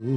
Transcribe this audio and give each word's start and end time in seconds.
Just 0.00 0.06
a 0.06 0.10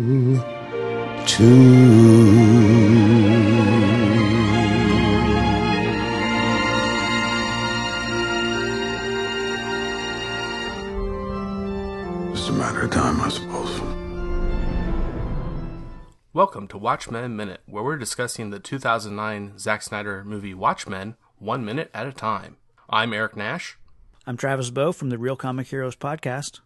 matter 12.53 12.81
of 12.81 12.91
time, 12.91 13.21
I 13.21 13.29
suppose. 13.29 13.81
Welcome 16.31 16.67
to 16.67 16.77
Watchmen 16.77 17.35
Minute, 17.35 17.61
where 17.65 17.83
we're 17.83 17.97
discussing 17.97 18.51
the 18.51 18.59
2009 18.59 19.57
Zack 19.57 19.81
Snyder 19.81 20.23
movie 20.23 20.53
Watchmen 20.53 21.15
one 21.39 21.65
minute 21.65 21.89
at 21.91 22.05
a 22.05 22.13
time. 22.13 22.57
I'm 22.87 23.13
Eric 23.13 23.35
Nash. 23.35 23.79
I'm 24.27 24.37
Travis 24.37 24.69
Bow 24.69 24.91
from 24.91 25.09
the 25.09 25.17
Real 25.17 25.35
Comic 25.35 25.65
Heroes 25.65 25.95
podcast. 25.95 26.59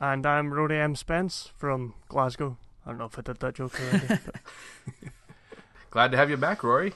And 0.00 0.26
I'm 0.26 0.52
Rory 0.52 0.78
M. 0.80 0.96
Spence 0.96 1.50
from 1.56 1.94
Glasgow. 2.08 2.58
I 2.84 2.90
don't 2.90 2.98
know 2.98 3.04
if 3.06 3.18
I 3.18 3.22
did 3.22 3.38
that 3.40 3.54
joke 3.54 3.78
already. 3.80 4.20
Glad 5.90 6.10
to 6.10 6.16
have 6.16 6.28
you 6.30 6.36
back, 6.36 6.62
Rory. 6.62 6.92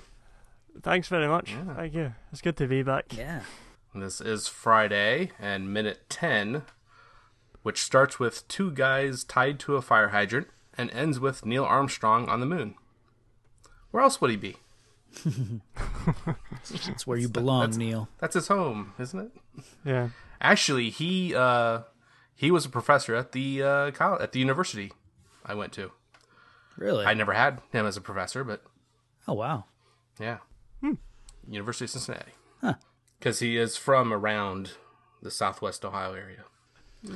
thanks 0.83 1.09
very 1.09 1.29
much. 1.29 1.55
Thank 1.77 1.95
you. 1.95 2.15
It's 2.33 2.41
good 2.43 2.57
to 2.59 2.67
be 2.67 2.83
back. 2.83 3.17
Yeah. 3.17 3.41
This 3.95 4.21
is 4.21 4.49
Friday 4.49 5.31
and 5.39 5.73
minute 5.73 6.03
10, 6.11 6.63
which 7.63 7.81
starts 7.83 8.19
with 8.19 8.47
two 8.49 8.71
guys 8.71 9.25
tied 9.25 9.59
to 9.61 9.77
a 9.77 9.83
fire 9.83 10.09
hydrant 10.09 10.49
and 10.77 10.91
ends 10.91 11.19
with 11.19 11.47
Neil 11.47 11.65
Armstrong 11.65 12.29
on 12.29 12.41
the 12.41 12.47
moon. 12.47 12.75
Where 13.91 14.03
else 14.03 14.21
would 14.21 14.31
he 14.31 14.37
be? 14.37 14.57
It's 16.71 17.07
where 17.07 17.17
you 17.17 17.29
belong, 17.29 17.61
that's- 17.61 17.77
Neil. 17.79 18.09
That's 18.19 18.35
his 18.35 18.49
home, 18.49 18.93
isn't 18.99 19.19
it? 19.19 19.31
Yeah. 19.85 20.09
Actually, 20.41 20.91
he 20.91 21.35
uh, 21.35 21.81
he 22.39 22.53
was 22.53 22.65
a 22.65 22.69
professor 22.69 23.17
at 23.17 23.33
the 23.33 23.63
uh, 23.63 23.91
college, 23.91 24.23
at 24.23 24.31
the 24.31 24.39
university 24.39 24.93
I 25.45 25.55
went 25.55 25.73
to. 25.73 25.91
Really? 26.77 27.05
I 27.05 27.13
never 27.15 27.33
had 27.33 27.61
him 27.73 27.85
as 27.85 27.97
a 27.97 28.01
professor, 28.01 28.45
but 28.45 28.63
oh, 29.27 29.35
wow. 29.35 29.65
yeah, 30.21 30.39
University 31.49 31.87
of 31.87 31.91
Cincinnati. 31.91 32.33
Because 33.19 33.41
he 33.41 33.57
is 33.57 33.77
from 33.77 34.13
around 34.13 34.75
the 35.21 35.33
Southwest 35.33 35.85
Ohio 35.85 36.15
area. 36.15 36.45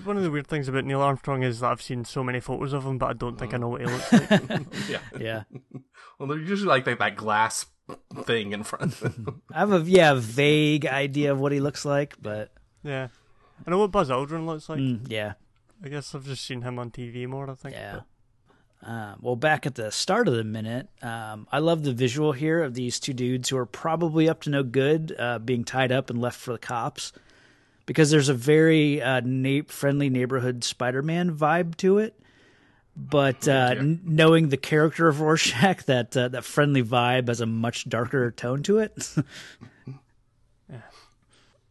One 0.02 0.16
of 0.16 0.24
the 0.24 0.30
weird 0.32 0.48
things 0.48 0.66
about 0.66 0.84
Neil 0.84 1.00
Armstrong 1.00 1.44
is 1.44 1.60
that 1.60 1.70
I've 1.70 1.82
seen 1.82 2.04
so 2.04 2.24
many 2.24 2.40
photos 2.40 2.72
of 2.72 2.84
him, 2.84 2.98
but 2.98 3.10
I 3.10 3.12
don't 3.12 3.38
think 3.38 3.54
I 3.54 3.58
know 3.58 3.68
what 3.68 3.80
he 3.82 3.86
looks 3.86 4.12
like. 4.12 4.30
Yeah. 4.88 4.98
Yeah. 5.18 5.42
Well, 6.18 6.28
they're 6.28 6.38
usually 6.38 6.68
like 6.68 6.84
that, 6.84 7.00
that 7.00 7.16
glass 7.16 7.66
thing 8.22 8.52
in 8.52 8.62
front. 8.62 9.02
of 9.02 9.16
him. 9.16 9.42
I 9.52 9.58
have 9.58 9.72
a 9.72 9.80
yeah 9.80 10.14
vague 10.14 10.86
idea 10.86 11.32
of 11.32 11.40
what 11.40 11.50
he 11.50 11.58
looks 11.58 11.84
like, 11.84 12.14
but 12.22 12.52
yeah. 12.84 13.08
I 13.66 13.70
know 13.70 13.78
what 13.78 13.90
Buzz 13.92 14.08
Aldrin 14.10 14.46
looks 14.46 14.68
like. 14.68 14.78
mm, 14.78 15.00
yeah, 15.08 15.34
I 15.84 15.88
guess 15.88 16.14
I've 16.14 16.24
just 16.26 16.44
seen 16.44 16.62
him 16.62 16.78
on 16.78 16.90
TV 16.90 17.26
more, 17.26 17.50
I 17.50 17.54
think. 17.54 17.74
yeah. 17.74 18.00
Uh, 18.84 19.14
well, 19.20 19.36
back 19.36 19.64
at 19.64 19.76
the 19.76 19.92
start 19.92 20.26
of 20.26 20.34
the 20.34 20.42
minute, 20.42 20.88
um, 21.02 21.46
I 21.52 21.60
love 21.60 21.84
the 21.84 21.92
visual 21.92 22.32
here 22.32 22.60
of 22.64 22.74
these 22.74 22.98
two 22.98 23.12
dudes 23.12 23.48
who 23.48 23.56
are 23.56 23.64
probably 23.66 24.28
up 24.28 24.40
to 24.42 24.50
no 24.50 24.64
good, 24.64 25.14
uh, 25.16 25.38
being 25.38 25.62
tied 25.62 25.92
up 25.92 26.10
and 26.10 26.20
left 26.20 26.40
for 26.40 26.50
the 26.52 26.58
cops, 26.58 27.12
because 27.86 28.10
there's 28.10 28.28
a 28.28 28.34
very 28.34 29.00
uh, 29.00 29.20
na- 29.24 29.62
friendly 29.68 30.10
neighborhood 30.10 30.64
Spider-Man 30.64 31.30
vibe 31.36 31.76
to 31.76 31.98
it. 31.98 32.18
But 32.96 33.46
uh, 33.48 33.76
n- 33.78 34.00
knowing 34.04 34.48
the 34.48 34.56
character 34.56 35.06
of 35.06 35.20
Rorschach, 35.20 35.84
that 35.84 36.16
uh, 36.16 36.26
that 36.28 36.42
friendly 36.44 36.82
vibe 36.82 37.28
has 37.28 37.40
a 37.40 37.46
much 37.46 37.88
darker 37.88 38.32
tone 38.32 38.64
to 38.64 38.78
it. 38.78 39.14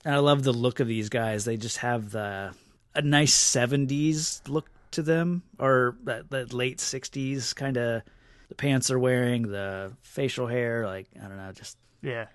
And 0.05 0.15
I 0.15 0.19
love 0.19 0.43
the 0.43 0.51
look 0.53 0.79
of 0.79 0.87
these 0.87 1.09
guys. 1.09 1.45
They 1.45 1.57
just 1.57 1.77
have 1.77 2.11
the 2.11 2.53
a 2.95 3.01
nice 3.01 3.33
'70s 3.35 4.41
look 4.49 4.69
to 4.91 5.01
them, 5.01 5.43
or 5.59 5.95
that, 6.03 6.29
that 6.31 6.53
late 6.53 6.77
'60s 6.79 7.55
kind 7.55 7.77
of. 7.77 8.01
The 8.49 8.55
pants 8.55 8.89
they're 8.89 8.99
wearing, 8.99 9.43
the 9.43 9.93
facial 10.01 10.45
hair, 10.47 10.85
like 10.85 11.07
I 11.17 11.27
don't 11.27 11.37
know, 11.37 11.51
just 11.53 11.77
Yeah. 12.01 12.25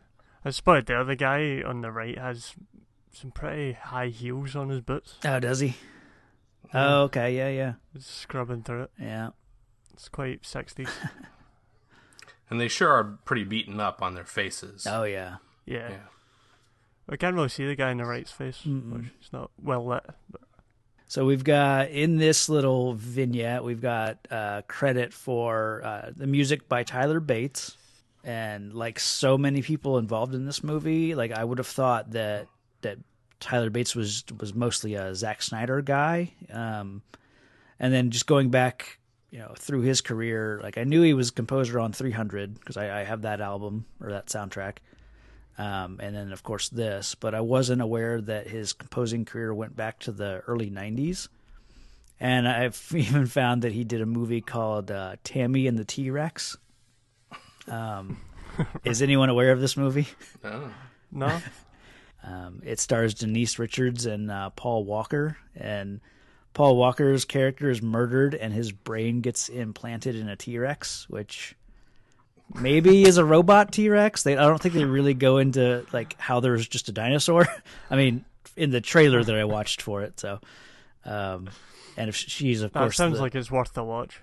I 0.47 0.51
spotted 0.51 0.87
the 0.87 0.99
other 0.99 1.15
guy 1.15 1.61
on 1.61 1.83
the 1.83 1.91
right 1.93 2.17
has 2.17 2.55
some 3.13 3.33
pretty 3.33 3.73
high 3.73 4.07
heels 4.09 4.57
on 4.57 4.71
his 4.71 4.81
boots. 4.81 5.17
oh, 5.27 5.41
does 5.41 5.61
he? 5.61 5.75
Oh, 6.73 7.03
okay, 7.03 7.37
yeah, 7.37 7.49
yeah, 7.49 7.73
He's 7.93 8.07
scrubbing 8.07 8.63
through 8.63 8.85
it. 8.85 8.91
yeah. 8.99 9.31
It's 9.93 10.09
quite 10.09 10.43
60s. 10.43 10.89
and 12.51 12.61
they 12.61 12.69
sure 12.69 12.91
are 12.93 13.19
pretty 13.25 13.45
beaten 13.45 13.79
up 13.81 14.01
on 14.03 14.15
their 14.15 14.25
faces. 14.25 14.87
Oh, 14.89 15.05
yeah. 15.05 15.37
Yeah. 15.67 15.91
Yeah. 15.91 15.97
I 17.09 17.17
can't 17.17 17.35
really 17.35 17.49
see 17.49 17.67
the 17.67 17.77
guy 17.77 17.91
in 17.91 17.99
the 17.99 18.05
right's 18.05 18.33
face. 18.33 18.65
Which 18.65 19.07
it's 19.21 19.33
not 19.33 19.51
well 19.63 19.85
lit. 19.87 20.05
But 20.31 20.41
So 21.07 21.25
we've 21.25 21.45
got 21.45 21.91
in 21.91 22.17
this 22.19 22.49
little 22.49 22.95
vignette, 22.95 23.63
we've 23.63 23.81
got 23.81 24.19
uh, 24.31 24.63
credit 24.67 25.13
for 25.13 25.83
uh, 25.85 26.11
the 26.15 26.27
music 26.27 26.69
by 26.69 26.83
Tyler 26.83 27.21
Bates, 27.21 27.77
and 28.25 28.75
like 28.75 28.99
so 28.99 29.39
many 29.39 29.63
people 29.63 29.99
involved 29.99 30.35
in 30.35 30.47
this 30.47 30.65
movie, 30.65 31.15
like 31.15 31.31
I 31.31 31.45
would 31.45 31.59
have 31.59 31.67
thought 31.69 32.11
that 32.13 32.49
that 32.81 32.99
Tyler 33.39 33.71
Bates 33.71 33.95
was 33.95 34.25
was 34.41 34.53
mostly 34.53 34.95
a 34.95 35.15
Zack 35.15 35.43
Snyder 35.43 35.83
guy, 35.83 36.33
um, 36.53 37.03
and 37.79 37.95
then 37.95 38.11
just 38.11 38.27
going 38.27 38.51
back, 38.51 38.99
you 39.31 39.39
know, 39.39 39.53
through 39.57 39.83
his 39.83 40.01
career, 40.01 40.59
like 40.61 40.77
I 40.77 40.83
knew 40.83 41.03
he 41.03 41.15
was 41.15 41.31
composer 41.31 41.79
on 41.79 41.93
300 41.93 42.59
because 42.59 42.77
I, 42.77 43.01
I 43.01 43.05
have 43.05 43.23
that 43.23 43.41
album 43.41 43.85
or 44.01 44.11
that 44.11 44.27
soundtrack. 44.27 44.79
Um, 45.59 46.01
and 46.03 46.15
then 46.15 46.33
of 46.33 46.43
course 46.43 46.69
this, 46.69 47.15
but 47.15 47.35
I 47.35 47.41
wasn't 47.41 47.81
aware 47.81 48.21
that 48.21 48.47
his 48.47 48.73
composing 48.73 49.25
career 49.25 49.55
went 49.55 49.75
back 49.75 50.01
to 50.01 50.13
the 50.13 50.43
early 50.47 50.71
'90s. 50.71 51.29
And 52.21 52.49
I've 52.49 52.81
even 52.95 53.27
found 53.27 53.63
that 53.63 53.73
he 53.73 53.85
did 53.85 54.01
a 54.01 54.07
movie 54.07 54.41
called 54.41 54.91
uh, 54.91 55.17
Tammy 55.25 55.67
and 55.67 55.79
the 55.79 55.85
T 55.85 56.11
Rex. 56.11 56.57
Um, 57.69 58.19
is 58.85 59.03
anyone 59.03 59.29
aware 59.29 59.53
of 59.53 59.61
this 59.61 59.77
movie? 59.77 60.09
Oh. 60.45 60.71
no? 61.11 61.41
Um, 62.25 62.61
it 62.65 62.81
stars 62.81 63.15
Denise 63.15 63.57
Richards 63.57 64.05
and 64.05 64.33
uh, 64.33 64.51
Paul 64.51 64.85
Walker, 64.85 65.37
and 65.55 66.01
Paul 66.55 66.77
Walker's 66.77 67.25
character 67.25 67.71
is 67.71 67.81
murdered, 67.81 68.35
and 68.35 68.53
his 68.53 68.73
brain 68.73 69.21
gets 69.21 69.49
implanted 69.49 70.17
in 70.17 70.29
a 70.29 70.35
T 70.35 70.59
Rex, 70.59 71.09
which 71.09 71.55
maybe 72.55 73.03
is 73.05 73.17
a 73.19 73.25
robot 73.25 73.73
T 73.73 73.89
Rex. 73.89 74.23
They 74.23 74.37
I 74.37 74.47
don't 74.47 74.61
think 74.61 74.75
they 74.75 74.85
really 74.85 75.15
go 75.15 75.39
into 75.39 75.85
like 75.93 76.19
how 76.19 76.41
there's 76.41 76.67
just 76.69 76.89
a 76.89 76.93
dinosaur. 76.93 77.47
I 77.91 77.97
mean, 77.97 78.25
in 78.57 78.71
the 78.71 78.81
trailer 78.81 79.23
that 79.23 79.35
I 79.35 79.45
watched 79.45 79.83
for 79.83 80.03
it, 80.03 80.19
so. 80.21 80.41
Um, 81.05 81.51
and 81.97 82.09
if 82.09 82.17
she's 82.17 82.63
of 82.63 82.73
That 82.73 82.81
course 82.81 82.97
sounds 82.97 83.17
the- 83.17 83.23
like 83.23 83.35
it's 83.35 83.51
worth 83.51 83.73
the 83.73 83.85
watch. 83.85 84.21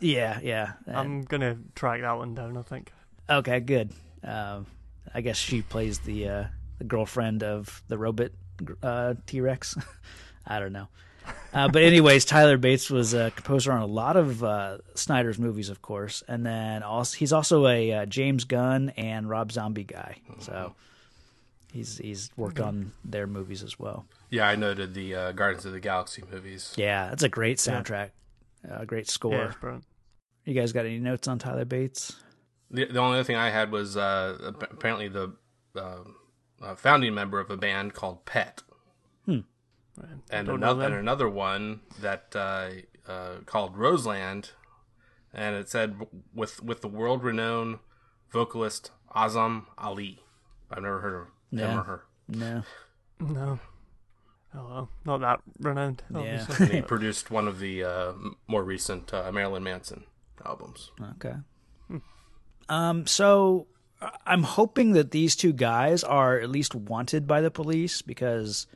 yeah 0.00 0.40
yeah 0.42 0.72
and- 0.86 0.96
I'm 0.96 1.22
going 1.22 1.40
to 1.40 1.56
track 1.74 2.00
that 2.02 2.12
one 2.16 2.34
down, 2.34 2.56
I 2.56 2.62
think. 2.62 2.92
Okay, 3.30 3.60
good. 3.60 3.92
Um, 4.24 4.66
I 5.14 5.20
guess 5.20 5.36
she 5.36 5.62
plays 5.62 6.00
the 6.00 6.28
uh, 6.28 6.44
the 6.78 6.84
girlfriend 6.84 7.42
of 7.44 7.82
the 7.88 7.96
robot 7.96 8.32
uh, 8.82 9.14
T 9.26 9.40
Rex. 9.40 9.76
I 10.46 10.58
don't 10.60 10.72
know. 10.72 10.88
Uh, 11.56 11.68
but 11.68 11.82
anyways, 11.82 12.26
Tyler 12.26 12.58
Bates 12.58 12.90
was 12.90 13.14
a 13.14 13.30
composer 13.30 13.72
on 13.72 13.80
a 13.80 13.86
lot 13.86 14.18
of 14.18 14.44
uh, 14.44 14.76
Snyder's 14.94 15.38
movies, 15.38 15.70
of 15.70 15.80
course, 15.80 16.22
and 16.28 16.44
then 16.44 16.82
also 16.82 17.16
he's 17.16 17.32
also 17.32 17.66
a 17.66 17.92
uh, 17.92 18.06
James 18.06 18.44
Gunn 18.44 18.90
and 18.98 19.26
Rob 19.26 19.50
Zombie 19.50 19.84
guy. 19.84 20.18
So 20.40 20.74
he's 21.72 21.96
he's 21.96 22.30
worked 22.36 22.60
on 22.60 22.92
their 23.06 23.26
movies 23.26 23.62
as 23.62 23.78
well. 23.78 24.04
Yeah, 24.28 24.46
I 24.46 24.56
noted 24.56 24.92
the 24.92 25.14
uh, 25.14 25.32
Guardians 25.32 25.64
of 25.64 25.72
the 25.72 25.80
Galaxy 25.80 26.22
movies. 26.30 26.74
Yeah, 26.76 27.10
it's 27.12 27.22
a 27.22 27.28
great 27.30 27.56
soundtrack, 27.56 28.10
uh, 28.70 28.84
great 28.84 29.08
score. 29.08 29.54
Yeah. 29.62 29.78
You 30.44 30.52
guys 30.52 30.72
got 30.72 30.84
any 30.84 30.98
notes 30.98 31.26
on 31.26 31.38
Tyler 31.38 31.64
Bates? 31.64 32.16
The, 32.70 32.84
the 32.84 32.98
only 32.98 33.16
other 33.16 33.24
thing 33.24 33.36
I 33.36 33.48
had 33.48 33.72
was 33.72 33.96
uh, 33.96 34.52
apparently 34.70 35.08
the 35.08 35.32
uh, 35.74 36.00
uh, 36.60 36.74
founding 36.74 37.14
member 37.14 37.40
of 37.40 37.50
a 37.50 37.56
band 37.56 37.94
called 37.94 38.26
Pet, 38.26 38.62
and 40.30 40.46
Don't 40.46 40.56
another 40.56 40.84
and 40.84 40.94
another 40.94 41.28
one 41.28 41.80
that 42.00 42.34
uh, 42.34 42.70
uh, 43.10 43.34
called 43.46 43.76
Roseland, 43.76 44.50
and 45.32 45.56
it 45.56 45.68
said 45.68 45.96
with 46.34 46.62
with 46.62 46.80
the 46.82 46.88
world 46.88 47.22
renowned 47.24 47.78
vocalist 48.30 48.90
Azam 49.14 49.66
Ali. 49.78 50.20
I've 50.70 50.82
never 50.82 51.00
heard 51.00 51.14
of 51.14 51.20
him 51.26 51.32
Yeah. 51.50 51.78
or 51.78 51.82
her. 51.84 52.04
No. 52.28 52.62
No. 53.20 53.58
Oh 54.54 54.66
well, 54.68 54.88
not 55.04 55.20
that 55.20 55.40
renowned. 55.60 56.02
Yeah. 56.12 56.46
He 56.70 56.82
produced 56.82 57.30
one 57.30 57.46
of 57.46 57.58
the 57.58 57.84
uh, 57.84 58.12
more 58.48 58.64
recent 58.64 59.12
uh, 59.14 59.30
Marilyn 59.32 59.62
Manson 59.62 60.04
albums. 60.44 60.90
Okay. 61.16 61.34
Um. 62.68 63.06
So 63.06 63.66
I- 64.00 64.16
I'm 64.26 64.42
hoping 64.42 64.92
that 64.92 65.10
these 65.12 65.36
two 65.36 65.52
guys 65.52 66.02
are 66.02 66.38
at 66.40 66.50
least 66.50 66.74
wanted 66.74 67.26
by 67.26 67.40
the 67.40 67.50
police 67.50 68.02
because 68.02 68.66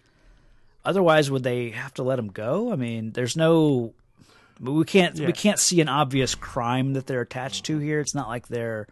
otherwise, 0.84 1.30
would 1.30 1.42
they 1.42 1.70
have 1.70 1.94
to 1.94 2.02
let 2.02 2.16
them 2.16 2.28
go? 2.28 2.72
I 2.72 2.76
mean, 2.76 3.12
there's 3.12 3.36
no. 3.36 3.94
We 4.60 4.84
can't. 4.84 5.16
Yeah. 5.16 5.26
We 5.26 5.32
can't 5.32 5.58
see 5.58 5.80
an 5.80 5.88
obvious 5.88 6.34
crime 6.34 6.92
that 6.92 7.06
they're 7.06 7.22
attached 7.22 7.64
to 7.66 7.78
here. 7.78 8.00
It's 8.00 8.14
not 8.14 8.28
like 8.28 8.48
they're 8.48 8.86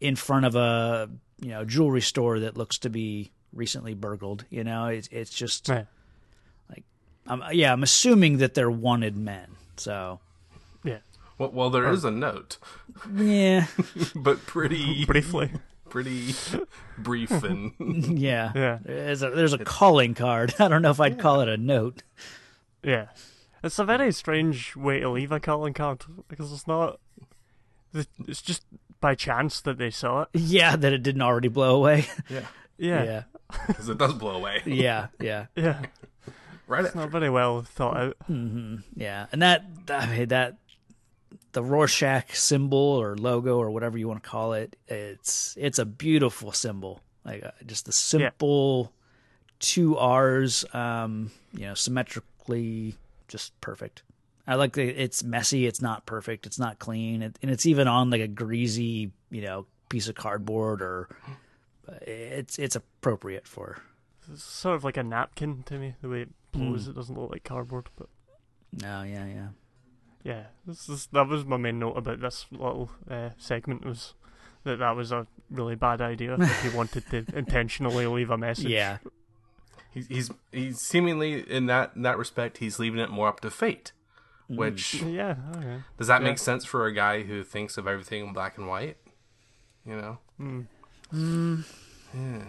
in 0.00 0.16
front 0.16 0.46
of 0.46 0.56
a 0.56 1.08
you 1.40 1.50
know 1.50 1.64
jewelry 1.64 2.02
store 2.02 2.40
that 2.40 2.56
looks 2.56 2.78
to 2.78 2.90
be 2.90 3.30
recently 3.52 3.94
burgled. 3.94 4.44
You 4.50 4.64
know, 4.64 4.86
it's 4.86 5.08
it's 5.10 5.32
just. 5.32 5.68
Right. 5.68 5.86
Um, 7.30 7.44
yeah, 7.52 7.72
I'm 7.72 7.84
assuming 7.84 8.38
that 8.38 8.54
they're 8.54 8.70
wanted 8.70 9.16
men. 9.16 9.46
So 9.76 10.18
Yeah. 10.84 10.98
Well, 11.38 11.50
well 11.52 11.70
there 11.70 11.88
is 11.90 12.04
a 12.04 12.10
note, 12.10 12.58
Yeah, 13.14 13.66
but 14.14 14.44
pretty 14.46 15.04
Briefly. 15.06 15.52
Pretty 15.90 16.34
brief 16.98 17.30
and 17.44 17.74
yeah, 18.18 18.52
Yeah. 18.54 18.78
There's 18.82 19.22
a 19.22 19.30
there's 19.30 19.52
a 19.52 19.58
calling 19.58 20.14
card. 20.14 20.54
I 20.60 20.68
don't 20.68 20.82
know 20.82 20.90
if 20.90 21.00
I'd 21.00 21.18
call 21.18 21.40
it 21.42 21.48
a 21.48 21.56
note. 21.56 22.02
Yeah. 22.82 23.06
It's 23.62 23.78
a 23.78 23.84
very 23.84 24.10
strange 24.12 24.74
way 24.74 25.00
to 25.00 25.10
leave 25.10 25.32
a 25.32 25.40
calling 25.40 25.74
card 25.74 26.02
because 26.28 26.50
it's 26.52 26.66
not. 26.66 26.98
It's 27.92 28.40
just 28.40 28.62
by 29.00 29.14
chance 29.14 29.60
that 29.62 29.76
they 29.78 29.90
saw 29.90 30.22
it. 30.22 30.28
Yeah, 30.32 30.76
that 30.76 30.92
it 30.92 31.02
didn't 31.02 31.22
already 31.22 31.48
blow 31.48 31.76
away. 31.76 32.06
yeah, 32.30 32.40
Yeah. 32.78 33.02
yeah, 33.04 33.22
because 33.66 33.88
it 33.88 33.98
does 33.98 34.14
blow 34.14 34.36
away 34.36 34.62
yeah, 34.64 35.08
yeah. 35.18 35.46
Yeah. 35.56 35.82
right 36.68 36.80
It's 36.84 36.88
after. 36.90 37.00
not 37.00 37.10
very 37.10 37.28
well 37.30 37.62
thought 37.62 37.96
out. 37.96 38.16
Mm-hmm. 38.30 38.76
Yeah, 38.94 39.26
and 39.32 39.42
that 39.42 39.64
I 39.90 40.06
mean 40.06 40.28
that 40.28 40.56
the 41.52 41.62
Rorschach 41.62 42.34
symbol 42.36 42.78
or 42.78 43.16
logo 43.16 43.58
or 43.58 43.70
whatever 43.70 43.98
you 43.98 44.08
want 44.08 44.22
to 44.22 44.28
call 44.28 44.52
it, 44.52 44.76
it's 44.88 45.56
it's 45.58 45.78
a 45.78 45.84
beautiful 45.84 46.52
symbol. 46.52 47.00
Like 47.24 47.44
uh, 47.44 47.50
just 47.66 47.86
the 47.86 47.92
simple 47.92 48.92
two 49.58 49.96
R's, 49.98 50.64
um, 50.74 51.30
you 51.52 51.66
know, 51.66 51.74
symmetrically 51.74 52.94
just 53.28 53.58
perfect. 53.60 54.02
I 54.46 54.54
like 54.54 54.72
that 54.74 55.00
it's 55.00 55.22
messy. 55.22 55.66
It's 55.66 55.82
not 55.82 56.06
perfect. 56.06 56.46
It's 56.46 56.58
not 56.58 56.78
clean, 56.78 57.22
it, 57.22 57.38
and 57.42 57.50
it's 57.50 57.66
even 57.66 57.86
on 57.88 58.10
like 58.10 58.20
a 58.22 58.28
greasy, 58.28 59.12
you 59.30 59.42
know, 59.42 59.66
piece 59.88 60.08
of 60.08 60.14
cardboard 60.14 60.82
or. 60.82 61.08
uh, 61.88 61.92
It's 62.06 62.58
it's 62.58 62.76
appropriate 62.76 63.46
for 63.46 63.78
It's 64.32 64.42
sort 64.42 64.76
of 64.76 64.84
like 64.84 64.96
a 64.96 65.02
napkin 65.02 65.62
to 65.64 65.78
me. 65.78 65.94
The 66.02 66.08
way 66.08 66.22
it 66.22 66.30
blows, 66.52 66.88
it 66.88 66.94
doesn't 66.94 67.16
look 67.18 67.30
like 67.30 67.44
cardboard. 67.44 67.88
But 67.96 68.08
no, 68.72 69.02
yeah, 69.02 69.26
yeah. 69.26 69.48
Yeah, 70.22 70.44
this 70.66 70.88
is, 70.88 71.08
that 71.12 71.26
was 71.28 71.44
my 71.44 71.56
main 71.56 71.78
note 71.78 71.96
about 71.96 72.20
this 72.20 72.46
little 72.50 72.90
uh, 73.10 73.30
segment 73.38 73.84
was 73.84 74.14
that 74.64 74.78
that 74.80 74.94
was 74.96 75.10
a 75.12 75.26
really 75.50 75.74
bad 75.74 76.00
idea 76.02 76.34
if 76.38 76.62
he 76.62 76.68
wanted 76.76 77.04
to 77.10 77.24
intentionally 77.34 78.06
leave 78.06 78.30
a 78.30 78.36
message. 78.38 78.66
Yeah, 78.66 78.98
He's, 79.92 80.06
he's 80.08 80.30
he's 80.52 80.78
seemingly 80.80 81.40
in 81.50 81.66
that 81.66 81.92
in 81.96 82.02
that 82.02 82.16
respect 82.18 82.58
he's 82.58 82.78
leaving 82.78 83.00
it 83.00 83.10
more 83.10 83.26
up 83.28 83.40
to 83.40 83.50
fate, 83.50 83.92
which 84.48 84.94
Yeah. 85.02 85.36
Okay. 85.56 85.82
does 85.98 86.06
that 86.08 86.20
Yeah. 86.22 86.28
make 86.28 86.38
sense 86.38 86.64
for 86.64 86.86
a 86.86 86.92
guy 86.92 87.22
who 87.22 87.42
thinks 87.42 87.76
of 87.78 87.88
everything 87.88 88.24
in 88.26 88.32
black 88.32 88.56
and 88.58 88.68
white? 88.68 88.98
You 89.86 89.96
know, 89.96 90.18
Mm. 91.12 91.64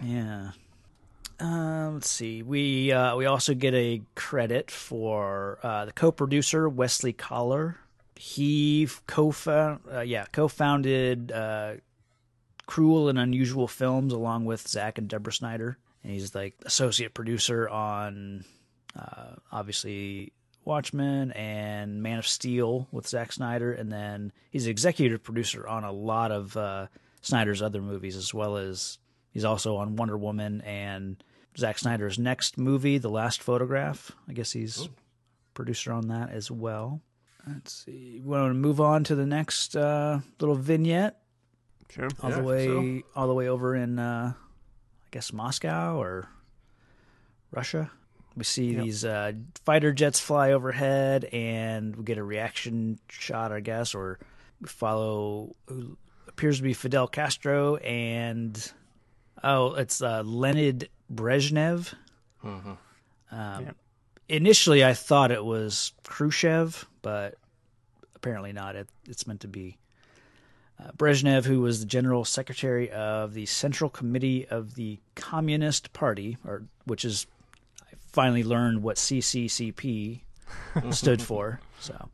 Yeah. 0.03 0.51
Um, 1.41 1.95
let's 1.95 2.09
see. 2.09 2.43
We 2.43 2.91
uh, 2.91 3.15
we 3.15 3.25
also 3.25 3.55
get 3.55 3.73
a 3.73 4.03
credit 4.15 4.69
for 4.69 5.57
uh, 5.63 5.85
the 5.85 5.91
co-producer 5.91 6.69
Wesley 6.69 7.13
Coller. 7.13 7.77
He 8.15 8.87
co-found, 9.07 9.79
uh, 9.91 10.01
yeah, 10.01 10.25
co-founded 10.31 11.31
uh, 11.31 11.73
Cruel 12.67 13.09
and 13.09 13.17
Unusual 13.17 13.67
Films 13.67 14.13
along 14.13 14.45
with 14.45 14.67
Zack 14.67 14.99
and 14.99 15.07
Deborah 15.07 15.33
Snyder. 15.33 15.79
And 16.03 16.13
he's 16.13 16.35
like 16.35 16.53
associate 16.63 17.15
producer 17.15 17.67
on 17.67 18.45
uh, 18.95 19.35
obviously 19.51 20.33
Watchmen 20.63 21.31
and 21.31 22.03
Man 22.03 22.19
of 22.19 22.27
Steel 22.27 22.87
with 22.91 23.07
Zack 23.07 23.31
Snyder, 23.31 23.73
and 23.73 23.91
then 23.91 24.31
he's 24.51 24.67
executive 24.67 25.23
producer 25.23 25.67
on 25.67 25.83
a 25.83 25.91
lot 25.91 26.31
of 26.31 26.55
uh, 26.55 26.85
Snyder's 27.21 27.63
other 27.63 27.81
movies, 27.81 28.15
as 28.15 28.31
well 28.31 28.57
as 28.57 28.99
he's 29.31 29.45
also 29.45 29.77
on 29.77 29.95
Wonder 29.95 30.17
Woman 30.17 30.61
and 30.61 31.23
Zack 31.57 31.77
Snyder's 31.77 32.17
next 32.17 32.57
movie, 32.57 32.97
The 32.97 33.09
Last 33.09 33.41
Photograph. 33.43 34.11
I 34.27 34.33
guess 34.33 34.51
he's 34.51 34.87
producer 35.53 35.91
on 35.91 36.07
that 36.07 36.29
as 36.31 36.49
well. 36.49 37.01
Let's 37.47 37.73
see. 37.85 38.21
We 38.23 38.29
want 38.29 38.49
to 38.49 38.53
move 38.53 38.79
on 38.79 39.03
to 39.05 39.15
the 39.15 39.25
next 39.25 39.75
uh, 39.75 40.19
little 40.39 40.55
vignette, 40.55 41.17
Sure. 41.89 42.07
all 42.21 42.29
Yeah, 42.29 42.35
the 42.37 42.43
way, 42.43 42.65
so- 42.67 43.01
all 43.15 43.27
the 43.27 43.33
way 43.33 43.47
over 43.49 43.75
in, 43.75 43.99
uh, 43.99 44.33
I 44.35 45.07
guess 45.11 45.33
Moscow 45.33 45.97
or 46.01 46.29
Russia. 47.51 47.91
We 48.35 48.43
see 48.45 48.71
Yep. 48.73 48.83
these 48.83 49.03
uh, 49.03 49.33
fighter 49.65 49.91
jets 49.91 50.19
fly 50.19 50.53
overhead, 50.53 51.25
and 51.25 51.95
we 51.97 52.03
get 52.05 52.17
a 52.17 52.23
reaction 52.23 52.97
shot, 53.09 53.51
I 53.51 53.59
guess, 53.59 53.93
or 53.93 54.19
we 54.61 54.67
follow 54.69 55.55
who 55.67 55.97
appears 56.27 56.57
to 56.57 56.63
be 56.63 56.73
Fidel 56.73 57.07
Castro 57.07 57.75
and 57.77 58.71
oh, 59.43 59.73
it's 59.73 60.01
uh, 60.01 60.21
Leonid 60.23 60.87
Brezhnev. 61.13 61.93
Um, 62.43 62.77
Yep. 63.31 63.75
Initially, 64.29 64.85
I 64.85 64.93
thought 64.93 65.31
it 65.31 65.43
was 65.43 65.91
Khrushchev, 66.03 66.87
but 67.01 67.35
apparently 68.15 68.53
not. 68.53 68.75
It, 68.77 68.87
it's 69.07 69.27
meant 69.27 69.41
to 69.41 69.47
be 69.49 69.77
uh, 70.79 70.91
Brezhnev, 70.97 71.43
who 71.45 71.59
was 71.61 71.81
the 71.81 71.85
general 71.85 72.23
secretary 72.23 72.89
of 72.91 73.33
the 73.33 73.45
Central 73.45 73.89
Committee 73.89 74.47
of 74.47 74.75
the 74.75 74.99
Communist 75.15 75.91
Party, 75.91 76.37
or 76.45 76.63
which 76.85 77.03
is 77.03 77.27
I 77.81 77.95
finally 78.13 78.43
learned 78.43 78.83
what 78.83 78.95
CCCP 78.97 80.21
stood 80.91 81.21
for. 81.21 81.59
So, 81.81 82.09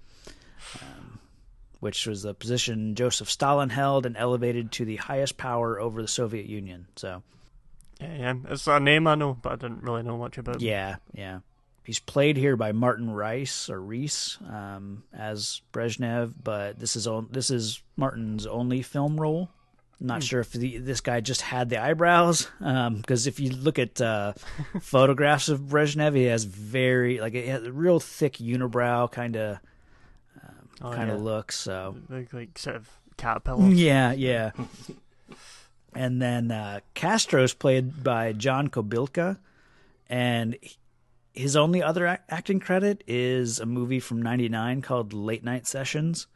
um, 0.81 1.19
which 1.81 2.07
was 2.07 2.23
the 2.23 2.33
position 2.33 2.95
Joseph 2.95 3.29
Stalin 3.29 3.69
held 3.69 4.07
and 4.07 4.17
elevated 4.17 4.71
to 4.73 4.85
the 4.85 4.95
highest 4.95 5.37
power 5.37 5.79
over 5.79 6.01
the 6.01 6.07
Soviet 6.07 6.47
Union. 6.47 6.87
So, 6.95 7.21
Yeah, 8.01 8.15
yeah. 8.15 8.33
It's 8.49 8.67
a 8.67 8.79
name 8.79 9.07
I 9.07 9.15
know, 9.15 9.33
but 9.41 9.53
I 9.53 9.55
didn't 9.55 9.83
really 9.83 10.03
know 10.03 10.17
much 10.17 10.37
about. 10.37 10.61
yeah, 10.61 10.97
yeah. 11.13 11.39
He's 11.83 11.99
played 11.99 12.35
here 12.35 12.57
by 12.57 12.73
Martin 12.73 13.09
Rice 13.09 13.69
or 13.69 13.79
Reese 13.81 14.37
um, 14.49 15.03
as 15.13 15.61
Brezhnev, 15.71 16.33
but 16.43 16.77
this 16.79 16.97
is 16.97 17.07
on, 17.07 17.29
this 17.31 17.49
is 17.49 17.81
Martin's 17.95 18.45
only 18.45 18.81
film 18.81 19.17
role. 19.19 19.49
I'm 20.01 20.07
not 20.07 20.21
sure 20.21 20.41
if 20.41 20.51
the, 20.51 20.77
this 20.79 20.99
guy 21.01 21.21
just 21.21 21.41
had 21.41 21.69
the 21.69 21.81
eyebrows, 21.81 22.49
because 22.59 23.25
if 23.25 23.39
you 23.39 23.51
look 23.51 23.79
at 23.79 23.99
uh, 24.01 24.33
photographs 24.81 25.47
of 25.49 25.61
Brezhnev, 25.61 26.13
he 26.13 26.25
has 26.25 26.43
very 26.43 27.19
like 27.21 27.33
has 27.35 27.63
a 27.63 27.71
real 27.71 27.99
thick 28.01 28.33
unibrow 28.33 29.09
kind 29.11 29.35
of 29.37 29.57
Oh, 30.79 30.91
kind 30.91 31.09
of 31.09 31.17
yeah. 31.17 31.23
look. 31.23 31.51
So 31.51 31.95
Like, 32.07 32.31
like 32.33 32.57
sort 32.59 32.75
of 32.75 32.87
caterpillars. 33.17 33.73
yeah, 33.73 34.11
yeah. 34.11 34.51
and 35.95 36.21
then 36.21 36.51
uh, 36.51 36.79
Castro's 36.93 37.53
played 37.53 38.03
by 38.03 38.33
John 38.33 38.69
Kobilka, 38.69 39.37
and 40.09 40.57
his 41.33 41.55
only 41.55 41.81
other 41.83 42.05
ac- 42.07 42.21
acting 42.29 42.59
credit 42.59 43.03
is 43.07 43.59
a 43.59 43.65
movie 43.65 43.99
from 43.99 44.21
'99 44.21 44.81
called 44.81 45.13
Late 45.13 45.43
Night 45.43 45.67
Sessions. 45.67 46.27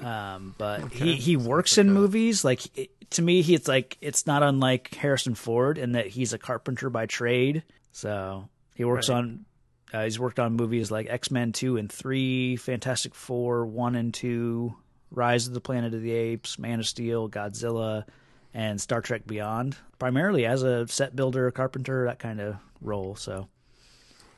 um, 0.00 0.54
but 0.58 0.88
he 0.92 1.16
he 1.16 1.36
works 1.36 1.78
in 1.78 1.92
movies 1.92 2.44
like 2.44 2.76
it, 2.78 2.90
to 3.10 3.22
me 3.22 3.42
he, 3.42 3.54
it's 3.54 3.68
like 3.68 3.98
it's 4.00 4.26
not 4.26 4.42
unlike 4.42 4.94
Harrison 4.94 5.34
Ford 5.34 5.78
in 5.78 5.92
that 5.92 6.06
he's 6.08 6.32
a 6.32 6.38
carpenter 6.38 6.90
by 6.90 7.06
trade. 7.06 7.62
So 7.92 8.48
he 8.74 8.84
works 8.84 9.08
Right. 9.08 9.16
on 9.18 9.44
uh, 9.92 10.04
he's 10.04 10.18
worked 10.18 10.38
on 10.38 10.54
movies 10.54 10.90
like 10.90 11.06
X 11.10 11.30
Men 11.30 11.52
two 11.52 11.76
and 11.76 11.90
three, 11.90 12.56
Fantastic 12.56 13.14
Four 13.14 13.66
one 13.66 13.96
and 13.96 14.14
two, 14.14 14.74
Rise 15.12 15.46
of 15.46 15.54
the 15.54 15.60
Planet 15.60 15.94
of 15.94 16.02
the 16.02 16.12
Apes, 16.12 16.58
Man 16.58 16.80
of 16.80 16.86
Steel, 16.86 17.28
Godzilla, 17.28 18.04
and 18.54 18.80
Star 18.80 19.00
Trek 19.00 19.26
Beyond. 19.26 19.76
Primarily 19.98 20.44
as 20.46 20.62
a 20.62 20.88
set 20.88 21.14
builder, 21.14 21.50
carpenter, 21.50 22.06
that 22.06 22.18
kind 22.18 22.40
of 22.40 22.56
role. 22.80 23.14
So, 23.14 23.48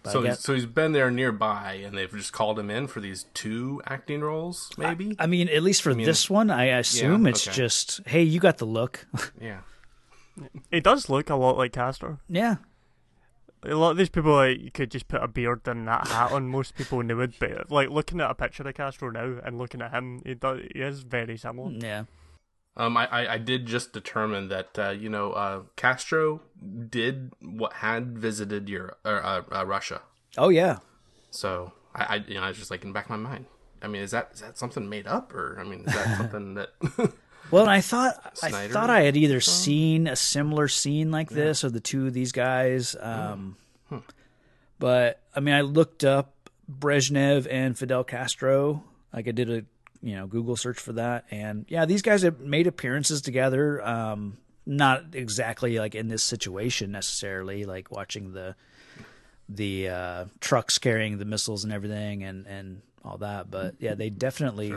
But 0.03 0.13
so 0.13 0.23
I 0.25 0.29
he's, 0.29 0.41
so 0.41 0.53
he's 0.55 0.67
been 0.67 0.93
there 0.93 1.11
nearby, 1.11 1.81
and 1.85 1.97
they've 1.97 2.11
just 2.11 2.33
called 2.33 2.59
him 2.59 2.71
in 2.71 2.87
for 2.87 3.01
these 3.01 3.27
two 3.35 3.81
acting 3.87 4.21
roles, 4.21 4.71
maybe. 4.77 5.17
I 5.19 5.27
mean, 5.27 5.49
at 5.49 5.63
least 5.63 5.83
for 5.83 5.95
this 5.95 6.29
one, 6.29 6.51
I 6.51 6.65
assume 6.67 7.25
Yeah, 7.25 7.31
it's 7.31 7.49
okay. 7.49 7.57
just, 7.57 8.01
hey, 8.07 8.23
you 8.23 8.41
got 8.41 8.59
the 8.59 8.67
look. 8.67 9.07
yeah, 9.41 9.61
it 10.71 10.85
does 10.85 11.09
look 11.09 11.31
a 11.31 11.37
lot 11.37 11.57
like 11.57 11.73
Castro. 11.73 12.19
yeah, 12.29 12.57
A 13.67 13.75
lot 13.75 13.93
of 13.93 13.97
these 13.97 14.09
people, 14.11 14.33
like, 14.33 14.61
you 14.61 14.71
could 14.71 14.91
just 14.91 15.09
put 15.09 15.23
a 15.23 15.29
beard 15.29 15.63
and 15.67 15.89
that 15.89 16.09
hat 16.09 16.33
on 16.33 16.49
most 16.49 16.75
people 16.77 17.01
and 17.01 17.09
they 17.09 17.15
would, 17.15 17.35
but 17.39 17.71
like 17.71 17.89
looking 17.91 18.21
at 18.21 18.31
a 18.31 18.35
picture 18.35 18.63
of 18.69 18.75
Castro 18.75 19.11
now 19.11 19.41
and 19.45 19.57
looking 19.59 19.81
at 19.81 19.91
him, 19.93 20.21
he 20.25 20.35
does, 20.35 20.61
he 20.75 20.81
is 20.81 21.01
very 21.01 21.37
similar. 21.37 21.71
yeah. 21.71 22.05
Um, 22.77 22.97
I, 22.97 23.07
I, 23.07 23.35
I 23.35 23.39
did 23.39 23.67
just 23.67 23.93
determine 23.93 24.49
that 24.49 24.77
uh, 24.77 24.91
you 24.91 25.09
know 25.09 25.31
uh, 25.33 25.63
Castro 25.77 26.41
did 26.91 27.33
what 27.41 27.75
had 27.75 28.19
visited 28.19 28.69
Europe 28.69 28.99
or 29.05 29.23
uh, 29.25 29.43
uh, 29.53 29.65
Russia, 29.65 30.03
Oh 30.37 30.49
yeah. 30.49 30.79
so 31.31 31.71
I, 31.95 32.03
I 32.05 32.15
you 32.27 32.35
know 32.35 32.43
I 32.43 32.49
was 32.49 32.59
just 32.59 32.73
like 32.73 32.83
in 32.83 32.89
the 32.91 32.93
back 32.95 33.05
of 33.05 33.11
my 33.11 33.17
mind. 33.17 33.47
I 33.81 33.87
mean, 33.87 34.03
is 34.03 34.11
that 34.11 34.31
is 34.35 34.41
that 34.41 34.59
something 34.59 34.89
made 34.89 35.07
up, 35.07 35.33
or 35.33 35.57
I 35.61 35.63
mean, 35.63 35.85
is 35.87 35.95
that 35.95 36.17
something 36.17 36.55
that? 36.55 36.71
Well, 37.55 37.63
and 37.63 37.71
I 37.71 37.81
thought 37.81 38.35
I 38.43 38.69
thought 38.69 38.91
I 38.91 39.03
had 39.03 39.17
either 39.17 39.41
seen 39.41 40.09
a 40.09 40.17
similar 40.17 40.67
scene 40.67 41.11
like 41.13 41.31
this 41.31 41.63
of 41.63 41.73
the 41.73 41.81
two 41.81 42.07
of 42.07 42.13
these 42.13 42.33
guys. 42.33 42.97
Um, 42.99 43.57
But 44.79 45.21
I 45.35 45.41
mean, 45.41 45.55
I 45.55 45.61
looked 45.61 46.05
up 46.05 46.51
Brezhnev 46.71 47.47
and 47.49 47.79
Fidel 47.79 48.03
Castro. 48.05 48.83
Like 49.13 49.29
I 49.29 49.31
did 49.31 49.51
a 49.51 49.65
you 50.03 50.17
know 50.17 50.27
Google 50.27 50.57
search 50.57 50.81
for 50.81 50.95
that, 50.95 51.27
and 51.31 51.65
yeah, 51.69 51.85
these 51.85 52.03
guys 52.03 52.23
have 52.23 52.41
made 52.41 52.67
appearances 52.67 53.23
together. 53.23 53.81
Um, 53.87 54.37
not 54.67 55.15
exactly 55.15 55.79
like 55.79 55.95
in 55.95 56.09
this 56.09 56.23
situation 56.23 56.91
necessarily, 56.91 57.65
like 57.65 57.91
watching 57.91 58.33
the 58.33 58.57
the 59.49 59.89
uh, 59.89 60.25
trucks 60.41 60.79
carrying 60.79 61.19
the 61.19 61.25
missiles 61.25 61.63
and 61.63 61.73
everything, 61.73 62.25
and 62.25 62.47
and 62.47 62.83
all 63.05 63.19
that. 63.19 63.51
But 63.51 63.77
yeah, 63.79 63.95
they 63.95 64.11
definitely 64.11 64.75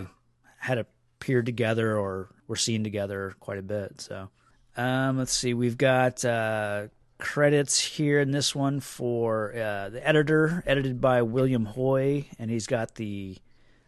had 0.59 0.77
appeared 1.19 1.45
together 1.45 1.97
or 1.97 2.29
were 2.47 2.55
seen 2.55 2.83
together 2.83 3.33
quite 3.39 3.57
a 3.57 3.63
bit. 3.63 4.01
So 4.01 4.29
um, 4.75 5.17
let's 5.17 5.33
see, 5.33 5.53
we've 5.53 5.77
got 5.77 6.23
uh, 6.23 6.87
credits 7.17 7.79
here 7.79 8.19
in 8.19 8.31
this 8.31 8.53
one 8.53 8.79
for 8.79 9.51
uh, 9.53 9.89
the 9.89 10.07
editor, 10.07 10.63
edited 10.67 11.01
by 11.01 11.23
William 11.23 11.65
Hoy, 11.65 12.27
and 12.39 12.49
he's 12.51 12.67
got 12.67 12.95
the 12.95 13.37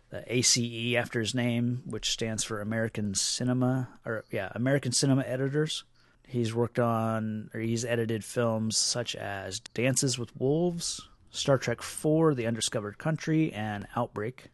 the 0.10 0.24
ACE 0.26 0.96
after 0.96 1.20
his 1.20 1.36
name, 1.36 1.84
which 1.86 2.10
stands 2.10 2.44
for 2.44 2.62
American 2.62 3.14
Cinema, 3.14 3.90
or 4.04 4.26
yeah, 4.32 4.52
American 4.56 4.92
Cinema 4.92 5.22
Editors. 5.22 5.84
He's 6.28 6.54
worked 6.54 6.80
on, 6.80 7.52
or 7.54 7.60
he's 7.60 7.86
edited 7.86 8.24
films 8.24 8.76
such 8.76 9.16
as 9.16 9.60
Dances 9.60 10.18
with 10.18 10.36
Wolves, 10.36 11.08
Star 11.30 11.60
Trek 11.60 11.80
IV, 11.80 12.36
The 12.36 12.48
Undiscovered 12.48 12.98
Country, 12.98 13.54
and 13.54 13.88
Outbreak. 13.96 14.48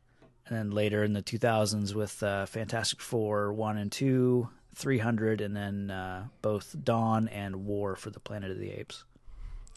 And 0.47 0.55
then 0.57 0.71
later 0.71 1.03
in 1.03 1.13
the 1.13 1.23
2000s 1.23 1.93
with 1.95 2.21
uh, 2.21 2.45
Fantastic 2.45 3.01
Four 3.01 3.51
1 3.51 3.77
and 3.77 3.91
2, 3.91 4.47
300, 4.75 5.41
and 5.41 5.55
then 5.55 5.89
uh, 5.89 6.25
both 6.43 6.75
Dawn 6.83 7.27
and 7.29 7.65
War 7.65 7.95
for 7.95 8.11
the 8.11 8.19
Planet 8.19 8.51
of 8.51 8.59
the 8.59 8.69
Apes. 8.71 9.05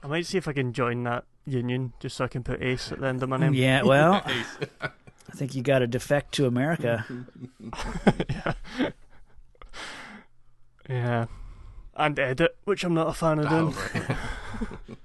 I 0.02 0.06
might 0.08 0.26
see 0.26 0.36
if 0.38 0.46
I 0.46 0.52
can 0.52 0.72
join 0.74 1.02
that 1.04 1.24
union 1.46 1.94
just 2.00 2.16
so 2.16 2.24
I 2.24 2.28
can 2.28 2.44
put 2.44 2.62
Ace 2.62 2.92
at 2.92 3.00
the 3.00 3.06
end 3.06 3.22
of 3.22 3.28
my 3.30 3.38
name. 3.38 3.54
Yeah, 3.54 3.82
well, 3.82 4.22
I 4.82 4.90
think 5.34 5.54
you 5.54 5.62
got 5.62 5.78
to 5.80 5.86
defect 5.86 6.32
to 6.34 6.46
America. 6.46 7.04
Yeah. 10.88 11.26
And 11.94 12.18
edit, 12.18 12.56
which 12.64 12.84
I'm 12.84 12.94
not 12.94 13.08
a 13.08 13.12
fan 13.12 13.38
of 13.40 13.46
Oh, 13.46 13.70
doing. 13.94 14.04
right. 14.08 14.96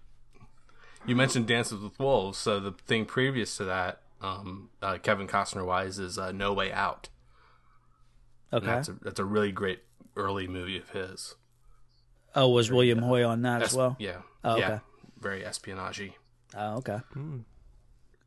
you 1.06 1.16
mentioned 1.16 1.48
Dances 1.48 1.82
with 1.82 2.00
Wolves, 2.00 2.38
so 2.38 2.60
the 2.60 2.72
thing 2.72 3.06
previous 3.06 3.58
to 3.58 3.66
that, 3.66 4.03
um, 4.24 4.70
uh, 4.82 4.98
Kevin 4.98 5.28
Costner 5.28 5.66
wise, 5.66 6.00
is 6.00 6.18
uh, 6.18 6.32
No 6.32 6.54
Way 6.54 6.72
Out. 6.72 7.10
And 8.52 8.64
Okay. 8.64 8.66
That's 8.68 8.88
a, 8.88 8.96
that's 9.02 9.20
a 9.20 9.26
really 9.26 9.52
great 9.52 9.80
early 10.16 10.48
movie 10.48 10.78
of 10.78 10.90
his. 10.90 11.36
Oh, 12.36 12.50
was 12.50 12.72
William 12.72 13.00
Hoy 13.00 13.24
on 13.24 13.44
that 13.44 13.62
as 13.62 13.76
well? 13.76 13.96
Yeah. 14.00 14.22
Oh, 14.44 14.58
yeah. 14.58 14.68
okay. 14.68 14.80
Very 15.20 15.46
espionage 15.46 16.12
Oh, 16.56 16.78
okay. 16.78 17.00
Hmm. 17.14 17.40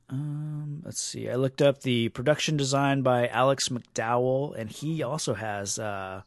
Um, 0.09 0.83
let's 0.85 1.00
see. 1.00 1.29
I 1.29 1.35
looked 1.35 1.61
up 1.61 1.83
the 1.83 2.09
production 2.11 2.57
design 2.57 3.03
by 3.03 3.26
Alex 3.29 3.69
McDowell, 3.69 4.55
and 4.57 4.71
he 4.71 5.03
also 5.03 5.35
has 5.35 5.79
uh, 5.79 6.23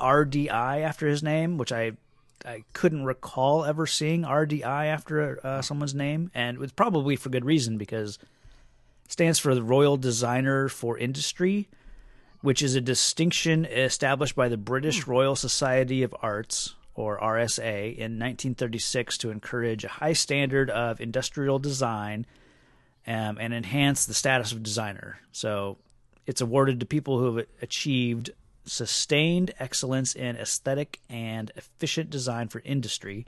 RDI 0.00 0.82
after 0.82 1.08
his 1.08 1.22
name, 1.22 1.58
which 1.58 1.72
I 1.72 1.92
I 2.44 2.64
couldn't 2.72 3.04
recall 3.04 3.64
ever 3.64 3.86
seeing 3.86 4.22
RDI 4.22 4.86
after 4.86 5.44
uh, 5.44 5.62
someone's 5.62 5.94
name, 5.94 6.30
and 6.34 6.60
it's 6.62 6.72
probably 6.72 7.16
for 7.16 7.28
good 7.28 7.44
reason 7.44 7.76
because 7.78 8.16
it 8.16 8.41
stands 9.12 9.38
for 9.38 9.54
the 9.54 9.62
Royal 9.62 9.98
Designer 9.98 10.70
for 10.70 10.96
Industry, 10.96 11.68
which 12.40 12.62
is 12.62 12.74
a 12.74 12.80
distinction 12.80 13.66
established 13.66 14.34
by 14.34 14.48
the 14.48 14.56
British 14.56 15.06
Royal 15.06 15.36
Society 15.36 16.02
of 16.02 16.14
Arts, 16.22 16.76
or 16.94 17.20
RSA, 17.20 17.94
in 17.94 18.18
1936 18.18 19.18
to 19.18 19.30
encourage 19.30 19.84
a 19.84 19.88
high 19.88 20.14
standard 20.14 20.70
of 20.70 20.98
industrial 20.98 21.58
design 21.58 22.24
um, 23.06 23.36
and 23.38 23.52
enhance 23.52 24.06
the 24.06 24.14
status 24.14 24.50
of 24.50 24.62
designer. 24.62 25.20
So 25.30 25.76
it's 26.26 26.40
awarded 26.40 26.80
to 26.80 26.86
people 26.86 27.18
who 27.18 27.36
have 27.36 27.46
achieved 27.60 28.30
sustained 28.64 29.52
excellence 29.58 30.14
in 30.14 30.36
aesthetic 30.36 31.00
and 31.10 31.52
efficient 31.54 32.08
design 32.08 32.48
for 32.48 32.62
industry. 32.64 33.26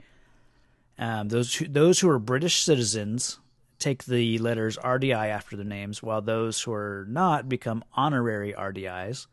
Um, 0.97 1.29
those 1.29 1.53
who, 1.53 1.67
those 1.67 1.99
who 1.99 2.09
are 2.09 2.17
British 2.17 2.63
citizens 2.63 3.37
take 3.85 4.05
the 4.05 4.39
letters 4.39 4.77
RDI 4.77 5.27
after 5.27 5.55
their 5.55 5.65
names, 5.65 6.01
while 6.01 6.21
those 6.21 6.61
who 6.61 6.73
are 6.73 7.05
not 7.07 7.47
become 7.47 7.83
honorary 7.93 8.51
RDIs. 8.53 9.27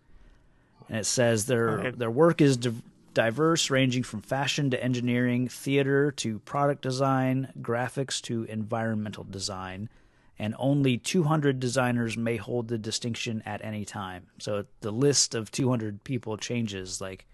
And 0.89 0.99
it 0.99 1.07
says 1.07 1.47
their 1.47 1.77
Right. 1.79 1.99
their 1.99 2.11
work 2.11 2.41
is 2.43 2.57
div- 2.59 2.83
diverse, 3.15 3.71
ranging 3.71 4.03
from 4.03 4.21
fashion 4.21 4.71
to 4.71 4.83
engineering, 4.85 5.49
theater 5.49 6.11
to 6.13 6.39
product 6.41 6.83
design, 6.83 7.53
graphics 7.61 8.21
to 8.23 8.45
environmental 8.45 9.25
design. 9.25 9.89
And 10.39 10.55
only 10.59 10.99
200 10.99 11.61
designers 11.61 12.17
may 12.17 12.37
hold 12.37 12.69
the 12.69 12.79
distinction 12.79 13.43
at 13.47 13.65
any 13.65 13.85
time. 13.85 14.27
So 14.39 14.65
the 14.81 14.91
list 14.91 15.35
of 15.35 15.51
200 15.51 16.05
people 16.05 16.37
changes. 16.37 17.01
Like 17.01 17.27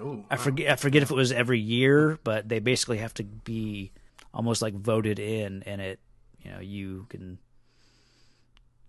Ooh, 0.00 0.24
I 0.30 0.36
forget, 0.36 0.72
I 0.72 0.76
forget 0.76 1.02
if 1.02 1.10
it 1.10 1.16
was 1.16 1.30
every 1.30 1.60
year, 1.60 2.18
but 2.24 2.48
they 2.48 2.58
basically 2.58 2.98
have 2.98 3.14
to 3.14 3.24
be 3.24 3.92
almost 4.32 4.60
like 4.62 4.74
voted 4.74 5.18
in, 5.20 5.62
and 5.64 5.80
it, 5.80 6.00
you 6.44 6.50
know, 6.50 6.60
you 6.60 7.06
can, 7.08 7.38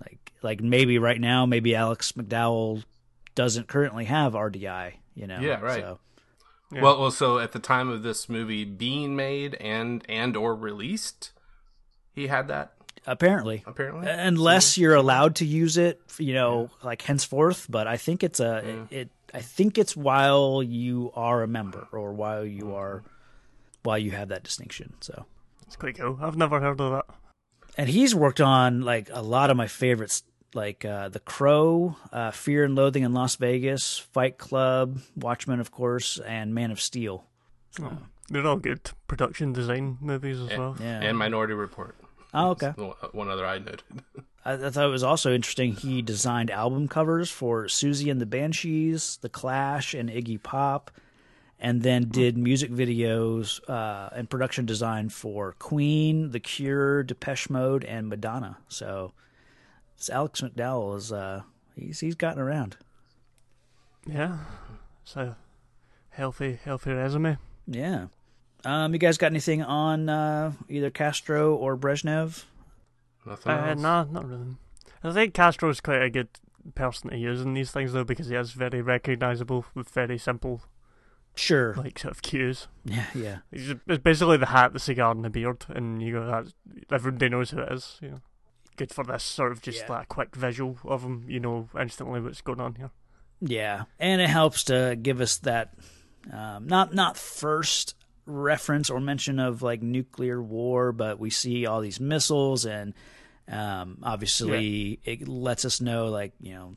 like, 0.02 0.34
like 0.42 0.62
maybe 0.62 0.98
right 1.00 1.20
now, 1.20 1.46
maybe 1.46 1.76
Alex 1.76 2.12
McDowell 2.14 2.84
doesn't 3.34 3.68
currently 3.68 4.06
have 4.06 4.34
RDI, 4.34 4.94
you 5.14 5.28
know. 5.28 5.40
Yeah, 5.40 5.60
right. 5.60 5.82
So, 5.82 6.00
Yeah. 6.72 6.82
Well, 6.82 7.00
well, 7.00 7.12
so 7.12 7.40
at 7.40 7.52
the 7.52 7.60
time 7.60 7.90
of 7.90 8.04
this 8.04 8.28
movie 8.28 8.66
being 8.66 9.16
made 9.16 9.56
and 9.56 10.04
and 10.10 10.36
or 10.36 10.56
released, 10.56 11.32
he 12.14 12.28
had 12.28 12.48
that 12.48 12.74
apparently, 13.06 13.64
apparently. 13.66 14.08
Uh, 14.08 14.16
unless 14.18 14.78
you're 14.78 14.96
allowed 14.96 15.36
to 15.36 15.46
use 15.46 15.78
it, 15.78 16.02
you 16.18 16.34
know, 16.34 16.70
like 16.84 17.02
henceforth. 17.02 17.68
But 17.70 17.88
I 17.88 17.98
think 17.98 18.24
it's 18.24 18.40
a 18.40 18.88
it. 18.90 19.10
I 19.34 19.42
think 19.42 19.78
it's 19.78 19.96
while 19.96 20.64
you 20.64 21.12
are 21.14 21.44
a 21.44 21.48
member 21.48 21.88
or 21.92 22.14
while 22.14 22.46
you 22.46 22.64
mm-hmm. 22.64 22.74
are 22.74 23.04
while 23.84 23.98
you 23.98 24.12
have 24.12 24.30
that 24.30 24.44
distinction. 24.44 24.94
So. 25.02 25.26
It's 25.68 25.76
quite 25.76 25.98
cool. 25.98 26.20
Oh, 26.22 26.26
I've 26.26 26.38
never 26.38 26.60
heard 26.60 26.80
of 26.80 26.92
that. 26.92 27.06
And 27.78 27.90
he's 27.90 28.16
worked 28.16 28.42
on 28.42 28.82
like 28.82 29.10
a 29.12 29.22
lot 29.22 29.50
of 29.52 29.58
my 29.58 29.68
favorites 29.68 30.24
like 30.54 30.86
uh, 30.86 31.10
the 31.10 31.20
crow 31.20 31.96
uh, 32.14 32.32
fear 32.32 32.64
and 32.64 32.76
loathing 32.76 33.04
in 33.04 33.14
las 33.14 33.36
vegas 33.36 33.98
fight 33.98 34.38
club 34.38 35.00
watchmen 35.18 35.60
of 35.60 35.70
course 35.72 36.18
and 36.20 36.54
man 36.56 36.72
of 36.72 36.80
steel 36.80 37.26
Oh, 37.82 37.98
they're 38.30 38.48
all 38.48 38.56
good 38.56 38.90
production 39.08 39.52
design 39.52 39.98
movies 40.00 40.40
as 40.40 40.50
Yeah. 40.52 40.58
well. 40.58 40.78
yeah 40.80 41.02
and 41.02 41.18
Minority 41.18 41.54
Report. 41.54 41.96
oh 42.34 42.52
okay 42.52 42.72
The 42.78 42.86
one- 42.86 42.96
One 43.12 43.30
other 43.30 43.46
I 43.46 43.58
noted. 43.60 43.84
I, 44.46 44.54
I 44.54 44.70
thought 44.70 44.86
it 44.86 44.92
was 44.92 45.04
also 45.04 45.34
interesting 45.34 45.74
he 45.76 46.02
designed 46.02 46.50
album 46.52 46.88
covers 46.88 47.30
for 47.30 47.66
Siouxsie 47.66 48.10
and 48.10 48.22
the 48.22 48.26
banshees 48.26 49.18
the 49.22 49.30
clash 49.30 49.94
and 49.94 50.10
iggy 50.10 50.42
pop 50.42 50.90
and 51.60 51.82
then 51.84 52.10
did 52.10 52.38
music 52.38 52.70
videos 52.72 53.60
uh, 53.70 54.10
and 54.16 54.30
production 54.30 54.66
design 54.66 55.10
for 55.10 55.54
queen 55.60 56.32
the 56.32 56.40
cure 56.40 57.02
depeche 57.04 57.50
mode 57.50 57.84
and 57.86 58.10
madonna 58.10 58.58
so 58.68 59.14
this 59.98 60.10
alex 60.10 60.42
mcdowell 60.42 60.96
is 60.98 61.12
uh, 61.12 61.42
he's 61.76 62.00
he's 62.02 62.16
gotten 62.16 62.42
around 62.42 62.78
Yeah. 64.08 64.38
so 65.04 65.36
healthy, 66.10 66.60
healthy 66.64 66.92
resume. 66.92 67.38
Yeah. 67.68 68.08
Um, 68.64 68.94
you 68.94 69.00
guys 69.00 69.18
got 69.18 69.28
anything 69.32 69.62
on 69.62 70.08
uh, 70.10 70.54
either 70.70 70.90
Castro 70.90 71.54
or 71.56 71.76
Brezhnev? 71.78 72.46
Nothing 73.26 73.52
Uh, 73.52 73.66
else. 73.66 73.82
nah, 73.82 74.04
not 74.06 74.28
really. 74.28 74.56
I 75.04 75.12
think 75.12 75.34
Castro 75.34 75.70
is 75.70 75.82
quite 75.82 76.02
a 76.02 76.10
good 76.10 76.30
person 76.74 77.10
to 77.10 77.18
use 77.18 77.42
in 77.42 77.54
these 77.54 77.72
things 77.72 77.94
though, 77.94 78.04
because 78.04 78.28
he 78.30 78.36
is 78.36 78.54
very 78.54 78.82
recognisable 78.82 79.66
with 79.76 79.90
very 79.90 80.18
simple, 80.18 80.62
Sure. 81.36 81.74
like 81.76 82.00
sort 82.00 82.14
of 82.14 82.22
cues. 82.22 82.68
Yeah, 82.86 83.06
yeah. 83.14 83.38
He's 83.52 83.74
it's 83.88 84.04
basically 84.04 84.38
the 84.38 84.46
hat, 84.48 84.74
the 84.74 84.80
cigar, 84.80 85.12
and 85.12 85.24
the 85.24 85.30
beard, 85.30 85.66
and 85.70 86.02
you 86.02 86.14
go, 86.14 86.26
that's, 86.26 86.54
everybody 86.92 87.30
knows 87.30 87.52
who 87.52 87.60
it 87.60 87.72
is. 87.72 87.98
You 88.02 88.10
know, 88.12 88.18
good 88.78 88.92
for 88.94 89.04
this 89.04 89.24
sort 89.24 89.52
of 89.52 89.62
just 89.62 89.80
Yeah. 89.82 89.88
that 89.88 90.10
quick 90.10 90.36
visual 90.36 90.78
of 90.86 91.04
him. 91.04 91.26
You 91.28 91.40
know 91.40 91.70
instantly 91.80 92.22
what's 92.22 92.42
going 92.42 92.62
on 92.62 92.76
here. 92.76 92.92
Yeah, 93.42 93.84
and 94.00 94.22
it 94.22 94.30
helps 94.30 94.64
to 94.66 94.98
give 95.02 95.20
us 95.22 95.38
that 95.40 95.74
um, 96.32 96.68
not 96.68 96.94
not 96.94 97.18
first 97.18 97.96
reference 98.26 98.90
or 98.90 99.00
mention 99.00 99.40
of 99.40 99.62
like 99.62 99.82
nuclear 99.84 100.42
war, 100.42 100.92
but 100.92 101.20
we 101.20 101.30
see 101.30 101.66
all 101.66 101.82
these 101.82 102.00
missiles, 102.00 102.66
and 102.66 102.94
um, 103.48 104.00
obviously 104.04 105.00
it 105.04 105.28
lets 105.28 105.66
us 105.66 105.82
know 105.82 106.06
like 106.08 106.34
you 106.40 106.54
know 106.54 106.76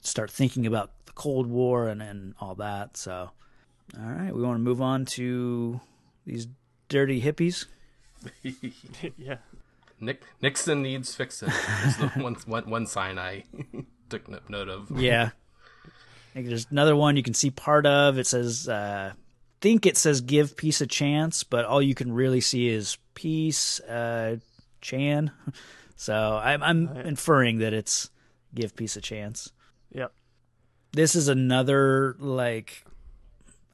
start 0.00 0.30
thinking 0.30 0.66
about 0.66 0.90
the 1.06 1.12
Cold 1.12 1.46
War 1.46 1.88
and 1.88 2.02
and 2.02 2.34
all 2.40 2.54
that. 2.56 2.96
So, 2.96 3.30
all 3.98 4.04
right, 4.10 4.34
we 4.34 4.42
want 4.42 4.56
to 4.56 4.62
move 4.62 4.80
on 4.80 5.04
to 5.06 5.80
these 6.26 6.46
dirty 6.88 7.20
hippies. 7.20 7.66
yeah. 9.16 9.36
Nick 10.00 10.22
Nixon 10.40 10.82
needs 10.82 11.14
fixing. 11.14 11.48
Is 11.48 11.96
the 11.98 12.08
one, 12.16 12.34
one 12.46 12.68
one 12.68 12.86
sign 12.86 13.18
I 13.18 13.44
took 14.08 14.28
note 14.50 14.68
of. 14.68 14.90
Yeah. 15.00 15.30
I 15.84 16.34
think 16.34 16.48
there's 16.48 16.66
another 16.70 16.96
one 16.96 17.16
you 17.16 17.22
can 17.22 17.34
see 17.34 17.50
part 17.50 17.84
of. 17.86 18.18
It 18.18 18.26
says, 18.26 18.66
uh, 18.68 19.12
think 19.60 19.84
it 19.86 19.96
says 19.98 20.22
give 20.22 20.56
peace 20.56 20.80
a 20.80 20.86
chance, 20.86 21.44
but 21.44 21.64
all 21.66 21.82
you 21.82 21.94
can 21.94 22.10
really 22.12 22.40
see 22.40 22.68
is 22.68 22.96
peace, 23.14 23.80
uh, 23.80 24.36
Chan. 24.80 25.30
So 25.96 26.40
I'm, 26.42 26.62
I'm 26.62 26.86
Right. 26.88 27.06
inferring 27.06 27.58
that 27.58 27.72
it's 27.74 28.08
give 28.54 28.74
peace 28.74 28.96
a 28.96 29.00
chance. 29.02 29.52
Yep. 29.92 30.12
This 30.92 31.14
is 31.14 31.28
another, 31.28 32.16
like, 32.18 32.84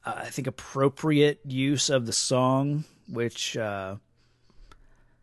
uh, 0.05 0.13
I 0.17 0.29
think 0.29 0.47
appropriate 0.47 1.39
use 1.45 1.89
of 1.89 2.05
the 2.05 2.13
song, 2.13 2.85
which, 3.07 3.57
uh, 3.57 3.95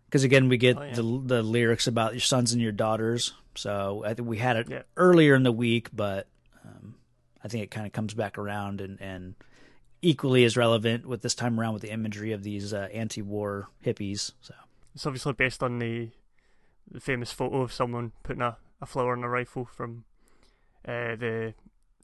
because 0.06 0.24
again 0.24 0.48
we 0.48 0.56
get 0.56 0.76
Oh, 0.78 0.82
yeah. 0.82 0.94
the 0.94 1.22
the 1.24 1.42
lyrics 1.42 1.86
about 1.86 2.12
your 2.12 2.20
sons 2.20 2.52
and 2.52 2.60
your 2.62 2.72
daughters. 2.72 3.32
So 3.54 4.02
I 4.04 4.14
think 4.14 4.28
we 4.28 4.38
had 4.38 4.56
it 4.56 4.68
Yeah. 4.70 4.82
earlier 4.96 5.34
in 5.34 5.42
the 5.42 5.52
week, 5.52 5.88
but 5.92 6.28
um, 6.64 6.94
I 7.42 7.48
think 7.48 7.64
it 7.64 7.70
kind 7.70 7.86
of 7.86 7.92
comes 7.92 8.14
back 8.14 8.38
around 8.38 8.80
and 8.80 9.00
and 9.00 9.34
equally 10.02 10.44
as 10.44 10.56
relevant 10.56 11.06
with 11.06 11.22
this 11.22 11.34
time 11.34 11.58
around 11.58 11.72
with 11.72 11.82
the 11.82 11.90
imagery 11.90 12.32
of 12.32 12.42
these 12.42 12.72
uh, 12.74 12.88
anti-war 12.92 13.68
hippies. 13.84 14.32
So 14.42 14.54
It's 14.94 15.06
obviously 15.06 15.32
based 15.32 15.62
on 15.62 15.78
the 15.78 16.10
the 16.88 17.00
famous 17.00 17.32
photo 17.32 17.62
of 17.62 17.72
someone 17.72 18.12
putting 18.22 18.42
a, 18.42 18.58
a 18.80 18.86
flower 18.86 19.12
on 19.16 19.24
a 19.24 19.28
rifle 19.28 19.64
from 19.64 20.04
uh, 20.86 21.16
the 21.16 21.54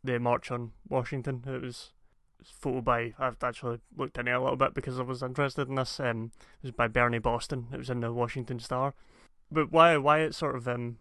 the 0.03 0.19
march 0.19 0.51
on 0.51 0.73
Washington. 0.89 1.45
It 1.47 1.51
was, 1.51 1.63
it 1.63 1.67
was 1.67 1.91
a 1.93 2.02
photo 2.47 2.81
by 2.81 3.15
I've 3.19 3.43
actually 3.43 3.79
looked 3.97 4.19
in 4.19 4.29
it 4.29 4.33
a 4.33 4.41
little 4.41 4.57
bit 4.57 4.75
because 4.75 4.99
I 4.99 5.03
was 5.03 5.23
interested 5.23 5.69
in 5.69 5.75
this. 5.77 5.99
Um, 6.01 6.33
it 6.63 6.67
was 6.69 6.73
by 6.73 6.89
Bernie 6.89 7.19
Boston. 7.19 7.69
It 7.73 7.79
was 7.79 7.91
in 7.91 8.01
the 8.01 8.13
Washington 8.13 8.59
Star. 8.61 8.95
But 9.51 9.71
why 9.71 9.97
why 9.99 10.21
it 10.21 10.35
sort 10.35 10.57
of 10.57 10.67
um 10.69 10.99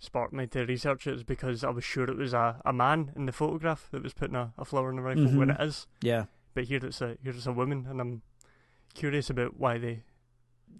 sparked 0.00 0.32
me 0.32 0.46
to 0.46 0.64
research 0.64 1.06
it 1.06 1.14
is 1.14 1.24
because 1.24 1.64
I 1.64 1.70
was 1.70 1.82
sure 1.84 2.04
it 2.04 2.16
was 2.16 2.32
a, 2.32 2.60
a 2.64 2.72
man 2.72 3.12
in 3.16 3.26
the 3.26 3.32
photograph 3.32 3.88
that 3.90 4.02
was 4.02 4.14
putting 4.14 4.36
a, 4.36 4.52
a 4.56 4.64
flower 4.64 4.90
in 4.92 4.98
a 4.98 5.02
rifle 5.02 5.24
when 5.36 5.48
Mhm. 5.48 5.60
it 5.60 5.64
is. 5.64 5.86
yeah, 6.02 6.26
But 6.54 6.64
here 6.64 6.80
it's 6.84 7.00
a 7.00 7.16
here 7.22 7.32
it's 7.32 7.46
a 7.46 7.52
woman, 7.52 7.86
and 7.88 8.00
I'm 8.00 8.22
curious 8.94 9.28
about 9.30 9.56
why 9.58 9.78
they 9.78 10.02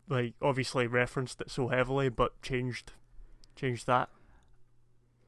like 0.09 0.35
obviously 0.40 0.87
referenced 0.87 1.40
it 1.40 1.50
so 1.50 1.69
heavily, 1.69 2.09
but 2.09 2.40
changed 2.43 2.93
changed 3.57 3.87
that. 3.87 4.09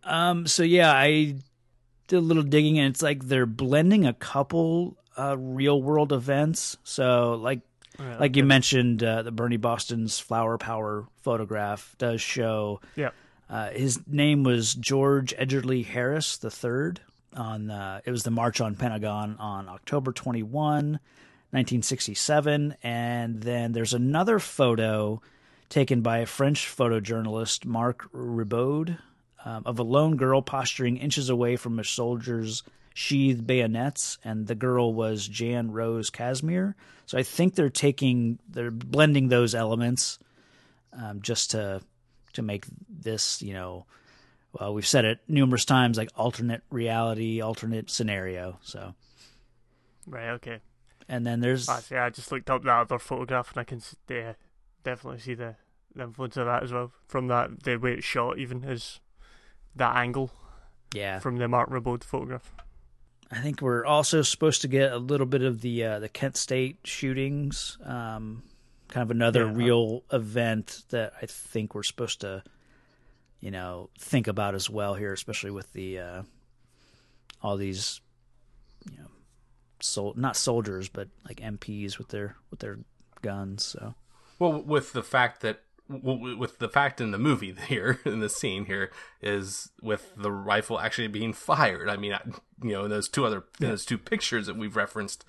Um. 0.04 0.46
So 0.46 0.62
yeah, 0.62 0.92
I 0.92 1.36
did 2.10 2.16
a 2.16 2.20
little 2.20 2.42
digging, 2.42 2.78
and 2.78 2.92
it's 2.92 3.02
like 3.02 3.24
they're 3.24 3.46
blending 3.46 4.06
a 4.06 4.12
couple 4.12 4.96
uh, 5.18 5.36
real 5.38 5.80
world 5.80 6.12
events. 6.12 6.76
So 6.84 7.38
like 7.40 7.60
Right, 7.98 8.20
like 8.20 8.36
you 8.36 8.42
okay. 8.42 8.48
mentioned, 8.48 9.02
uh, 9.02 9.22
the 9.22 9.32
Bernie 9.32 9.56
Boston's 9.56 10.18
flower 10.18 10.56
power 10.56 11.06
photograph 11.22 11.94
does 11.98 12.20
show. 12.20 12.80
Yeah. 12.96 13.10
Uh, 13.48 13.70
his 13.70 14.00
name 14.06 14.42
was 14.42 14.74
George 14.74 15.34
Edgerly 15.36 15.84
Harris 15.84 16.36
the 16.36 16.50
third. 16.50 17.00
On 17.34 17.70
uh, 17.70 18.00
it 18.04 18.10
was 18.10 18.22
the 18.22 18.30
March 18.30 18.60
on 18.60 18.74
Pentagon 18.74 19.36
on 19.38 19.68
October 19.68 20.12
21, 20.12 20.50
1967, 20.50 22.74
and 22.82 23.42
then 23.42 23.72
there's 23.72 23.94
another 23.94 24.38
photo 24.38 25.20
taken 25.68 26.00
by 26.00 26.18
a 26.18 26.26
French 26.26 26.66
photojournalist 26.66 27.64
Marc 27.64 28.10
Riboud 28.12 28.98
um, 29.44 29.62
of 29.66 29.78
a 29.78 29.82
lone 29.82 30.16
girl 30.16 30.42
posturing 30.42 30.96
inches 30.96 31.28
away 31.28 31.56
from 31.56 31.78
a 31.78 31.84
soldier's 31.84 32.62
sheathed 32.94 33.46
bayonets, 33.46 34.18
and 34.24 34.46
the 34.46 34.54
girl 34.54 34.92
was 34.92 35.26
Jan 35.26 35.70
Rose 35.70 36.10
Kasmir. 36.10 36.74
So 37.06 37.18
I 37.18 37.22
think 37.22 37.54
they're 37.54 37.70
taking, 37.70 38.38
they're 38.48 38.70
blending 38.70 39.28
those 39.28 39.54
elements 39.54 40.18
um, 40.92 41.22
just 41.22 41.52
to 41.52 41.80
to 42.32 42.42
make 42.42 42.64
this, 42.88 43.42
you 43.42 43.52
know, 43.52 43.86
well, 44.52 44.72
we've 44.72 44.86
said 44.86 45.04
it 45.04 45.18
numerous 45.26 45.64
times, 45.64 45.98
like 45.98 46.10
alternate 46.16 46.62
reality, 46.70 47.40
alternate 47.40 47.90
scenario. 47.90 48.58
So, 48.62 48.94
right, 50.06 50.30
okay. 50.30 50.60
and 51.08 51.26
then 51.26 51.40
there's 51.40 51.66
see, 51.84 51.96
I 51.96 52.10
just 52.10 52.30
looked 52.30 52.50
up 52.50 52.62
that 52.64 52.80
other 52.80 52.98
photograph, 52.98 53.50
and 53.52 53.60
I 53.60 53.64
can 53.64 53.80
yeah, 54.08 54.34
definitely 54.84 55.20
see 55.20 55.34
the, 55.34 55.56
the 55.94 56.04
influence 56.04 56.36
of 56.36 56.46
that 56.46 56.62
as 56.62 56.72
well. 56.72 56.92
From 57.06 57.28
that, 57.28 57.62
the 57.62 57.76
way 57.76 57.94
it's 57.94 58.04
shot, 58.04 58.38
even 58.38 58.64
is 58.64 59.00
that 59.76 59.96
angle 59.96 60.30
yeah, 60.94 61.18
from 61.20 61.36
the 61.36 61.48
Marc 61.48 61.70
Riboud 61.70 62.02
photograph. 62.04 62.52
I 63.30 63.36
think 63.38 63.62
we're 63.62 63.84
also 63.86 64.22
supposed 64.22 64.62
to 64.62 64.68
get 64.68 64.90
a 64.92 64.98
little 64.98 65.26
bit 65.26 65.42
of 65.42 65.60
the 65.60 65.84
uh, 65.84 65.98
the 66.00 66.08
Kent 66.08 66.36
State 66.36 66.78
shootings, 66.84 67.78
um, 67.84 68.42
kind 68.88 69.02
of 69.02 69.10
another 69.12 69.46
Yeah. 69.46 69.52
real 69.54 70.02
event 70.12 70.82
that 70.90 71.12
I 71.22 71.26
think 71.26 71.74
we're 71.76 71.84
supposed 71.84 72.22
to, 72.22 72.42
you 73.40 73.52
know, 73.52 73.88
think 73.98 74.26
about 74.26 74.56
as 74.56 74.68
well 74.68 74.94
here, 74.94 75.12
especially 75.12 75.52
with 75.52 75.72
the 75.72 75.98
uh, 76.00 76.22
all 77.40 77.56
these, 77.56 78.00
you 78.90 78.98
know, 78.98 79.06
sol- 79.80 80.14
not 80.16 80.36
soldiers 80.36 80.88
but 80.88 81.06
like 81.24 81.36
MPs 81.40 81.98
with 81.98 82.08
their 82.08 82.34
with 82.50 82.58
their 82.58 82.80
guns. 83.22 83.62
So 83.64 83.94
Well, 84.40 84.60
with 84.60 84.92
the 84.92 85.04
fact 85.04 85.40
that 85.42 85.60
w- 85.60 85.60
with 85.90 86.58
the 86.58 86.68
fact 86.68 87.00
in 87.00 87.10
the 87.10 87.18
movie 87.18 87.54
here 87.66 87.98
in 88.04 88.20
the 88.20 88.28
scene 88.28 88.66
here 88.66 88.90
is 89.20 89.70
with 89.82 90.12
the 90.16 90.30
rifle 90.30 90.78
actually 90.78 91.08
being 91.08 91.32
fired. 91.32 91.88
I 91.88 91.96
mean, 91.96 92.12
I, 92.12 92.20
you 92.62 92.72
know, 92.72 92.88
those 92.88 93.08
two 93.08 93.24
other 93.26 93.44
in 93.60 93.68
those 93.68 93.84
two 93.84 93.98
pictures 93.98 94.46
that 94.46 94.56
we've 94.56 94.76
referenced, 94.76 95.24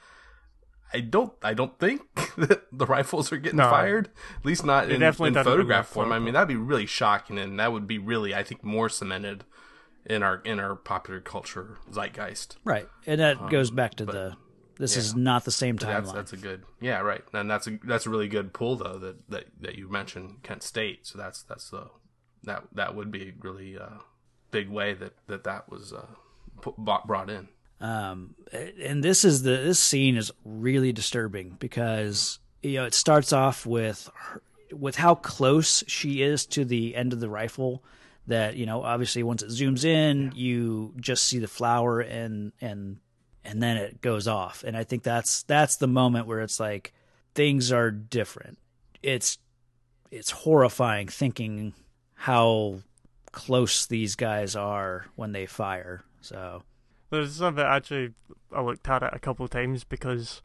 I 0.94 1.00
don't 1.00 1.34
I 1.44 1.54
don't 1.54 1.78
think 1.80 2.02
that 2.38 2.64
the 2.72 2.86
rifles 2.86 3.32
are 3.32 3.38
getting 3.38 3.58
No. 3.58 3.70
fired. 3.70 4.10
At 4.40 4.46
least 4.46 4.66
not 4.66 4.92
in, 4.92 5.02
in 5.02 5.14
photograph 5.14 5.88
form. 5.88 6.12
I 6.12 6.20
mean, 6.20 6.34
that'd 6.34 6.48
be 6.48 6.56
really 6.56 6.86
shocking, 6.86 7.38
and 7.38 7.60
that 7.60 7.72
would 7.72 7.88
be 7.88 7.98
really 7.98 8.36
I 8.36 8.44
think 8.44 8.64
more 8.64 8.90
cemented 8.90 9.46
in 10.06 10.24
our 10.24 10.42
in 10.46 10.60
our 10.60 10.76
popular 10.76 11.20
culture 11.20 11.78
zeitgeist. 11.92 12.58
right, 12.64 12.88
and 13.06 13.20
that 13.22 13.38
um, 13.38 13.50
goes 13.50 13.72
back 13.72 13.96
to 13.96 14.06
the 14.06 14.36
this 14.82 14.98
is 14.98 15.16
not 15.16 15.46
the 15.46 15.52
same 15.52 15.76
That's 15.76 16.10
timeline. 16.10 16.16
that's 16.16 16.34
a 16.34 16.38
good 16.38 16.64
yeah 16.80 17.00
right. 17.00 17.24
And 17.34 17.50
that's 17.50 17.68
a 17.68 17.80
that's 17.84 18.06
a 18.06 18.10
really 18.10 18.28
good 18.28 18.52
pull 18.52 18.76
though 18.76 18.98
that 18.98 19.30
that, 19.30 19.46
that 19.62 19.76
you 19.76 19.90
mentioned 19.90 20.44
Kent 20.44 20.64
State. 20.64 21.06
So 21.08 21.18
that's 21.18 21.44
that's 21.44 21.70
the 21.70 21.90
that 22.44 22.64
that 22.74 22.96
would 22.96 23.12
be 23.12 23.30
a 23.30 23.34
really 23.40 23.78
uh, 23.78 24.00
big 24.50 24.70
way 24.70 24.94
that 24.96 25.14
that 25.28 25.44
that 25.44 25.70
was 25.70 25.94
uh, 25.94 26.08
brought 27.06 27.30
in. 27.30 27.48
Um, 27.80 28.36
and 28.52 29.04
this 29.04 29.24
is 29.24 29.44
the 29.44 29.52
this 29.52 29.80
scene 29.80 30.18
is 30.18 30.32
really 30.44 30.92
disturbing 30.92 31.58
because 31.60 32.40
you 32.62 32.74
know 32.74 32.86
it 32.86 32.94
starts 32.94 33.34
off 33.34 33.66
with 33.66 34.10
her, 34.16 34.42
with 34.72 34.96
how 34.96 35.16
close 35.16 35.84
she 35.88 36.22
is 36.22 36.46
to 36.48 36.66
the 36.66 36.96
end 36.96 37.14
of 37.14 37.20
the 37.20 37.30
rifle 37.30 37.84
that 38.28 38.56
you 38.56 38.66
know 38.66 38.84
obviously 38.84 39.24
once 39.24 39.42
it 39.42 39.50
zooms 39.50 39.84
in 39.84 40.32
you 40.36 40.94
just 41.00 41.24
see 41.24 41.40
the 41.40 41.48
flower 41.48 42.00
and 42.00 42.52
and 42.62 42.98
and 43.44 43.62
then 43.62 43.78
it 43.78 44.02
goes 44.02 44.28
off. 44.28 44.64
And 44.66 44.76
i 44.78 44.84
think 44.84 45.04
that's 45.04 45.44
that's 45.44 45.76
the 45.76 45.88
moment 45.88 46.28
where 46.28 46.42
it's 46.42 46.60
like 46.60 46.94
things 47.34 47.72
are 47.72 47.92
different. 47.92 48.58
It's 49.02 49.38
it's 50.12 50.32
horrifying 50.32 51.08
thinking 51.08 51.74
how 52.14 52.82
close 53.32 53.86
these 53.86 54.16
guys 54.16 54.56
are 54.56 55.06
when 55.16 55.32
they 55.32 55.46
fire. 55.46 56.04
So. 56.22 56.64
There's 57.10 57.36
something 57.36 57.64
actually 57.64 58.14
I 58.54 58.62
looked 58.62 58.88
at 58.88 59.04
it 59.04 59.10
a 59.12 59.20
couple 59.20 59.44
of 59.44 59.52
times 59.52 59.84
because, 59.84 60.42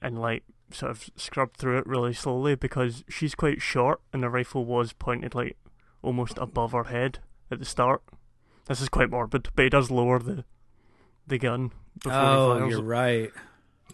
and 0.00 0.20
like 0.20 0.44
sort 0.70 0.92
of 0.92 1.10
scrubbed 1.16 1.56
through 1.56 1.78
it 1.78 1.86
really 1.86 2.12
slowly 2.12 2.54
because 2.54 3.02
she's 3.08 3.34
quite 3.34 3.62
short 3.62 4.00
and 4.12 4.22
the 4.22 4.28
rifle 4.28 4.64
was 4.64 4.92
pointed 4.92 5.34
like 5.34 5.56
almost 6.02 6.38
above 6.38 6.72
her 6.72 6.84
head 6.84 7.18
at 7.50 7.58
the 7.58 7.64
start. 7.64 8.02
This 8.66 8.80
is 8.80 8.88
quite 8.88 9.10
morbid, 9.10 9.48
but 9.54 9.62
he 9.62 9.70
does 9.70 9.90
lower 9.90 10.18
the 10.18 10.44
the 11.26 11.38
gun 11.38 11.72
oh 12.06 12.58
fires 12.58 12.70
you're 12.70 12.82
right 12.82 13.30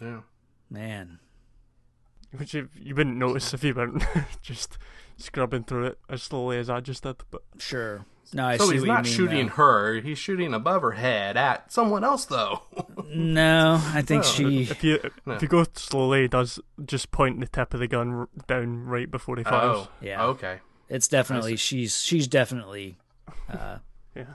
yeah 0.01 0.19
man 0.69 1.19
which 2.37 2.53
you, 2.53 2.67
you 2.75 2.93
wouldn't 2.95 3.15
notice 3.17 3.53
if 3.53 3.63
you 3.63 3.73
weren't 3.73 4.03
just 4.41 4.77
scrubbing 5.15 5.63
through 5.63 5.85
it 5.85 5.99
as 6.09 6.21
slowly 6.21 6.57
as 6.57 6.69
I 6.69 6.81
just 6.81 7.03
did. 7.03 7.15
But 7.31 7.43
Sure. 7.59 8.05
No, 8.33 8.45
I 8.47 8.57
so 8.57 8.65
see 8.65 8.73
he's 8.73 8.81
what 8.81 8.87
not 8.87 9.05
you 9.05 9.11
mean, 9.11 9.15
shooting 9.17 9.47
though. 9.47 9.53
her 9.53 9.93
he's 10.01 10.17
shooting 10.17 10.53
above 10.53 10.81
her 10.81 10.91
head 10.91 11.37
at 11.37 11.71
someone 11.71 12.03
else 12.03 12.25
though 12.25 12.63
No, 13.07 13.79
I 13.93 14.01
think 14.01 14.25
Oh, 14.25 14.27
she. 14.27 14.63
if 14.63 14.83
you 14.83 14.99
No. 15.25 15.35
if 15.35 15.41
you 15.43 15.47
go 15.47 15.63
slowly, 15.75 16.23
he 16.23 16.27
does 16.27 16.59
just 16.85 17.11
point 17.11 17.39
the 17.39 17.47
tip 17.47 17.73
of 17.73 17.79
the 17.79 17.87
gun 17.87 18.27
down 18.47 18.83
right 18.85 19.09
before 19.09 19.37
he 19.37 19.43
fires. 19.43 19.77
oh 19.77 19.89
Yeah. 20.01 20.25
okay 20.25 20.59
It's 20.89 21.07
definitely 21.07 21.55
she's 21.55 22.01
she's 22.03 22.27
definitely. 22.27 22.97
Uh, 23.49 23.77
Yeah. 24.15 24.25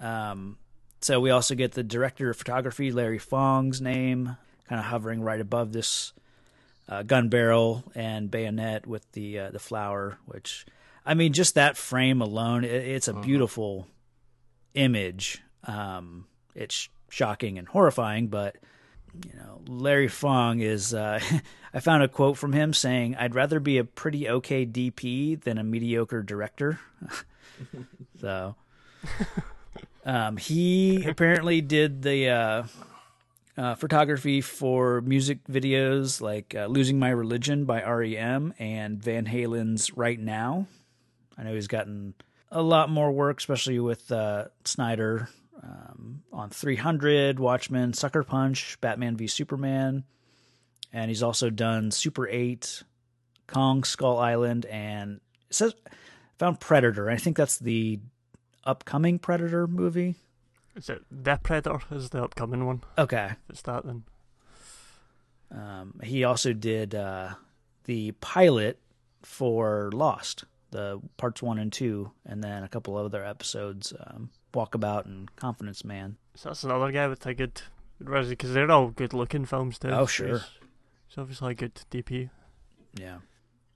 um. 0.00 0.58
So 1.00 1.20
we 1.20 1.30
also 1.30 1.54
get 1.54 1.72
the 1.72 1.82
director 1.82 2.30
of 2.30 2.36
photography, 2.36 2.90
Larry 2.90 3.18
Fong's 3.18 3.80
name, 3.80 4.36
kind 4.68 4.78
of 4.78 4.86
hovering 4.86 5.22
right 5.22 5.40
above 5.40 5.72
this 5.72 6.12
uh, 6.88 7.02
gun 7.02 7.28
barrel 7.28 7.84
and 7.94 8.30
bayonet 8.30 8.86
with 8.86 9.10
the 9.12 9.38
uh, 9.38 9.50
the 9.50 9.58
flower. 9.58 10.18
Which, 10.26 10.66
I 11.04 11.14
mean, 11.14 11.32
just 11.32 11.54
that 11.54 11.76
frame 11.76 12.20
alone, 12.20 12.64
it, 12.64 12.70
it's 12.70 13.08
a 13.08 13.14
beautiful 13.14 13.86
image. 14.74 15.42
Um, 15.64 16.26
it's 16.54 16.88
shocking 17.08 17.58
and 17.58 17.68
horrifying, 17.68 18.28
but 18.28 18.56
you 19.24 19.34
know, 19.34 19.62
Larry 19.66 20.08
Fong 20.08 20.60
is. 20.60 20.94
Uh, 20.94 21.20
I 21.74 21.80
found 21.80 22.02
a 22.02 22.08
quote 22.08 22.38
from 22.38 22.52
him 22.52 22.72
saying, 22.72 23.16
"I'd 23.16 23.34
rather 23.34 23.60
be 23.60 23.78
a 23.78 23.84
pretty 23.84 24.28
okay 24.28 24.64
DP 24.64 25.42
than 25.42 25.58
a 25.58 25.64
mediocre 25.64 26.22
director." 26.22 26.80
so, 28.20 28.54
um, 30.06 30.36
he 30.36 31.04
apparently 31.04 31.60
did 31.60 32.00
the 32.00 32.28
uh, 32.28 32.62
uh, 33.58 33.74
photography 33.74 34.40
for 34.40 35.00
music 35.00 35.44
videos 35.50 36.20
like 36.20 36.54
uh, 36.54 36.66
"Losing 36.66 36.98
My 36.98 37.10
Religion" 37.10 37.64
by 37.64 37.82
REM 37.82 38.54
and 38.58 39.02
Van 39.02 39.26
Halen's 39.26 39.96
"Right 39.96 40.18
Now." 40.18 40.66
I 41.36 41.42
know 41.42 41.54
he's 41.54 41.66
gotten 41.66 42.14
a 42.50 42.62
lot 42.62 42.88
more 42.88 43.10
work, 43.10 43.38
especially 43.38 43.80
with 43.80 44.10
uh, 44.12 44.46
Snyder 44.64 45.28
um, 45.62 46.22
on 46.32 46.50
300, 46.50 47.40
Watchmen, 47.40 47.92
Sucker 47.92 48.22
Punch, 48.22 48.80
Batman 48.80 49.16
v 49.16 49.26
Superman, 49.26 50.04
and 50.92 51.10
he's 51.10 51.22
also 51.22 51.50
done 51.50 51.90
Super 51.90 52.28
8, 52.28 52.84
Kong 53.48 53.82
Skull 53.82 54.18
Island, 54.18 54.66
and 54.66 55.20
it 55.50 55.54
says 55.54 55.74
found 56.38 56.60
Predator. 56.60 57.10
I 57.10 57.16
think 57.16 57.36
that's 57.36 57.58
the 57.58 57.98
upcoming 58.66 59.18
Predator 59.18 59.66
movie. 59.66 60.16
Is 60.74 60.90
it 60.90 61.02
The 61.10 61.38
Predator? 61.42 61.80
Is 61.90 62.10
the 62.10 62.22
upcoming 62.24 62.66
one? 62.66 62.82
Okay. 62.98 63.26
If 63.30 63.38
it's 63.50 63.62
that, 63.62 63.84
then 63.86 64.04
Um, 65.50 66.00
he 66.02 66.24
also 66.24 66.52
did 66.52 66.94
uh, 66.94 67.34
the 67.84 68.12
pilot 68.20 68.78
for 69.22 69.90
Lost, 69.92 70.44
the 70.70 71.00
parts 71.16 71.42
one 71.42 71.58
and 71.58 71.72
two, 71.72 72.10
and 72.24 72.42
then 72.42 72.62
a 72.64 72.68
couple 72.68 72.96
other 72.96 73.24
episodes, 73.24 73.92
um, 74.06 74.30
Walkabout 74.52 75.06
and 75.06 75.34
Confidence 75.36 75.84
Man. 75.84 76.16
so 76.34 76.48
that's 76.50 76.64
another 76.64 76.90
guy 76.92 77.06
with 77.08 77.24
a 77.26 77.34
good, 77.34 77.60
because 77.98 78.52
they're 78.52 78.70
all 78.70 78.88
good-looking 78.88 79.44
films 79.46 79.78
too. 79.78 79.88
Oh, 79.88 80.06
so 80.06 80.06
sure. 80.06 80.28
He's, 80.28 80.42
he's 81.08 81.18
obviously 81.18 81.52
a 81.52 81.54
good 81.54 81.74
DP. 81.90 82.30
Yeah. 82.94 83.18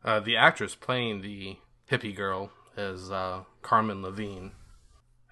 Uh, 0.05 0.20
the 0.20 0.37
actress 0.37 0.74
playing 0.74 1.20
the 1.22 1.57
hippie 1.90 2.16
girl 2.16 2.50
is 2.76 3.11
uh, 3.11 3.44
Carmen 3.62 4.03
Levine, 4.03 4.53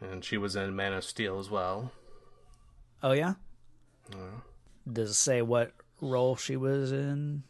and 0.00 0.24
she 0.24 0.36
was 0.36 0.56
in 0.56 0.74
Man 0.76 0.92
of 0.92 1.04
Steel 1.04 1.38
as 1.38 1.50
well. 1.50 1.92
Oh 3.02 3.12
yeah. 3.12 3.34
Does 4.90 5.10
it 5.10 5.14
say 5.14 5.42
what 5.42 5.72
role 6.00 6.36
she 6.36 6.56
was 6.56 6.92
in? 6.92 7.42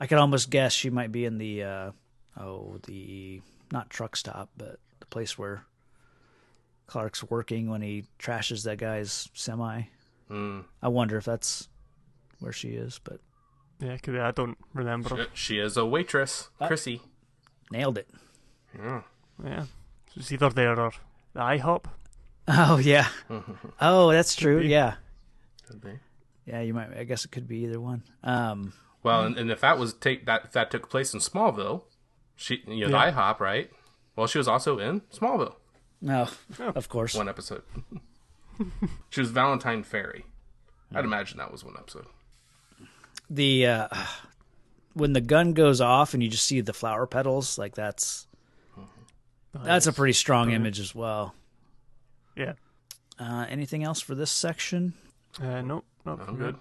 I 0.00 0.06
could 0.06 0.18
almost 0.18 0.50
guess 0.50 0.72
she 0.72 0.90
might 0.90 1.12
be 1.12 1.24
in 1.24 1.38
the 1.38 1.62
uh, 1.64 1.90
oh 2.38 2.78
the 2.86 3.42
not 3.72 3.90
truck 3.90 4.16
stop, 4.16 4.48
but 4.56 4.78
the 5.00 5.06
place 5.06 5.36
where 5.38 5.64
Clark's 6.86 7.22
working 7.24 7.68
when 7.68 7.82
he 7.82 8.04
trashes 8.18 8.64
that 8.64 8.78
guy's 8.78 9.28
semi. 9.34 9.82
Mm. 10.30 10.64
I 10.82 10.88
wonder 10.88 11.16
if 11.18 11.24
that's 11.24 11.68
where 12.40 12.52
she 12.52 12.70
is, 12.70 13.00
but 13.04 13.20
Yeah, 13.80 13.96
could 13.98 14.14
be. 14.14 14.20
I 14.20 14.30
don't 14.30 14.56
remember. 14.72 15.26
She, 15.34 15.54
she 15.54 15.58
is 15.58 15.76
a 15.76 15.84
waitress, 15.84 16.48
Uh, 16.60 16.66
Chrissy. 16.68 17.02
nailed 17.70 17.98
it. 17.98 18.08
Yeah. 18.78 19.02
Yeah, 19.44 19.62
so 19.62 19.68
it's 20.16 20.32
either 20.32 20.50
there 20.50 20.78
or 20.80 20.92
the 21.34 21.40
IHOP. 21.40 21.84
Oh 22.48 22.78
yeah. 22.78 23.08
oh, 23.80 24.10
that's 24.10 24.34
true. 24.34 24.60
be. 24.60 24.68
Yeah. 24.68 24.94
Could 25.66 25.80
be. 25.82 25.98
Yeah, 26.46 26.60
you 26.62 26.72
might. 26.72 26.96
I 26.96 27.04
guess 27.04 27.24
it 27.24 27.30
could 27.30 27.46
be 27.46 27.58
either 27.64 27.80
one. 27.80 28.02
Um, 28.24 28.72
Well, 29.02 29.24
and, 29.24 29.36
and 29.36 29.50
if 29.50 29.60
that 29.60 29.78
was 29.78 29.92
take 29.94 30.26
that 30.26 30.46
if 30.46 30.52
that 30.52 30.70
took 30.70 30.88
place 30.88 31.12
in 31.12 31.20
Smallville, 31.20 31.82
she 32.36 32.62
you 32.66 32.86
know 32.88 32.96
Yeah. 32.98 33.10
the 33.12 33.16
IHOP, 33.16 33.40
right? 33.40 33.70
Well, 34.16 34.26
she 34.26 34.38
was 34.38 34.48
also 34.48 34.78
in 34.78 35.02
Smallville 35.12 35.54
no, 36.00 36.28
of 36.74 36.88
course. 36.88 37.14
one 37.14 37.28
episode. 37.28 37.62
she 39.10 39.20
was 39.20 39.30
Valentine 39.30 39.82
Ferry. 39.82 40.24
I'd 40.94 41.04
imagine 41.04 41.38
that 41.38 41.50
was 41.52 41.64
one 41.64 41.74
episode. 41.78 42.06
the 43.28 43.66
uh, 43.66 43.88
when 44.94 45.12
the 45.12 45.20
gun 45.20 45.52
goes 45.54 45.80
off 45.80 46.14
and 46.14 46.22
you 46.22 46.28
just 46.30 46.46
see 46.46 46.60
the 46.60 46.72
flower 46.72 47.06
petals, 47.06 47.58
like 47.58 47.74
that's 47.74 48.26
that's 49.54 49.86
a 49.86 49.92
pretty 49.92 50.12
strong 50.12 50.50
image 50.50 50.80
as 50.80 50.94
well. 50.94 51.34
Yeah. 52.36 52.52
Uh, 53.18 53.46
anything 53.48 53.82
else 53.82 54.00
for 54.00 54.14
this 54.14 54.30
section? 54.30 54.92
Uh, 55.42 55.62
no, 55.62 55.84
not 56.04 56.20
I'm 56.26 56.36
good. 56.36 56.56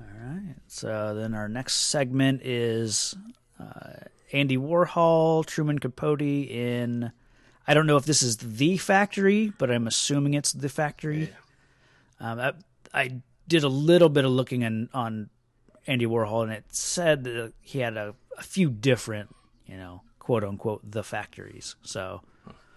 All 0.00 0.06
right. 0.20 0.54
So 0.68 1.14
then 1.14 1.34
our 1.34 1.48
next 1.48 1.74
segment 1.74 2.42
is 2.44 3.14
uh, 3.60 4.04
Andy 4.32 4.56
Warhol, 4.56 5.44
Truman 5.44 5.78
Capote 5.78 6.20
in. 6.22 7.12
I 7.66 7.74
don't 7.74 7.86
know 7.86 7.96
if 7.96 8.04
this 8.04 8.22
is 8.22 8.38
the 8.38 8.76
factory, 8.76 9.52
but 9.58 9.70
I'm 9.70 9.86
assuming 9.86 10.34
it's 10.34 10.52
the 10.52 10.68
factory. 10.68 11.30
Um, 12.18 12.40
I, 12.40 12.52
I 12.92 13.20
did 13.46 13.62
a 13.64 13.68
little 13.68 14.08
bit 14.08 14.24
of 14.24 14.32
looking 14.32 14.64
on, 14.64 14.88
on 14.92 15.30
Andy 15.86 16.06
Warhol, 16.06 16.44
and 16.44 16.52
it 16.52 16.64
said 16.70 17.24
that 17.24 17.52
he 17.60 17.78
had 17.80 17.96
a, 17.96 18.14
a 18.36 18.42
few 18.42 18.70
different, 18.70 19.34
you 19.66 19.76
know, 19.76 20.02
quote 20.22 20.44
unquote, 20.44 20.88
the 20.88 21.02
factories. 21.02 21.74
So, 21.82 22.22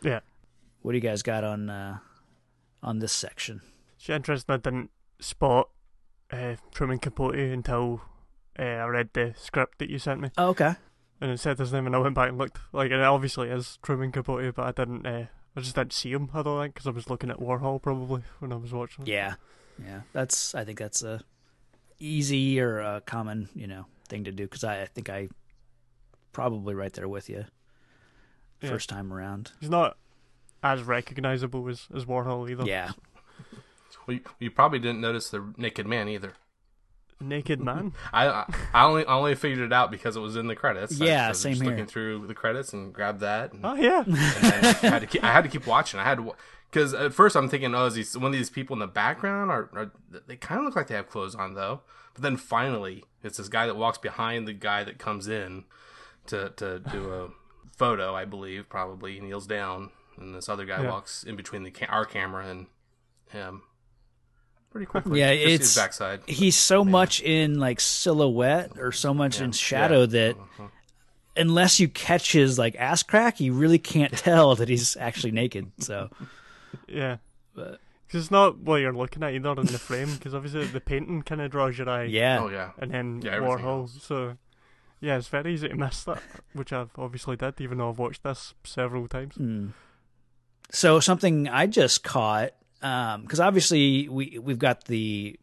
Yeah. 0.02 0.22
what 0.82 0.94
do 0.94 0.98
you 0.98 1.02
guys 1.02 1.22
got 1.22 1.44
on 1.44 1.70
uh, 1.70 2.00
on 2.82 2.98
this 3.00 3.14
section? 3.14 3.62
It's 3.98 4.10
interesting. 4.10 4.54
I 4.54 4.58
didn't 4.58 4.90
spot 5.20 5.70
uh, 6.32 6.56
Truman 6.74 6.98
Capote 6.98 7.36
until 7.36 8.02
uh, 8.58 8.64
I 8.64 8.86
read 8.88 9.10
the 9.14 9.34
script 9.38 9.78
that 9.78 9.90
you 9.92 10.00
sent 10.00 10.22
me, 10.22 10.32
Oh, 10.40 10.50
okay. 10.50 10.74
and 11.22 11.30
it 11.30 11.40
said 11.40 11.60
his 11.60 11.72
name, 11.72 11.86
and 11.86 11.96
I 11.96 12.00
went 12.00 12.16
back 12.16 12.30
and 12.30 12.38
looked. 12.40 12.58
Like, 12.74 12.90
it 12.90 13.00
obviously 13.00 13.50
is 13.50 13.78
Truman 13.84 14.12
Capote, 14.12 14.56
but 14.56 14.66
I 14.66 14.72
didn't. 14.72 15.06
Uh, 15.06 15.26
I 15.56 15.62
just 15.62 15.76
didn't 15.76 15.94
see 15.94 16.12
him. 16.12 16.30
I 16.34 16.42
don't 16.42 16.60
think 16.62 16.74
because 16.74 16.88
I 16.88 16.92
was 16.92 17.10
looking 17.10 17.30
at 17.30 17.38
Warhol 17.40 17.80
probably 17.82 18.24
when 18.40 18.52
I 18.52 18.56
was 18.56 18.74
watching. 18.74 19.06
it. 19.08 19.12
Yeah, 19.12 19.36
yeah. 19.82 20.02
That's 20.14 20.56
I 20.56 20.66
think 20.66 20.80
that's 20.80 21.04
a 21.04 21.22
easy 22.00 22.60
or 22.60 22.80
a 22.80 23.02
common 23.06 23.48
you 23.56 23.68
know 23.68 23.86
thing 24.10 24.24
to 24.26 24.32
do 24.32 24.44
because 24.44 24.64
I, 24.66 24.82
I 24.82 24.86
think 24.88 25.10
I 25.10 25.30
probably 26.36 26.74
right 26.76 26.92
there 26.92 27.08
with 27.08 27.30
you 27.30 27.46
Yeah. 28.62 28.70
first 28.70 28.90
time 28.90 29.14
around. 29.14 29.54
He's 29.62 29.70
not 29.70 29.96
as 30.62 30.84
recognizable 30.84 31.68
as 31.70 31.88
as 31.96 32.04
Warhol 32.04 32.50
either. 32.52 32.66
Yeah, 32.66 32.92
Well, 34.06 34.16
you, 34.18 34.22
you 34.40 34.52
probably 34.52 34.80
didn't 34.80 35.00
notice 35.00 35.30
the 35.30 35.54
naked 35.56 35.88
man 35.88 36.10
either. 36.10 36.34
Naked 37.22 37.62
man. 37.70 37.94
I 38.12 38.28
I 38.28 38.54
I 38.74 38.84
only 38.86 39.06
I 39.06 39.14
only 39.14 39.36
figured 39.36 39.66
it 39.66 39.72
out 39.72 39.90
because 39.92 40.18
it 40.18 40.20
was 40.20 40.36
in 40.36 40.48
the 40.48 40.56
credits. 40.58 41.00
Yeah, 41.00 41.28
I 41.28 41.30
was 41.30 41.40
same 41.40 41.54
just 41.54 41.62
here. 41.64 41.72
Looking 41.72 41.86
through 41.86 42.28
the 42.28 42.34
credits 42.34 42.74
and 42.74 42.94
grabbed 42.94 43.22
that. 43.22 43.54
And, 43.54 43.66
oh 43.66 43.76
yeah. 43.76 44.04
and 44.06 44.16
I 44.18 44.74
had 44.82 45.00
to 45.00 45.08
keep, 45.08 45.24
I 45.24 45.32
had 45.32 45.44
to 45.46 45.50
keep 45.50 45.66
watching. 45.66 46.02
I 46.02 46.04
had 46.04 46.18
to 46.18 46.34
because 46.70 46.94
at 46.94 47.14
first 47.14 47.38
I'm 47.38 47.48
thinking, 47.48 47.74
oh, 47.74 47.86
is 47.86 47.94
these 47.94 48.18
one 48.18 48.26
of 48.26 48.34
these 48.34 48.50
people 48.50 48.74
in 48.74 48.80
the 48.80 48.88
background? 48.88 49.52
Or, 49.52 49.70
or 49.72 49.92
they 50.28 50.36
kind 50.36 50.60
of 50.60 50.66
look 50.66 50.76
like 50.76 50.88
they 50.88 50.96
have 50.96 51.08
clothes 51.10 51.34
on 51.34 51.54
though. 51.54 51.80
But 52.14 52.24
then 52.24 52.36
finally, 52.36 53.06
it's 53.24 53.38
this 53.38 53.48
guy 53.48 53.66
that 53.68 53.78
walks 53.78 53.98
behind 53.98 54.46
the 54.46 54.54
guy 54.54 54.84
that 54.84 54.98
comes 55.00 55.30
in 55.30 55.64
to 56.28 56.50
to 56.58 56.80
do 56.80 57.10
a 57.14 57.30
photo. 57.78 58.16
I 58.16 58.26
believe 58.26 58.70
probably 58.70 59.14
he 59.16 59.20
kneels 59.20 59.48
down, 59.48 59.92
and 60.18 60.34
this 60.36 60.50
other 60.50 60.66
guy 60.66 60.82
Yeah. 60.84 60.92
walks 60.92 61.24
in 61.24 61.36
between 61.36 61.64
the 61.64 61.72
ca- 61.72 61.88
our 61.90 62.06
camera 62.06 62.48
and 62.48 62.68
him. 63.30 63.64
Pretty 64.72 64.86
quickly. 64.88 65.20
Yeah, 65.22 65.34
Just 65.34 65.44
see 65.46 65.52
his 65.52 65.60
it's- 65.62 65.76
backside. 65.76 66.22
he's 66.28 66.56
so 66.58 66.84
much 66.84 67.22
in 67.22 67.60
like 67.60 67.80
silhouette 67.80 68.72
or 68.78 68.92
so 68.92 69.14
much 69.14 69.40
in 69.40 69.52
shadow 69.54 70.02
Yeah. 70.02 70.06
that 70.08 70.38
uh-huh. 70.38 70.68
unless 71.38 71.80
you 71.80 71.88
catch 71.88 72.34
his 72.34 72.60
like 72.60 72.76
ass 72.78 73.02
crack, 73.04 73.40
you 73.40 73.54
really 73.54 73.80
can't 73.80 74.12
tell 74.18 74.56
that 74.56 74.68
he's 74.68 74.98
actually 74.98 75.32
naked. 75.32 75.72
So 75.80 76.10
Yeah. 76.88 77.18
But- 77.56 77.80
Because 78.06 78.24
it's 78.24 78.32
not 78.32 78.58
what 78.60 78.82
you're 78.82 78.92
looking 78.94 79.24
at 79.24 79.32
You're 79.32 79.42
not 79.42 79.60
in 79.60 79.66
the 79.68 79.80
frame, 79.80 80.14
because 80.14 80.34
obviously 80.36 80.66
the 80.66 80.82
painting 80.82 81.22
kind 81.22 81.40
of 81.42 81.52
draws 81.52 81.78
your 81.78 81.88
eye. 81.90 82.04
yeah, 82.04 82.40
Oh 82.42 82.50
yeah. 82.50 82.72
And 82.78 82.92
then 82.92 83.22
Yeah, 83.24 83.38
Warhol. 83.38 83.88
So, 83.90 84.36
yeah, 85.06 85.18
it's 85.18 85.28
very 85.28 85.54
easy 85.54 85.70
to 85.70 85.76
miss 85.76 86.04
that, 86.06 86.22
which 86.54 86.74
I've 86.74 86.90
obviously 86.98 87.36
did, 87.36 87.62
even 87.62 87.78
though 87.78 87.90
I've 87.90 88.00
watched 88.00 88.24
this 88.24 88.56
several 88.64 89.08
times. 89.08 89.36
Mm. 89.36 89.74
So 90.72 91.00
something 91.00 91.48
I 91.48 91.68
just 91.68 92.04
caught 92.04 92.52
because 92.82 93.40
obviously 93.40 94.10
we 94.10 94.40
we've 94.42 94.58
got 94.60 94.86
the 94.86 95.40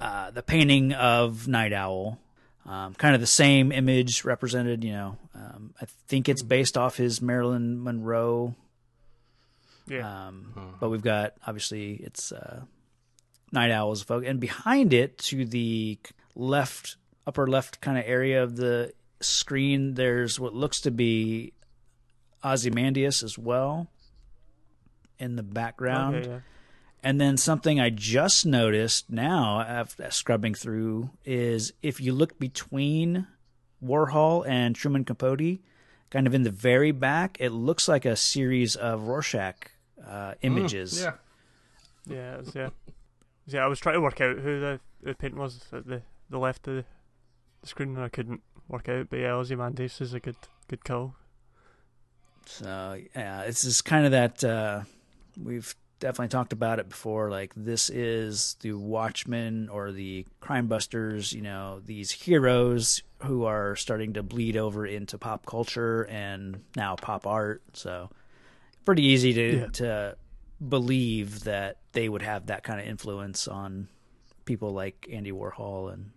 uh, 0.00 0.30
the 0.30 0.42
painting 0.42 0.92
of 0.92 1.48
Night 1.48 1.72
Owl, 1.72 2.18
um, 2.66 2.94
kind 2.94 3.14
of 3.14 3.20
the 3.20 3.26
same 3.26 3.72
image 3.72 4.24
represented. 4.24 4.84
You 4.84 4.92
know, 4.92 5.18
um, 5.34 5.74
I 5.82 5.86
think 6.06 6.28
it's 6.28 6.42
based 6.42 6.78
off 6.78 6.96
his 6.96 7.20
Marilyn 7.20 7.82
Monroe, 7.82 8.54
Yeah. 9.88 10.28
um, 10.28 10.76
but 10.80 10.90
we've 10.90 11.02
got 11.02 11.34
obviously 11.46 11.94
it's 11.94 12.30
uh, 12.32 12.62
Night 13.52 13.70
Owl's 13.72 14.02
folk, 14.02 14.24
and 14.24 14.38
behind 14.40 14.92
it 14.94 15.18
to 15.18 15.44
the 15.44 15.98
left 16.36 16.96
upper 17.26 17.46
left 17.46 17.80
kind 17.80 17.98
of 17.98 18.04
area 18.06 18.42
of 18.42 18.56
the 18.56 18.92
screen, 19.20 19.94
there's 19.94 20.38
what 20.38 20.54
looks 20.54 20.80
to 20.82 20.90
be 20.90 21.52
Ozymandias 22.44 23.22
as 23.22 23.38
well 23.38 23.88
in 25.18 25.36
the 25.36 25.42
background. 25.42 26.16
Okay, 26.16 26.28
yeah. 26.28 26.38
And 27.02 27.20
then 27.20 27.36
something 27.36 27.78
I 27.78 27.90
just 27.90 28.46
noticed 28.46 29.10
now 29.10 29.60
after 29.60 30.10
scrubbing 30.10 30.54
through 30.54 31.10
is 31.24 31.72
if 31.82 32.00
you 32.00 32.14
look 32.14 32.38
between 32.38 33.26
Warhol 33.84 34.46
and 34.48 34.74
Truman 34.74 35.04
Capote, 35.04 35.58
kind 36.08 36.26
of 36.26 36.32
in 36.32 36.44
the 36.44 36.50
very 36.50 36.92
back, 36.92 37.36
it 37.40 37.50
looks 37.50 37.88
like 37.88 38.06
a 38.06 38.16
series 38.16 38.74
of 38.74 39.02
Rorschach 39.02 39.70
uh, 40.06 40.34
images. 40.40 41.02
Yeah. 41.02 41.12
Yeah, 42.06 42.36
it's, 42.36 42.54
yeah. 42.54 42.70
Yeah, 43.46 43.64
I 43.64 43.66
was 43.66 43.78
trying 43.78 43.96
to 43.96 44.00
work 44.00 44.20
out 44.22 44.38
who 44.38 44.60
the, 44.60 44.80
the 45.02 45.14
painting 45.14 45.38
was 45.38 45.60
at 45.72 45.86
the, 45.86 46.02
the 46.30 46.38
left 46.38 46.66
of 46.68 46.76
the 46.76 46.84
screen, 47.68 47.94
and 47.96 48.04
I 48.04 48.08
couldn't 48.08 48.42
work 48.68 48.88
out. 48.88 49.08
But 49.10 49.18
yeah, 49.20 49.32
Ozymandias 49.32 50.00
is 50.00 50.14
a 50.14 50.20
good 50.20 50.36
good 50.68 50.84
call. 50.84 51.14
So 52.46 52.98
yeah, 53.14 53.42
it's 53.42 53.62
just 53.62 53.84
kind 53.84 54.04
of 54.04 54.12
that 54.12 54.44
uh, 54.44 54.82
we've 55.42 55.74
definitely 56.00 56.28
talked 56.28 56.52
about 56.52 56.78
it 56.78 56.88
before. 56.88 57.30
Like 57.30 57.52
this 57.56 57.88
is 57.90 58.56
the 58.60 58.72
Watchmen 58.74 59.68
or 59.70 59.92
the 59.92 60.26
Crime 60.40 60.66
Busters. 60.66 61.32
You 61.32 61.42
know, 61.42 61.80
these 61.84 62.10
heroes 62.10 63.02
who 63.22 63.44
are 63.44 63.74
starting 63.76 64.12
to 64.14 64.22
bleed 64.22 64.56
over 64.56 64.84
into 64.86 65.16
pop 65.16 65.46
culture 65.46 66.02
and 66.04 66.62
now 66.76 66.96
pop 66.96 67.26
art. 67.26 67.62
So 67.72 68.10
pretty 68.84 69.04
easy 69.04 69.32
to 69.32 69.56
Yeah. 69.60 69.66
to 69.68 70.16
believe 70.68 71.44
that 71.44 71.78
they 71.92 72.08
would 72.08 72.22
have 72.22 72.46
that 72.46 72.62
kind 72.62 72.80
of 72.80 72.86
influence 72.86 73.48
on 73.48 73.88
people 74.44 74.72
like 74.72 75.08
Andy 75.10 75.32
Warhol 75.32 75.92
and 75.92 76.10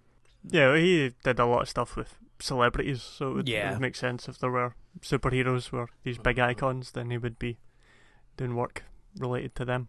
Yeah, 0.49 0.75
he 0.77 1.13
did 1.23 1.39
a 1.39 1.45
lot 1.45 1.63
of 1.63 1.69
stuff 1.69 1.95
with 1.95 2.15
celebrities, 2.39 3.01
so 3.01 3.31
it 3.31 3.33
would, 3.33 3.49
it 3.49 3.71
would 3.71 3.81
make 3.81 3.95
sense 3.95 4.27
if 4.27 4.39
there 4.39 4.51
were 4.51 4.75
superheroes 5.01 5.71
were 5.71 5.87
these 6.03 6.17
big 6.17 6.39
icons, 6.39 6.91
then 6.91 7.09
he 7.09 7.17
would 7.17 7.39
be 7.39 7.57
doing 8.35 8.55
work 8.55 8.83
related 9.17 9.55
to 9.55 9.65
them. 9.65 9.87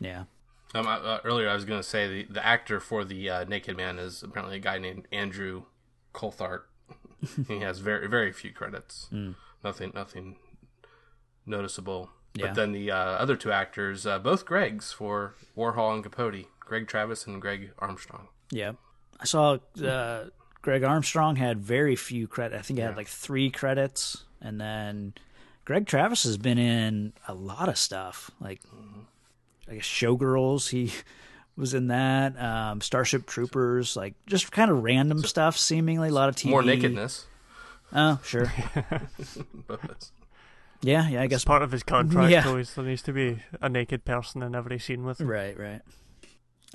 Yeah. 0.00 0.24
Um, 0.74 0.86
uh, 0.88 1.18
earlier, 1.24 1.48
I 1.48 1.54
was 1.54 1.64
going 1.64 1.78
to 1.78 1.86
say 1.86 2.08
the, 2.08 2.32
the 2.32 2.44
actor 2.44 2.80
for 2.80 3.04
the 3.04 3.30
uh, 3.30 3.44
Naked 3.44 3.76
Man 3.76 3.98
is 3.98 4.22
apparently 4.22 4.56
a 4.56 4.60
guy 4.60 4.78
named 4.78 5.06
Andrew 5.12 5.64
Colthart. 6.12 6.62
he 7.48 7.60
has 7.60 7.78
very 7.78 8.08
very 8.08 8.32
few 8.32 8.52
credits. 8.52 9.08
Nothing 9.62 9.92
nothing 9.94 10.36
noticeable. 11.46 12.10
Yeah. 12.34 12.46
But 12.46 12.54
then 12.56 12.72
the 12.72 12.90
uh, 12.90 12.96
other 12.96 13.36
two 13.36 13.52
actors, 13.52 14.04
uh, 14.06 14.18
both 14.18 14.44
Gregs 14.44 14.92
for 14.92 15.36
Warhol 15.56 15.94
and 15.94 16.02
Capote, 16.02 16.46
Greg 16.58 16.88
Travis 16.88 17.26
and 17.26 17.40
Greg 17.40 17.70
Armstrong. 17.78 18.28
Yeah. 18.50 18.72
I 19.20 19.24
saw 19.24 19.58
uh, 19.84 20.24
Greg 20.62 20.82
Armstrong 20.84 21.36
had 21.36 21.58
very 21.58 21.96
few 21.96 22.26
credits. 22.26 22.58
I 22.58 22.62
think 22.62 22.78
he 22.78 22.82
had 22.84 22.96
like 22.96 23.08
three 23.08 23.50
credits. 23.50 24.24
And 24.40 24.60
then 24.60 25.14
Greg 25.64 25.86
Travis 25.86 26.24
has 26.24 26.36
been 26.36 26.58
in 26.58 27.12
a 27.28 27.34
lot 27.34 27.68
of 27.68 27.78
stuff. 27.78 28.30
Like, 28.40 28.60
I 29.70 29.74
guess 29.76 29.84
Showgirls, 29.84 30.68
he 30.70 30.92
was 31.56 31.72
in 31.74 31.88
that. 31.88 32.38
Um, 32.40 32.80
Starship 32.80 33.26
Troopers, 33.26 33.96
like 33.96 34.14
just 34.26 34.52
kind 34.52 34.70
of 34.70 34.82
random 34.82 35.22
stuff, 35.24 35.56
seemingly. 35.56 36.08
A 36.08 36.12
lot 36.12 36.28
of 36.28 36.36
TV. 36.36 36.50
More 36.50 36.62
nakedness. 36.62 37.26
Oh, 37.92 38.18
sure. 38.24 38.52
Yeah, 40.82 41.08
yeah, 41.08 41.22
I 41.22 41.26
guess. 41.28 41.36
It's 41.38 41.44
part 41.46 41.62
of 41.62 41.72
his 41.72 41.82
contract, 41.82 42.30
Yeah. 42.30 42.46
always 42.46 42.74
there 42.74 42.84
needs 42.84 43.00
to 43.02 43.12
be 43.14 43.42
a 43.62 43.70
naked 43.70 44.04
person 44.04 44.42
in 44.42 44.54
every 44.54 44.78
scene 44.78 45.02
with 45.04 45.18
him. 45.20 45.28
Right, 45.28 45.58
right. 45.58 45.80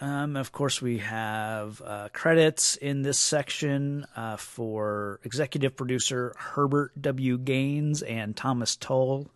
Um, 0.01 0.37
of 0.37 0.53
course, 0.53 0.81
we 0.81 0.99
have 0.99 1.81
uh, 1.85 2.07
credits 2.13 2.77
in 2.77 3.01
this 3.01 3.19
section 3.19 4.05
uh, 4.15 4.37
for 4.37 5.19
executive 5.25 5.75
producer 5.75 6.33
Herbert 6.37 6.99
W. 7.01 7.37
Gains 7.37 8.01
and 8.01 8.35
Thomas 8.35 8.77
Tull. 8.77 9.29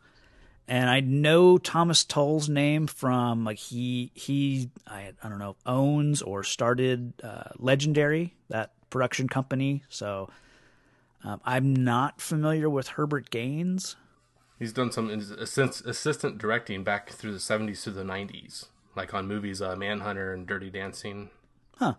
And 0.65 0.89
I 0.89 1.01
know 1.01 1.57
Thomas 1.57 2.05
Tull's 2.05 2.47
name 2.47 2.87
from 2.87 3.43
like 3.43 3.59
he 3.59 4.11
he 4.13 4.69
I 4.87 5.11
I 5.21 5.27
don't 5.27 5.39
know 5.39 5.57
owns 5.65 6.21
or 6.21 6.43
started 6.43 7.13
uh, 7.21 7.49
Legendary 7.57 8.33
that 8.47 8.71
production 8.89 9.27
company. 9.27 9.83
So 9.89 10.29
um, 11.25 11.41
I'm 11.43 11.75
not 11.75 12.21
familiar 12.21 12.69
with 12.69 12.89
Herbert 12.89 13.29
Gains. 13.29 13.97
he's 14.57 14.71
done 14.71 14.91
some 14.91 15.09
assist, 15.09 15.85
assistant 15.85 16.37
directing 16.37 16.83
back 16.85 17.09
through 17.09 17.33
the 17.33 17.39
70s 17.39 17.83
to 17.83 17.91
the 17.91 18.03
90s, 18.03 18.67
like 18.95 19.13
on 19.13 19.27
movies 19.27 19.61
uh, 19.61 19.75
Manhunter 19.75 20.33
and 20.33 20.45
Dirty 20.47 20.69
Dancing. 20.69 21.29
Huh. 21.77 21.95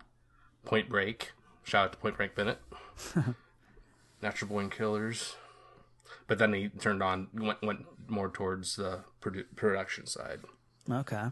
Point 0.65 0.89
Break. 0.89 1.31
Shout 1.63 1.85
out 1.85 1.91
to 1.93 1.97
Point 1.97 2.17
Break 2.17 2.35
Bennett. 2.35 2.59
Natural 4.21 4.49
Born 4.49 4.69
Killers. 4.69 5.35
But 6.27 6.37
then 6.37 6.53
he 6.53 6.69
turned 6.69 7.03
on, 7.03 7.27
went, 7.33 7.61
went 7.61 7.85
more 8.07 8.29
towards 8.29 8.75
the 8.77 9.01
produ- 9.21 9.45
production 9.55 10.05
side 10.07 10.39
Okay. 10.89 11.25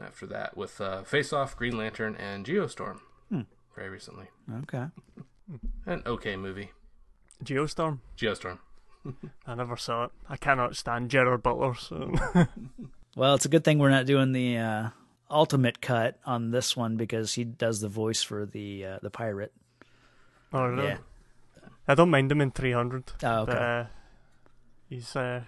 after 0.00 0.26
that 0.26 0.56
with 0.56 0.80
uh, 0.80 1.02
Face 1.02 1.32
Off, 1.32 1.56
Green 1.56 1.76
Lantern, 1.76 2.14
and 2.16 2.44
Geostorm 2.46 3.00
very 3.74 3.88
recently. 3.88 4.26
Okay. 4.64 4.84
An 5.86 6.02
okay 6.04 6.36
movie. 6.36 6.70
Geostorm. 7.42 8.00
Geostorm. 8.18 8.58
I 9.46 9.54
never 9.54 9.76
saw 9.78 10.04
it. 10.04 10.10
I 10.28 10.36
cannot 10.36 10.76
stand 10.76 11.10
Gerard 11.10 11.42
Butler, 11.42 11.74
so 11.74 12.12
Well, 13.14 13.34
it's 13.34 13.44
a 13.44 13.48
good 13.48 13.64
thing 13.64 13.78
we're 13.78 13.90
not 13.90 14.06
doing 14.06 14.32
the 14.32 14.56
uh, 14.56 14.88
ultimate 15.30 15.80
cut 15.80 16.18
on 16.24 16.50
this 16.50 16.76
one 16.76 16.96
because 16.96 17.34
he 17.34 17.44
does 17.44 17.80
the 17.80 17.88
voice 17.88 18.22
for 18.22 18.46
the 18.46 18.86
uh, 18.86 18.98
the 19.02 19.10
pirate. 19.10 19.52
oh, 20.52 20.66
really? 20.66 20.88
Yeah. 20.88 20.98
I 21.86 21.94
don't 21.94 22.10
mind 22.10 22.30
him 22.30 22.40
in 22.40 22.52
300. 22.52 23.12
Oh, 23.22 23.40
okay. 23.40 23.52
But, 23.52 23.58
uh, 23.58 23.84
he's 24.88 25.16
uh, 25.16 25.42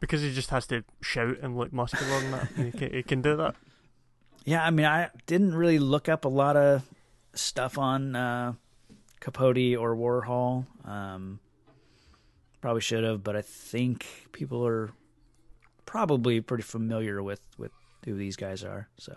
because 0.00 0.22
he 0.22 0.32
just 0.32 0.50
has 0.50 0.66
to 0.68 0.82
shout 1.02 1.36
and 1.42 1.56
look 1.56 1.72
muscular 1.72 2.16
and 2.16 2.32
that. 2.32 2.48
he, 2.56 2.70
can, 2.72 2.92
he 2.92 3.02
can 3.02 3.22
do 3.22 3.36
that. 3.36 3.54
Yeah, 4.44 4.64
I 4.64 4.70
mean, 4.70 4.86
I 4.86 5.10
didn't 5.26 5.54
really 5.54 5.78
look 5.78 6.08
up 6.08 6.24
a 6.24 6.28
lot 6.28 6.56
of 6.56 6.82
stuff 7.34 7.78
on 7.78 8.16
uh, 8.16 8.54
Capote 9.20 9.76
or 9.78 9.94
Warhol. 9.94 10.66
Um, 10.86 11.38
probably 12.60 12.82
should 12.82 13.04
have, 13.04 13.22
but 13.22 13.36
I 13.36 13.42
think 13.42 14.06
people 14.32 14.66
are 14.66 14.90
probably 15.86 16.40
pretty 16.40 16.62
familiar 16.62 17.22
with, 17.22 17.40
with 17.58 17.72
who 18.04 18.14
these 18.16 18.36
guys 18.36 18.62
are. 18.64 18.88
So 18.98 19.16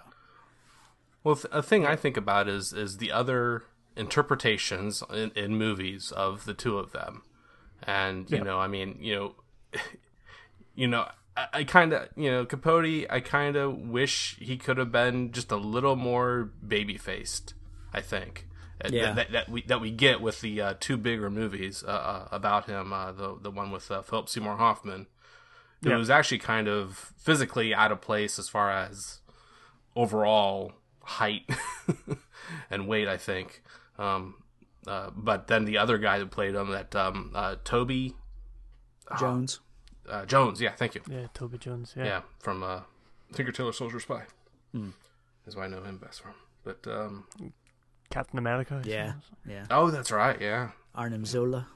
Well, 1.23 1.35
th- 1.35 1.47
a 1.51 1.61
thing 1.63 1.85
I 1.85 1.95
think 1.95 2.17
about 2.17 2.47
is 2.47 2.73
is 2.73 2.97
the 2.97 3.11
other 3.11 3.63
interpretations 3.95 5.03
in, 5.13 5.31
in 5.35 5.55
movies 5.57 6.11
of 6.11 6.45
the 6.45 6.53
two 6.53 6.77
of 6.77 6.91
them, 6.91 7.23
and 7.83 8.29
you 8.31 8.37
Yeah. 8.37 8.43
know, 8.43 8.59
I 8.59 8.67
mean, 8.67 8.97
you 9.01 9.15
know, 9.15 9.35
you 10.75 10.87
know, 10.87 11.07
I, 11.35 11.47
I 11.53 11.63
kind 11.63 11.93
of, 11.93 12.09
you 12.15 12.29
know, 12.31 12.45
Capote, 12.45 13.05
I 13.09 13.19
kind 13.19 13.55
of 13.55 13.77
wish 13.77 14.37
he 14.39 14.57
could 14.57 14.77
have 14.77 14.91
been 14.91 15.31
just 15.31 15.51
a 15.51 15.57
little 15.57 15.95
more 15.95 16.51
baby 16.65 16.97
faced. 16.97 17.53
I 17.93 18.01
think. 18.01 18.47
Uh, 18.83 18.89
Yeah. 18.91 19.13
That, 19.13 19.31
that 19.31 19.49
we 19.49 19.63
that 19.63 19.81
we 19.81 19.91
get 19.91 20.21
with 20.21 20.41
the 20.41 20.61
uh, 20.61 20.73
two 20.79 20.97
bigger 20.97 21.29
movies 21.29 21.83
uh, 21.87 21.89
uh, 21.91 22.27
about 22.31 22.65
him, 22.67 22.93
uh, 22.93 23.11
the 23.11 23.37
the 23.41 23.49
one 23.51 23.71
with 23.71 23.89
uh, 23.89 24.01
Philip 24.03 24.29
Seymour 24.29 24.57
Hoffman, 24.57 25.07
who 25.83 25.89
Yeah. 25.89 25.97
was 25.97 26.09
actually 26.09 26.39
kind 26.39 26.67
of 26.67 26.95
physically 27.17 27.73
out 27.73 27.91
of 27.91 28.01
place 28.01 28.39
as 28.39 28.49
far 28.49 28.71
as 28.71 29.19
overall 29.95 30.73
height 31.03 31.49
and 32.69 32.87
weight, 32.87 33.07
I 33.07 33.17
think. 33.17 33.61
Um, 33.97 34.35
uh, 34.85 35.09
but 35.15 35.47
then 35.47 35.65
the 35.65 35.77
other 35.77 35.97
guy 35.97 36.19
that 36.19 36.31
played 36.31 36.55
him, 36.55 36.69
that 36.71 36.95
um, 36.95 37.31
uh, 37.35 37.55
Toby 37.63 38.15
Jones. 39.19 39.59
uh, 40.07 40.25
Jones, 40.25 40.61
yeah, 40.61 40.73
thank 40.75 40.95
you, 40.95 41.01
Yeah, 41.09 41.27
Toby 41.33 41.57
Jones. 41.57 41.93
Yeah. 41.97 42.05
yeah, 42.05 42.21
from 42.39 42.63
uh, 42.63 42.81
Tinker 43.33 43.51
Tailor 43.51 43.73
Soldier 43.73 43.99
Spy, 43.99 44.23
is 45.45 45.55
why 45.55 45.65
I 45.65 45.67
know 45.67 45.83
him 45.83 45.97
best 45.97 46.21
from. 46.21 46.33
But 46.63 46.85
um, 46.87 47.25
Captain 48.09 48.37
America. 48.39 48.81
I 48.83 48.87
Yeah, 48.87 49.05
suppose. 49.13 49.23
yeah. 49.47 49.65
oh, 49.71 49.89
that's 49.91 50.11
right, 50.11 50.39
yeah. 50.41 50.71
Arnim 50.95 51.25
Zola. 51.25 51.67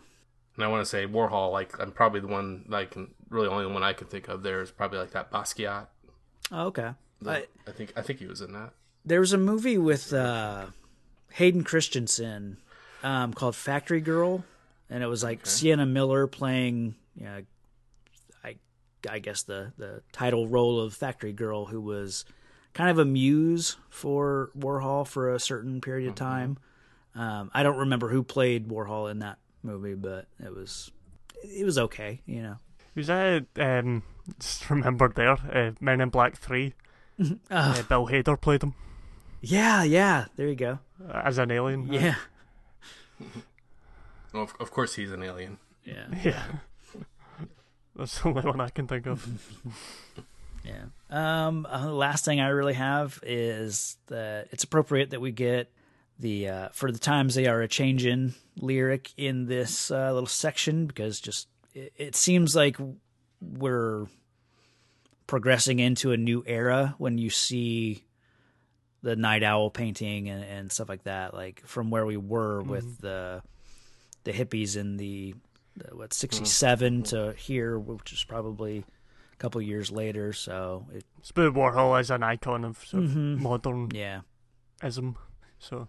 And 0.56 0.66
I 0.66 0.68
want 0.68 0.82
to 0.82 0.86
say 0.86 1.06
Warhol, 1.08 1.52
like 1.52 1.80
I'm 1.82 1.92
probably 1.92 2.20
the 2.20 2.28
one, 2.28 2.66
like 2.68 2.96
really 3.32 3.48
only 3.48 3.66
one 3.66 3.82
I 3.84 3.94
can 3.94 4.06
think 4.08 4.28
of. 4.28 4.44
There 4.44 4.62
is 4.62 4.70
probably 4.70 5.00
like 5.00 5.12
that 5.12 5.32
Basquiat. 5.32 5.88
Oh, 6.52 6.68
okay. 6.68 6.92
The- 7.22 7.32
I, 7.32 7.46
I 7.68 7.72
think 7.72 7.94
I 7.96 8.02
think 8.02 8.20
he 8.20 8.28
was 8.28 8.42
in 8.42 8.52
that. 8.54 8.74
there 9.06 9.20
was 9.20 9.34
a 9.34 9.38
movie 9.40 9.78
with 9.80 10.14
uh, 10.14 10.68
Hayden 11.32 11.64
Christensen 11.64 12.58
um, 13.04 13.34
called 13.34 13.56
Factory 13.56 14.02
Girl, 14.02 14.44
and 14.90 15.02
it 15.04 15.08
was 15.08 15.24
like 15.24 15.46
Sienna 15.48 15.86
Miller 15.86 16.28
playing, 16.28 16.96
you 17.16 17.24
know, 17.26 17.42
I, 18.44 18.58
I 19.10 19.20
guess 19.20 19.44
the 19.44 19.72
the 19.78 20.02
title 20.12 20.48
role 20.48 20.80
of 20.80 20.94
Factory 20.94 21.34
Girl, 21.34 21.66
who 21.68 21.80
was 21.82 22.26
kind 22.74 22.90
of 22.90 23.00
a 23.00 23.06
muse 23.06 23.78
for 23.90 24.50
Warhol 24.58 25.08
for 25.08 25.34
a 25.34 25.40
certain 25.40 25.80
period 25.82 26.10
of 26.10 26.16
time. 26.16 26.58
Um, 27.16 27.52
I 27.54 27.64
don't 27.64 27.78
remember 27.78 28.08
who 28.10 28.24
played 28.24 28.68
Warhol 28.70 29.12
in 29.12 29.20
that 29.20 29.38
movie, 29.64 29.96
but 29.96 30.28
it 30.44 30.54
was 30.56 30.92
it 31.44 31.66
was 31.66 31.78
okay, 31.78 32.22
you 32.26 32.42
know. 32.42 32.58
Was 32.96 33.08
that 33.08 33.46
um, 33.58 34.04
just 34.40 34.70
remembered 34.70 35.16
there? 35.16 35.32
Uh, 35.32 35.72
Men 35.80 36.02
in 36.02 36.10
Black 36.10 36.36
Three. 36.38 36.74
Uh, 37.52 37.84
Bill 37.84 38.08
Hader 38.08 38.40
played 38.40 38.64
him 38.64 38.74
Yeah, 39.42 39.84
yeah. 39.84 40.26
There 40.38 40.48
you 40.48 40.56
go. 40.56 40.80
uh, 41.08 41.22
as 41.24 41.38
an 41.38 41.52
alien. 41.52 41.92
Yeah, 41.94 42.16
Well, 44.34 44.44
of, 44.44 44.54
of 44.60 44.72
course, 44.72 44.96
he's 44.96 45.12
an 45.12 45.24
alien. 45.24 45.58
yeah. 45.84 46.06
Yeah. 46.24 46.44
That's 47.96 48.20
the 48.22 48.30
only 48.30 48.42
one 48.42 48.62
I 48.62 48.70
can 48.70 48.88
think 48.88 49.06
of. 49.08 49.28
Yeah. 50.64 50.86
Um. 51.10 51.66
uh, 51.68 51.86
the 51.88 51.92
last 51.92 52.24
thing 52.24 52.40
I 52.40 52.50
really 52.50 52.76
have 52.76 53.20
is 53.24 53.98
that 54.08 54.48
it's 54.52 54.64
appropriate 54.64 55.10
that 55.10 55.20
we 55.20 55.32
get 55.32 55.72
the 56.20 56.48
uh, 56.50 56.70
for 56.72 56.92
the 56.92 57.00
times 57.00 57.34
they 57.34 57.48
are 57.48 57.62
a 57.64 57.68
changin' 57.68 58.36
lyric 58.58 59.12
in 59.18 59.48
this 59.48 59.90
uh, 59.90 60.14
little 60.14 60.28
section 60.28 60.86
because 60.86 61.20
just 61.20 61.48
it, 61.74 61.94
it 61.98 62.16
seems 62.16 62.56
like 62.56 62.78
we're 63.42 64.06
progressing 65.28 65.80
into 65.80 66.12
a 66.12 66.18
new 66.18 66.44
era 66.46 66.96
when 66.98 67.18
you 67.18 67.30
see 67.30 68.04
the 69.02 69.16
night 69.16 69.44
owl 69.44 69.70
painting 69.70 70.30
and, 70.30 70.44
and 70.44 70.72
stuff 70.72 70.90
like 70.90 71.04
that 71.04 71.34
like 71.34 71.62
from 71.66 71.90
where 71.90 72.06
we 72.06 72.18
were 72.18 72.62
mm-hmm. 72.62 72.72
with 72.72 72.98
the 73.00 73.42
the 74.24 74.32
hippies 74.32 74.78
in 74.78 74.98
the, 74.98 75.34
the 75.78 75.96
what 75.96 76.10
mm-hmm. 76.10 76.20
67 76.20 77.04
to 77.04 77.34
here 77.34 77.80
which 77.80 78.14
is 78.14 78.24
probably 78.24 78.84
a 79.34 79.36
couple 79.38 79.62
years 79.62 79.90
later 79.90 80.34
so 80.34 80.86
it 80.94 81.06
Spoo 81.24 81.54
Warhol 81.54 82.00
is 82.00 82.12
an 82.12 82.24
icon 82.24 82.66
of, 82.66 82.78
sort 82.86 83.04
of 83.04 83.10
mm-hmm. 83.12 83.42
modernism. 83.42 83.90
yeah 83.94 84.22
So 85.60 85.88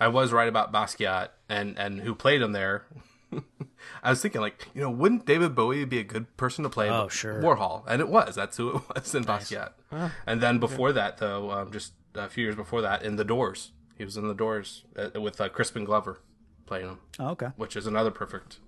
I 0.00 0.08
was 0.08 0.32
right 0.32 0.48
about 0.48 0.72
Basquiat 0.72 1.28
and 1.48 1.78
and 1.78 2.00
who 2.00 2.14
played 2.14 2.42
him 2.42 2.52
there. 2.52 2.84
I 4.02 4.10
was 4.10 4.20
thinking, 4.22 4.40
like, 4.40 4.68
you 4.74 4.80
know, 4.82 4.90
wouldn't 4.90 5.26
David 5.26 5.54
Bowie 5.54 5.84
be 5.84 5.98
a 5.98 6.04
good 6.04 6.36
person 6.36 6.62
to 6.64 6.70
play 6.70 6.88
Oh, 6.90 7.08
sure. 7.08 7.42
Warhol? 7.42 7.84
And 7.86 8.00
it 8.00 8.08
was. 8.08 8.34
That's 8.34 8.56
who 8.56 8.76
it 8.76 8.82
was 8.94 9.14
in 9.14 9.24
Basquiat. 9.24 9.72
and 10.26 10.40
then 10.40 10.58
before 10.58 10.92
that, 10.92 11.18
though, 11.18 11.50
um, 11.50 11.70
just 11.72 11.92
a 12.14 12.28
few 12.28 12.44
years 12.44 12.56
before 12.56 12.82
that, 12.82 13.02
in 13.02 13.16
The 13.16 13.24
Doors, 13.24 13.72
he 13.96 14.04
was 14.04 14.16
in 14.16 14.26
The 14.28 14.34
Doors 14.34 14.84
uh, 14.96 15.20
with 15.20 15.40
uh, 15.40 15.48
Crispin 15.48 15.84
Glover. 15.84 16.20
playing 16.66 16.86
him, 16.88 16.98
Oh, 17.18 17.28
okay. 17.30 17.48
which 17.56 17.76
is 17.76 17.86
another 17.86 18.10
perfect 18.10 18.58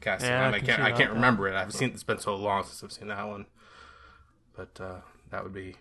casting. 0.00 0.30
Yeah, 0.30 0.42
I 0.42 0.46
and 0.46 0.54
I 0.54 0.58
can 0.58 0.66
can't 0.66 0.82
I 0.82 0.92
can't 0.92 1.12
remember 1.12 1.48
it. 1.48 1.54
I've 1.54 1.72
seen 1.72 1.90
it's 1.90 2.02
been 2.04 2.18
so 2.18 2.34
long 2.36 2.62
since 2.64 2.82
I've 2.84 2.92
seen 2.92 3.08
that 3.08 3.26
one, 3.26 3.46
but 4.54 4.78
uh, 4.80 5.00
that 5.30 5.42
would 5.42 5.54
be 5.54 5.76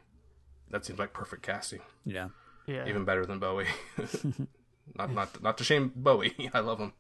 that 0.72 0.86
seems 0.86 1.00
like 1.00 1.14
perfect 1.14 1.42
casting. 1.44 1.82
Yeah. 2.06 2.30
Yeah. 2.66 2.88
Even 2.88 3.06
better 3.06 3.26
than 3.26 3.40
Bowie. 3.40 3.68
not 4.98 5.12
not 5.12 5.42
not 5.44 5.58
to 5.58 5.64
shame 5.64 5.92
Bowie. 5.96 6.34
I 6.54 6.60
love 6.60 6.80
him. 6.80 6.94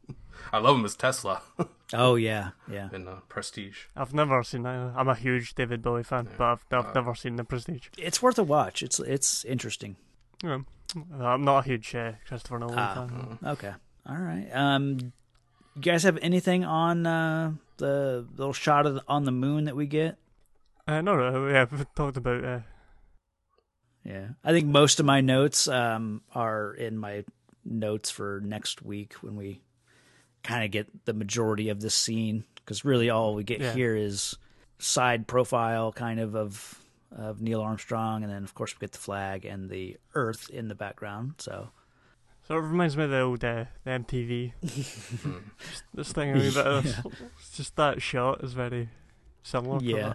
I 0.53 0.57
love 0.59 0.77
him 0.77 0.85
as 0.85 0.95
Tesla 0.95 1.41
Oh 1.93 2.15
yeah. 2.15 2.49
Yeah. 2.71 2.89
in 2.93 3.07
uh, 3.07 3.19
Prestige. 3.29 3.85
I've 3.95 4.13
never 4.13 4.43
seen 4.43 4.63
that. 4.63 4.93
I'm 4.95 5.07
a 5.07 5.15
huge 5.15 5.53
David 5.55 5.81
Bowie 5.81 6.03
fan, 6.03 6.27
but 6.37 6.43
I've, 6.45 6.65
I've 6.71 6.85
Uh, 6.87 6.91
never 6.93 7.15
seen 7.15 7.35
The 7.35 7.43
Prestige. 7.43 7.87
It's 7.97 8.21
worth 8.21 8.39
a 8.39 8.43
watch. 8.43 8.81
It's 8.83 8.99
it's 8.99 9.45
interesting. 9.45 9.95
Yeah. 10.43 10.59
I'm 11.19 11.43
not 11.43 11.59
a 11.59 11.63
huge 11.69 11.93
uh, 11.95 12.13
Christopher 12.27 12.59
Nolan 12.59 12.79
Ah. 12.79 12.93
fan. 13.07 13.39
Okay. 13.45 13.73
All 14.07 14.17
right. 14.17 14.47
Um, 14.53 15.13
you 15.75 15.81
guys 15.81 16.03
have 16.03 16.17
anything 16.21 16.63
on 16.63 17.05
uh, 17.05 17.53
the 17.77 18.25
little 18.37 18.53
shot 18.53 18.85
of 18.85 18.95
the, 18.95 19.03
on 19.07 19.25
the 19.25 19.31
moon 19.31 19.65
that 19.65 19.75
we 19.75 19.85
get? 19.87 20.17
Uh, 20.87 21.01
no, 21.01 21.15
no, 21.17 21.47
yeah, 21.49 21.65
we've 21.71 21.85
talked 21.95 22.17
about. 22.17 22.43
Uh, 22.45 22.59
Yeah, 24.03 24.27
I 24.43 24.51
think 24.51 24.67
most 24.67 24.99
of 24.99 25.05
my 25.05 25.21
notes 25.21 25.67
um, 25.67 26.21
are 26.33 26.73
in 26.73 26.97
my 26.97 27.25
notes 27.63 28.11
for 28.11 28.39
next 28.43 28.83
week 28.83 29.13
when 29.21 29.35
we 29.35 29.61
kind 30.45 30.63
of 30.63 30.71
get 30.71 31.05
the 31.05 31.13
majority 31.13 31.69
of 31.69 31.81
this 31.81 31.95
scene 31.95 32.43
because 32.55 32.85
really 32.85 33.09
all 33.09 33.35
we 33.35 33.43
get 33.43 33.59
Yeah. 33.61 33.73
here 33.73 33.95
is 33.95 34.37
side 34.79 35.27
profile 35.27 35.91
kind 35.91 36.19
of 36.19 36.35
of 36.35 36.81
of 37.11 37.41
Neil 37.41 37.61
Armstrong, 37.61 38.23
and 38.23 38.31
then 38.31 38.43
of 38.43 38.53
course 38.53 38.75
we 38.75 38.79
get 38.79 38.91
the 38.91 38.97
flag 38.97 39.45
and 39.45 39.69
the 39.69 39.97
Earth 40.15 40.49
in 40.49 40.67
the 40.67 40.75
background. 40.75 41.35
So 41.37 41.69
so 42.47 42.55
it 42.57 42.59
reminds 42.61 42.95
me 42.97 43.05
of 43.05 43.09
the 43.09 43.19
old 43.21 43.43
uh, 43.43 43.65
the 43.83 43.91
MTV. 43.91 44.53
Just 44.61 45.83
this 45.93 46.11
thing 46.11 46.31
a 46.31 46.33
wee 46.33 46.51
bit 46.53 46.57
of 46.57 46.83
this. 46.83 46.99
It's 47.39 47.57
just 47.57 47.75
that 47.77 48.01
shot 48.01 48.43
is 48.43 48.53
very 48.53 48.89
similar. 49.43 49.79
Yeah. 49.81 50.13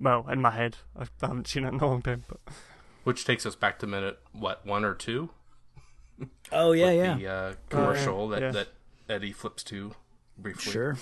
Well, 0.00 0.26
in 0.28 0.40
my 0.40 0.50
head, 0.50 0.78
I 0.98 1.02
I 1.22 1.26
haven't 1.28 1.46
seen 1.46 1.64
it 1.64 1.68
in 1.68 1.80
a 1.80 1.86
long 1.86 2.02
time, 2.02 2.24
but 2.28 2.40
Which 3.04 3.24
takes 3.24 3.44
us 3.46 3.54
back 3.54 3.78
to 3.80 3.86
minute 3.86 4.18
what 4.32 4.64
one 4.66 4.84
or 4.84 4.94
two? 4.94 5.30
oh 6.52 6.72
yeah, 6.72 6.86
with 6.86 6.96
yeah, 6.96 7.16
The 7.16 7.28
uh, 7.28 7.54
commercial 7.68 8.28
that 8.28 8.40
yeah. 8.42 8.50
that 8.52 8.68
Eddie 9.08 9.32
flips 9.32 9.62
to 9.64 9.92
briefly. 10.38 10.72
sure. 10.72 10.96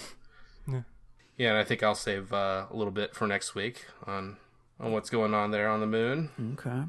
Yeah, 0.69 0.83
Yeah, 1.37 1.49
and 1.51 1.59
I 1.59 1.65
think 1.65 1.83
I'll 1.83 1.95
save 1.95 2.33
uh, 2.33 2.67
a 2.71 2.77
little 2.77 2.93
bit 2.93 3.15
for 3.15 3.27
next 3.27 3.55
week 3.55 3.87
on 4.07 4.37
on 4.81 4.93
what's 4.93 5.11
going 5.11 5.35
on 5.35 5.51
there 5.53 5.69
on 5.69 5.81
the 5.81 5.87
moon. 5.87 6.31
Okay. 6.55 6.83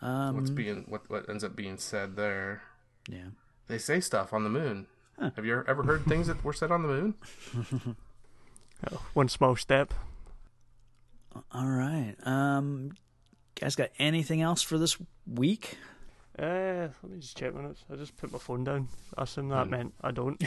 Um, 0.00 0.36
What's 0.36 0.50
being 0.50 0.84
what 0.88 1.08
what 1.08 1.28
ends 1.28 1.44
up 1.44 1.54
being 1.56 1.78
said 1.78 2.16
there. 2.16 2.62
yeah. 3.08 3.26
They 3.68 3.78
say 3.78 4.00
stuff 4.00 4.32
on 4.32 4.42
the 4.44 4.50
moon. 4.50 4.86
Have 5.36 5.44
you 5.46 5.62
ever 5.68 5.82
heard 5.84 6.04
things 6.04 6.26
that 6.26 6.42
were 6.42 6.52
said 6.52 6.70
on 6.72 6.82
the 6.82 6.88
moon? 6.88 7.14
uh, 8.84 8.96
one 9.14 9.28
small 9.28 9.54
step. 9.56 9.94
All 11.52 11.66
right. 11.68 12.14
Um, 12.24 12.92
guys, 13.58 13.76
got 13.76 13.90
anything 13.98 14.42
else 14.42 14.62
for 14.62 14.78
this 14.78 14.98
week? 15.26 15.78
Uh, 16.38 16.88
let 17.02 17.12
me 17.12 17.18
just 17.18 17.36
check 17.36 17.54
minutes. 17.54 17.84
I 17.92 17.96
just 17.96 18.16
put 18.16 18.32
my 18.32 18.38
phone 18.38 18.64
down. 18.64 18.88
I 19.18 19.24
assume 19.24 19.50
that 19.50 19.64
Hmm. 19.64 19.70
meant 19.70 19.94
I 20.00 20.10
don't. 20.12 20.42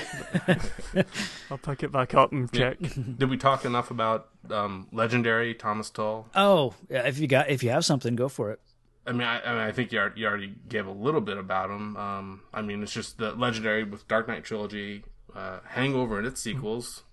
I'll 1.51 1.57
pick 1.59 1.83
it 1.83 1.91
back 1.91 2.13
up 2.15 2.31
and 2.31 2.51
check. 2.51 2.77
Did 3.17 3.29
we 3.29 3.37
talk 3.37 3.65
enough 3.65 3.91
about 3.91 4.29
um, 4.49 4.87
legendary 4.91 5.53
Thomas 5.53 5.89
Tull? 5.89 6.27
Oh, 6.35 6.73
yeah, 6.89 7.07
if 7.07 7.19
you 7.19 7.27
got 7.27 7.49
if 7.49 7.61
you 7.63 7.69
have 7.69 7.85
something, 7.85 8.15
go 8.15 8.29
for 8.29 8.51
it. 8.51 8.59
I 9.07 9.11
mean, 9.11 9.27
I, 9.27 9.39
I 9.41 9.49
mean, 9.51 9.61
I 9.61 9.71
think 9.71 9.91
you 9.91 9.99
already, 9.99 10.21
you 10.21 10.27
already 10.27 10.55
gave 10.67 10.87
a 10.87 10.91
little 10.91 11.21
bit 11.21 11.37
about 11.37 11.69
him. 11.69 11.95
Um, 11.95 12.41
I 12.51 12.63
mean, 12.63 12.81
it's 12.81 12.91
just 12.91 13.19
the 13.19 13.33
legendary 13.33 13.83
with 13.83 14.07
Dark 14.07 14.27
Knight 14.27 14.43
trilogy, 14.43 15.03
uh, 15.35 15.59
Hangover 15.67 16.17
and 16.17 16.25
its 16.25 16.41
sequels, 16.41 17.03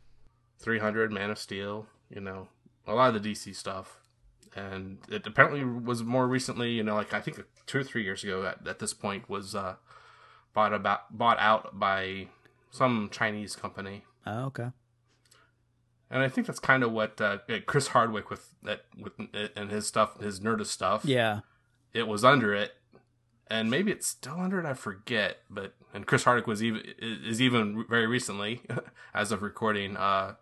300, 0.60 1.12
Man 1.12 1.30
of 1.30 1.38
Steel. 1.38 1.86
You 2.08 2.22
know, 2.22 2.48
a 2.86 2.94
lot 2.94 3.14
of 3.14 3.22
the 3.22 3.30
DC 3.32 3.54
stuff, 3.54 4.00
and 4.56 4.98
it 5.10 5.26
apparently 5.26 5.62
was 5.64 6.02
more 6.02 6.26
recently. 6.26 6.70
You 6.72 6.82
know, 6.82 6.94
like 6.94 7.12
I 7.12 7.20
think 7.20 7.42
two 7.66 7.78
or 7.78 7.82
three 7.84 8.02
years 8.04 8.22
ago 8.24 8.44
at, 8.44 8.66
at 8.66 8.78
this 8.78 8.94
point 8.94 9.28
was 9.28 9.54
uh, 9.54 9.76
bought 10.54 10.72
about 10.72 11.16
bought 11.16 11.38
out 11.38 11.78
by 11.78 12.28
some 12.70 13.08
Chinese 13.12 13.56
company. 13.56 14.04
Oh, 14.26 14.44
okay. 14.46 14.68
And 16.10 16.22
I 16.22 16.28
think 16.28 16.46
that's 16.46 16.60
kind 16.60 16.82
of 16.82 16.92
what 16.92 17.20
uh, 17.20 17.38
Chris 17.66 17.88
Hardwick 17.88 18.28
with 18.28 18.54
that 18.62 18.84
with 18.98 19.12
and 19.56 19.70
his 19.70 19.86
stuff, 19.86 20.20
his 20.20 20.40
Nerdist 20.40 20.66
stuff. 20.66 21.04
Yeah. 21.04 21.40
it 21.94 22.06
was 22.06 22.22
under 22.24 22.54
it, 22.54 22.72
and 23.48 23.70
maybe 23.70 23.90
it's 23.90 24.06
still 24.06 24.38
under 24.38 24.60
it. 24.60 24.66
I 24.66 24.74
forget, 24.74 25.38
but 25.48 25.72
and 25.94 26.06
Chris 26.06 26.24
Hardwick 26.24 26.46
was 26.46 26.62
even 26.62 26.82
is 26.98 27.40
even 27.40 27.86
very 27.88 28.06
recently, 28.06 28.60
as 29.14 29.32
of 29.32 29.42
recording, 29.42 29.96
uh, 29.96 30.34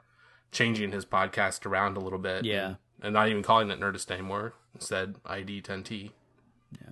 changing 0.50 0.90
his 0.90 1.04
podcast 1.04 1.64
around 1.64 1.96
a 1.96 2.00
little 2.00 2.18
bit. 2.18 2.44
Yeah. 2.44 2.66
and, 2.66 2.76
and 3.02 3.14
not 3.14 3.28
even 3.28 3.42
calling 3.44 3.70
it 3.70 3.78
Nerdist 3.78 4.10
anymore. 4.10 4.54
Instead, 4.74 5.16
ID 5.24 5.62
10T. 5.62 6.10
Yeah, 6.72 6.90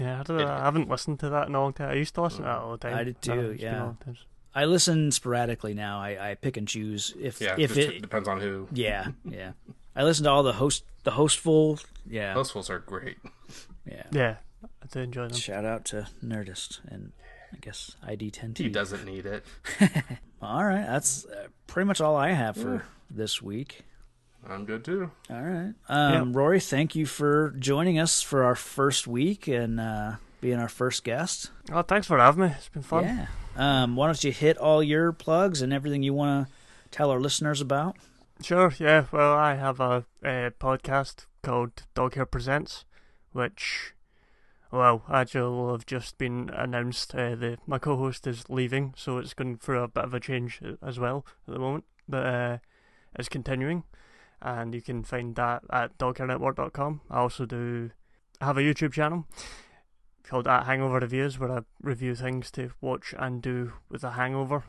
I, 0.00 0.22
don't 0.22 0.36
know, 0.38 0.46
I 0.48 0.64
haven't 0.64 0.88
listened 0.88 1.20
to 1.20 1.28
that 1.30 1.48
in 1.48 1.54
a 1.54 1.60
long 1.60 1.72
time. 1.72 1.90
I 1.90 1.94
used 1.94 2.14
to 2.14 2.22
listen 2.22 2.38
to 2.40 2.44
that 2.44 2.58
all 2.58 2.72
the 2.72 2.78
time. 2.78 2.94
I 2.96 3.04
did 3.04 3.20
too, 3.20 3.50
it's 3.50 3.62
been 3.62 3.74
a 3.74 3.96
yeah. 4.06 4.12
I 4.54 4.64
listen 4.66 5.10
sporadically 5.12 5.74
now. 5.74 6.00
I, 6.00 6.30
I 6.30 6.34
pick 6.34 6.56
and 6.56 6.68
choose 6.68 7.14
if 7.18 7.40
Yeah, 7.40 7.56
if 7.58 7.74
just 7.74 7.88
it. 7.88 8.02
depends 8.02 8.28
on 8.28 8.40
who. 8.40 8.68
Yeah, 8.72 9.08
yeah. 9.24 9.52
I 9.96 10.04
listen 10.04 10.24
to 10.24 10.30
all 10.30 10.42
the 10.42 10.54
host 10.54 10.84
the 11.04 11.12
hostful. 11.12 11.78
Yeah, 12.08 12.34
hostfuls 12.34 12.70
are 12.70 12.78
great. 12.78 13.16
yeah. 13.86 14.04
Yeah, 14.10 14.36
I 14.64 14.86
do 14.90 15.00
enjoy 15.00 15.28
them. 15.28 15.36
Shout 15.36 15.64
out 15.64 15.84
to 15.86 16.06
Nerdist 16.24 16.80
and 16.88 17.12
I 17.52 17.56
guess 17.60 17.96
ID 18.06 18.30
10T. 18.30 18.58
He 18.58 18.68
doesn't 18.68 19.04
need 19.04 19.26
it. 19.26 19.44
All 20.42 20.64
right, 20.64 20.86
that's 20.86 21.24
uh, 21.26 21.46
pretty 21.66 21.86
much 21.86 22.00
all 22.00 22.16
I 22.16 22.30
have 22.32 22.56
for 22.56 22.84
this 23.10 23.40
week. 23.40 23.84
I'm 24.48 24.64
good 24.64 24.84
too. 24.84 25.10
All 25.30 25.42
right, 25.42 25.74
um, 25.88 26.32
Rory, 26.32 26.60
thank 26.60 26.94
you 26.94 27.06
for 27.06 27.54
joining 27.58 27.98
us 27.98 28.22
for 28.22 28.44
our 28.44 28.56
first 28.56 29.06
week 29.06 29.46
and 29.46 29.78
uh, 29.78 30.16
being 30.40 30.58
our 30.58 30.68
first 30.68 31.04
guest. 31.04 31.50
Oh, 31.70 31.82
thanks 31.82 32.06
for 32.06 32.18
having 32.18 32.44
me. 32.44 32.52
It's 32.56 32.68
been 32.68 32.82
fun. 32.82 33.04
Yeah. 33.04 33.26
Um, 33.56 33.96
why 33.96 34.06
don't 34.06 34.24
you 34.24 34.32
hit 34.32 34.56
all 34.58 34.82
your 34.82 35.12
plugs 35.12 35.62
and 35.62 35.72
everything 35.72 36.02
you 36.02 36.14
want 36.14 36.48
to 36.48 36.54
tell 36.90 37.10
our 37.10 37.20
listeners 37.20 37.60
about? 37.60 37.96
Sure, 38.42 38.72
yeah. 38.78 39.04
Well, 39.12 39.32
I 39.34 39.54
have 39.54 39.78
a, 39.78 40.04
a 40.24 40.50
podcast 40.58 41.26
called 41.42 41.84
Dog 41.94 42.14
Hair 42.14 42.26
Presents, 42.26 42.84
which, 43.32 43.92
well, 44.72 45.04
actually 45.12 45.42
will 45.42 45.72
have 45.72 45.86
just 45.86 46.18
been 46.18 46.50
announced. 46.52 47.14
Uh, 47.14 47.34
the 47.36 47.58
my 47.66 47.78
co-host 47.78 48.26
is 48.26 48.48
leaving, 48.48 48.94
so 48.96 49.18
it's 49.18 49.34
going 49.34 49.58
through 49.58 49.82
a 49.82 49.88
bit 49.88 50.04
of 50.04 50.14
a 50.14 50.20
change 50.20 50.60
uh, 50.64 50.72
as 50.84 50.98
well 50.98 51.24
at 51.46 51.54
the 51.54 51.60
moment. 51.60 51.84
But 52.08 52.26
uh, 52.26 52.58
it's 53.14 53.28
continuing, 53.28 53.84
and 54.42 54.74
you 54.74 54.82
can 54.82 55.04
find 55.04 55.34
that 55.36 55.62
at 55.70 55.96
doghairnetwork.com. 55.98 57.00
I 57.10 57.18
also 57.18 57.46
do 57.46 57.90
have 58.40 58.58
a 58.58 58.62
YouTube 58.62 58.92
channel 58.92 59.26
called 60.24 60.48
at 60.48 60.66
Hangover 60.66 60.98
Reviews, 60.98 61.38
where 61.38 61.50
I 61.50 61.60
review 61.80 62.14
things 62.14 62.50
to 62.52 62.72
watch 62.80 63.14
and 63.18 63.40
do 63.40 63.72
with 63.88 64.04
a 64.04 64.12
hangover 64.12 64.64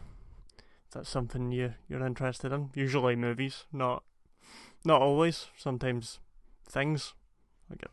that's 0.93 1.09
something 1.09 1.51
you 1.51 1.73
you're 1.89 2.05
interested 2.05 2.51
in. 2.51 2.69
Usually 2.75 3.15
movies, 3.15 3.65
not 3.73 4.03
not 4.86 5.01
always. 5.01 5.47
Sometimes 5.57 6.19
things. 6.67 7.13
Like 7.69 7.86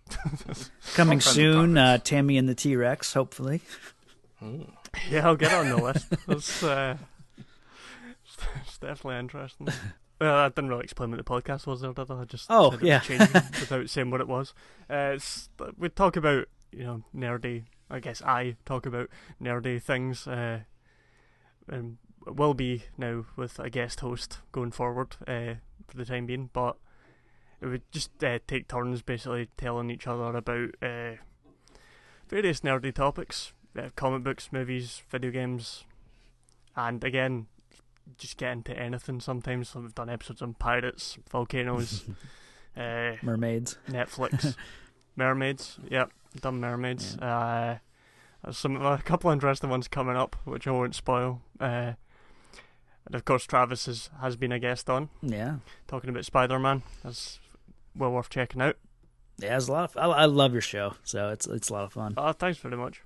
Coming 0.95 1.21
soon, 1.21 1.79
uh. 1.79 1.99
Tammy 1.99 2.37
and 2.37 2.49
the 2.49 2.55
T 2.55 2.77
Rex, 2.77 3.15
hopefully. 3.15 3.63
Yeah, 5.09 5.27
I'll 5.27 5.37
get 5.37 5.53
on 5.53 5.69
the 5.69 5.77
list. 5.77 6.07
It's, 6.29 6.63
uh, 6.63 6.97
it's 8.67 8.79
definitely 8.79 9.19
interesting. 9.19 9.69
Well, 10.21 10.35
I 10.37 10.49
didn't 10.49 10.69
really 10.69 10.85
explain 10.85 11.11
what 11.11 11.17
the 11.17 11.25
podcast 11.25 11.67
was 11.67 11.81
there, 11.81 11.93
did 11.93 12.11
I? 12.11 12.21
I 12.21 12.25
just 12.25 12.47
Oh, 12.51 12.71
said 12.71 12.81
it 12.81 12.83
was 12.83 12.89
yeah. 12.89 13.01
changing 13.01 13.33
without 13.61 13.89
saying 13.89 14.11
what 14.11 14.21
it 14.21 14.29
was. 14.29 14.53
Uh, 14.89 15.19
we 15.79 15.89
talk 15.89 16.17
about 16.17 16.47
you 16.73 16.85
know 16.85 17.03
nerdy. 17.17 17.65
I 17.89 18.01
guess 18.01 18.21
I 18.23 18.57
talk 18.67 18.87
about 18.87 19.09
nerdy 19.43 19.83
things. 19.83 20.27
uh, 20.29 20.61
and 21.69 21.97
will 22.27 22.53
be 22.55 22.83
now 22.99 23.25
with 23.37 23.59
a 23.59 23.71
guest 23.71 24.01
host 24.01 24.39
going 24.53 24.71
forward 24.73 25.17
uh, 25.27 25.55
for 25.89 25.97
the 25.97 26.05
time 26.05 26.27
being, 26.27 26.51
but 26.53 26.77
it 27.61 27.67
would 27.67 27.83
just 27.93 28.23
uh, 28.23 28.39
take 28.47 28.69
turns 28.69 29.01
basically 29.03 29.49
telling 29.57 29.91
each 29.91 30.07
other 30.07 30.37
about 30.37 30.75
uh, 30.83 31.13
various 32.29 32.61
nerdy 32.61 32.93
topics, 32.95 33.53
uh, 33.79 33.89
comic 33.97 34.23
books, 34.23 34.51
movies, 34.53 35.03
video 35.11 35.31
games, 35.31 35.85
and 36.77 37.03
again, 37.05 37.47
just 38.19 38.37
get 38.37 38.53
into 38.53 38.77
anything 38.79 39.21
sometimes. 39.21 39.71
So 39.71 39.81
we've 39.81 39.95
done 39.95 40.09
episodes 40.11 40.43
on 40.43 40.55
pirates, 40.55 41.19
volcanoes, 41.31 42.05
uh, 42.77 43.13
Mermaids. 43.23 43.77
Netflix, 43.89 44.55
mermaids. 45.17 45.79
Yep, 45.91 46.13
done 46.41 46.61
mermaids. 46.61 47.17
Uh, 47.19 47.79
there's 48.45 48.59
some 48.59 48.77
a 48.81 48.99
couple 48.99 49.31
of 49.31 49.35
interesting 49.35 49.71
ones 49.71 49.89
coming 49.89 50.17
up, 50.17 50.37
which 50.45 50.67
I 50.67 50.71
won't 50.71 50.95
spoil. 50.95 51.43
Uh, 51.59 51.93
and 53.07 53.15
of 53.15 53.25
course, 53.25 53.45
Travis 53.45 53.87
has, 53.87 54.11
has 54.21 54.37
been 54.37 54.53
a 54.53 54.59
guest 54.59 54.89
on 54.91 55.09
Yeah. 55.23 55.57
talking 55.89 56.11
about 56.11 56.25
Spider 56.25 56.59
Man. 56.59 56.83
That's 57.03 57.39
well 57.97 58.13
worth 58.13 58.31
checking 58.31 58.63
out. 58.63 58.77
Yeah, 59.39 59.57
it's 59.57 59.69
a 59.69 59.73
lot 59.73 59.85
of. 59.85 59.97
I, 59.97 60.05
I 60.23 60.25
love 60.27 60.53
your 60.53 60.61
show, 60.61 60.95
so 61.03 61.31
it's 61.31 61.47
it's 61.47 61.71
a 61.71 61.73
lot 61.73 61.85
of 61.85 61.93
fun. 61.95 62.15
Oh, 62.17 62.33
thanks 62.33 62.59
very 62.59 62.77
much. 62.77 63.03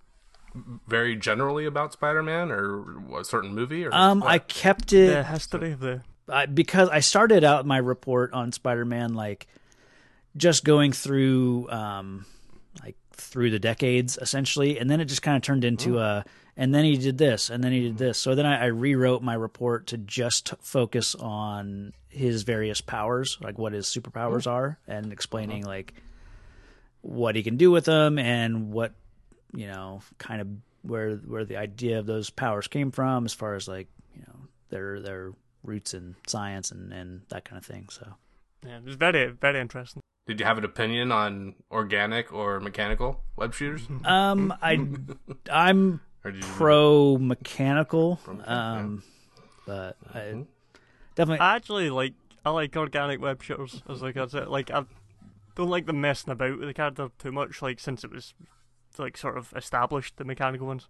Very 0.87 1.17
generally 1.17 1.67
about 1.67 1.93
Spider-Man 1.93 2.51
or 2.51 3.19
a 3.21 3.25
certain 3.25 3.55
movie? 3.55 3.85
Or 3.85 3.93
Um, 3.93 4.21
what? 4.21 4.31
I 4.31 4.39
kept 4.39 4.93
it 4.93 5.09
The 5.09 5.25
history 5.25 5.73
of 5.73 5.81
the 5.81 6.03
I, 6.29 6.47
because 6.47 6.89
I 6.89 7.01
started 7.01 7.45
out 7.45 7.67
my 7.67 7.79
report 7.79 8.33
on 8.33 8.53
Spider-Man 8.53 9.15
like 9.15 9.47
just 10.37 10.65
going 10.65 10.93
through 10.93 11.71
um 11.71 12.27
like 12.83 12.97
through 13.13 13.51
the 13.51 13.59
decades 13.59 14.19
essentially, 14.21 14.79
and 14.79 14.91
then 14.91 15.01
it 15.01 15.05
just 15.07 15.23
kind 15.23 15.37
of 15.37 15.43
turned 15.43 15.65
into 15.65 15.99
a 15.99 16.25
and 16.57 16.73
then 16.75 16.85
he 16.85 16.97
did 16.97 17.19
this 17.19 17.51
and 17.51 17.63
then 17.63 17.73
he 17.73 17.81
did 17.81 17.99
this. 17.99 18.17
So 18.19 18.35
then 18.35 18.47
I, 18.47 18.63
I 18.63 18.67
rewrote 18.67 19.23
my 19.23 19.35
report 19.35 19.89
to 19.89 19.99
just 19.99 20.55
focus 20.61 21.15
on 21.15 21.93
his 22.09 22.43
various 22.45 22.81
powers, 22.81 23.39
like 23.43 23.59
what 23.59 23.73
his 23.73 23.87
superpowers 23.87 24.47
are, 24.47 24.79
and 24.87 25.13
explaining 25.13 25.65
like 25.65 25.95
what 27.01 27.37
he 27.37 27.43
can 27.43 27.57
do 27.57 27.71
with 27.71 27.85
them 27.85 28.19
and 28.19 28.73
what 28.73 28.93
you 29.55 29.67
know 29.67 30.01
kind 30.19 30.41
of 30.41 30.49
where 30.83 31.17
where 31.17 31.45
the 31.45 31.57
idea 31.57 31.99
of 31.99 32.07
those 32.07 32.31
powers 32.31 32.67
came 32.69 32.91
from 32.91 33.25
as 33.25 33.33
far 33.33 33.55
as 33.55 33.69
like 33.69 33.89
you 34.15 34.23
know 34.27 34.37
their 34.71 35.01
their 35.01 35.33
roots 35.63 35.95
in 35.95 36.15
science 36.27 36.71
and 36.71 36.93
and 36.93 37.23
that 37.29 37.45
kind 37.45 37.59
of 37.59 37.65
thing 37.65 37.89
so 37.91 38.15
yeah, 38.67 38.79
it 38.79 38.85
was 38.85 38.97
very 38.97 39.29
very 39.31 39.61
interesting. 39.61 40.01
Did 40.27 40.41
you 40.41 40.47
have 40.47 40.57
an 40.57 40.65
opinion 40.65 41.13
on 41.13 41.55
organic 41.71 42.33
or 42.33 42.59
mechanical 42.59 43.21
web 43.37 43.53
shooters? 43.55 43.87
um 44.05 44.53
i 44.63 44.79
i'm 45.51 46.01
Or 46.25 46.31
did 46.31 46.43
you 46.43 46.51
pro 46.51 47.19
mechanical 47.19 48.19
mechanical, 48.27 48.53
um 48.55 49.03
but 49.67 49.97
i 50.15 50.19
Mm-hmm. 50.19 50.43
definitely 51.15 51.41
I 51.41 51.57
actually 51.57 51.91
like 51.91 52.15
I 52.45 52.51
like 52.51 52.77
organic 52.77 53.21
web 53.21 53.43
shooters 53.43 53.83
as 53.89 54.03
like 54.03 54.17
I 54.19 54.27
said, 54.27 54.49
like 54.49 54.71
I 54.71 54.85
don't 55.55 55.71
like 55.71 55.87
them 55.87 56.01
messing 56.01 56.31
about 56.33 56.59
with 56.59 56.69
the 56.69 56.75
character 56.75 57.09
too 57.19 57.33
much. 57.33 57.63
Like 57.63 57.81
since 57.81 58.05
it 58.05 58.11
was 58.11 58.35
like 58.99 59.17
sort 59.17 59.37
of 59.39 59.53
established 59.57 60.17
the 60.17 60.25
mechanical 60.25 60.67
ones, 60.67 60.89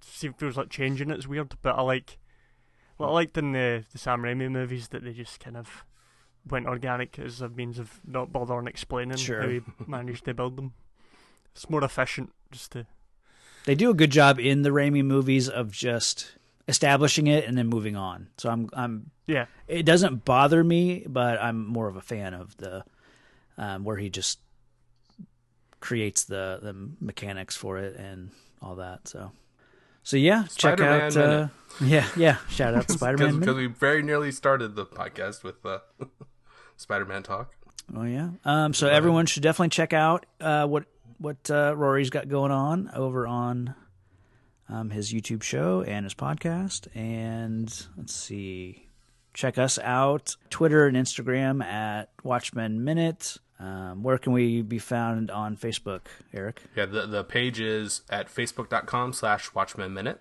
it 0.00 0.04
seems 0.06 0.34
feels 0.38 0.56
like 0.56 0.70
changing 0.70 1.10
it's 1.10 1.26
weird. 1.26 1.54
But 1.62 1.76
I 1.76 1.82
like 1.82 2.18
what 2.96 3.08
I 3.08 3.12
liked 3.12 3.36
in 3.38 3.52
the 3.52 3.84
the 3.92 3.98
Sam 3.98 4.22
Raimi 4.22 4.50
movies 4.50 4.88
that 4.88 5.04
they 5.04 5.12
just 5.12 5.40
kind 5.40 5.56
of 5.56 5.84
went 6.48 6.66
organic 6.66 7.18
as 7.18 7.40
a 7.40 7.48
means 7.48 7.78
of 7.78 8.00
not 8.06 8.32
bothering 8.32 8.66
explaining 8.66 9.16
Sure. 9.16 9.42
how 9.42 9.48
he 9.48 9.60
managed 9.86 10.24
to 10.24 10.34
build 10.34 10.56
them. 10.56 10.72
It's 11.54 11.68
more 11.70 11.84
efficient 11.84 12.32
just 12.50 12.72
to 12.72 12.86
they 13.64 13.74
do 13.76 13.90
a 13.90 13.94
good 13.94 14.10
job 14.10 14.40
in 14.40 14.62
the 14.62 14.70
Raimi 14.70 15.04
movies 15.04 15.48
of 15.48 15.70
just 15.70 16.36
establishing 16.66 17.26
it 17.28 17.44
and 17.44 17.56
then 17.58 17.66
moving 17.66 17.96
on 17.96 18.28
so 18.38 18.48
i'm 18.48 18.68
i'm 18.72 19.10
yeah 19.26 19.46
it 19.66 19.82
doesn't 19.84 20.24
bother 20.24 20.62
me, 20.62 21.04
but 21.08 21.40
I'm 21.42 21.66
more 21.66 21.88
of 21.88 21.96
a 21.96 22.00
fan 22.00 22.34
of 22.34 22.56
the 22.58 22.84
um, 23.58 23.84
where 23.84 23.96
he 23.96 24.10
just 24.10 24.38
creates 25.82 26.24
the 26.24 26.60
the 26.62 26.74
mechanics 27.00 27.54
for 27.54 27.76
it 27.76 27.96
and 27.96 28.30
all 28.62 28.76
that. 28.76 29.06
So, 29.06 29.32
so 30.02 30.16
yeah, 30.16 30.44
check 30.56 30.78
Spider-Man 30.78 31.02
out. 31.02 31.16
Uh, 31.16 31.48
yeah, 31.82 32.06
yeah. 32.16 32.36
Shout 32.48 32.74
out 32.74 32.90
Spider 32.90 33.18
Man. 33.18 33.40
Because 33.40 33.56
we 33.56 33.66
very 33.66 34.02
nearly 34.02 34.32
started 34.32 34.74
the 34.76 34.86
podcast 34.86 35.42
with 35.42 35.66
uh, 35.66 35.80
Spider-Man 36.76 37.24
talk. 37.24 37.54
Oh 37.94 38.04
yeah. 38.04 38.30
Um. 38.46 38.72
So 38.72 38.88
everyone 38.88 39.26
should 39.26 39.42
definitely 39.42 39.70
check 39.70 39.92
out 39.92 40.24
uh, 40.40 40.66
what 40.66 40.84
what 41.18 41.50
uh, 41.50 41.74
Rory's 41.76 42.10
got 42.10 42.28
going 42.28 42.52
on 42.52 42.90
over 42.94 43.26
on 43.26 43.74
um, 44.68 44.90
his 44.90 45.12
YouTube 45.12 45.42
show 45.42 45.82
and 45.82 46.06
his 46.06 46.14
podcast. 46.14 46.88
And 46.96 47.86
let's 47.96 48.14
see, 48.14 48.86
check 49.34 49.58
us 49.58 49.78
out 49.80 50.36
Twitter 50.48 50.86
and 50.86 50.96
Instagram 50.96 51.62
at 51.62 52.10
Watchmen 52.22 52.84
Minute. 52.84 53.36
Um, 53.62 54.02
where 54.02 54.18
can 54.18 54.32
we 54.32 54.60
be 54.62 54.78
found 54.80 55.30
on 55.30 55.56
Facebook, 55.56 56.00
Eric? 56.34 56.62
Yeah, 56.76 56.86
the 56.86 57.06
the 57.06 57.22
page 57.22 57.60
is 57.60 58.02
at 58.10 58.26
facebook.com 58.28 59.12
slash 59.12 59.54
Watchmen 59.54 59.94
Minute. 59.94 60.20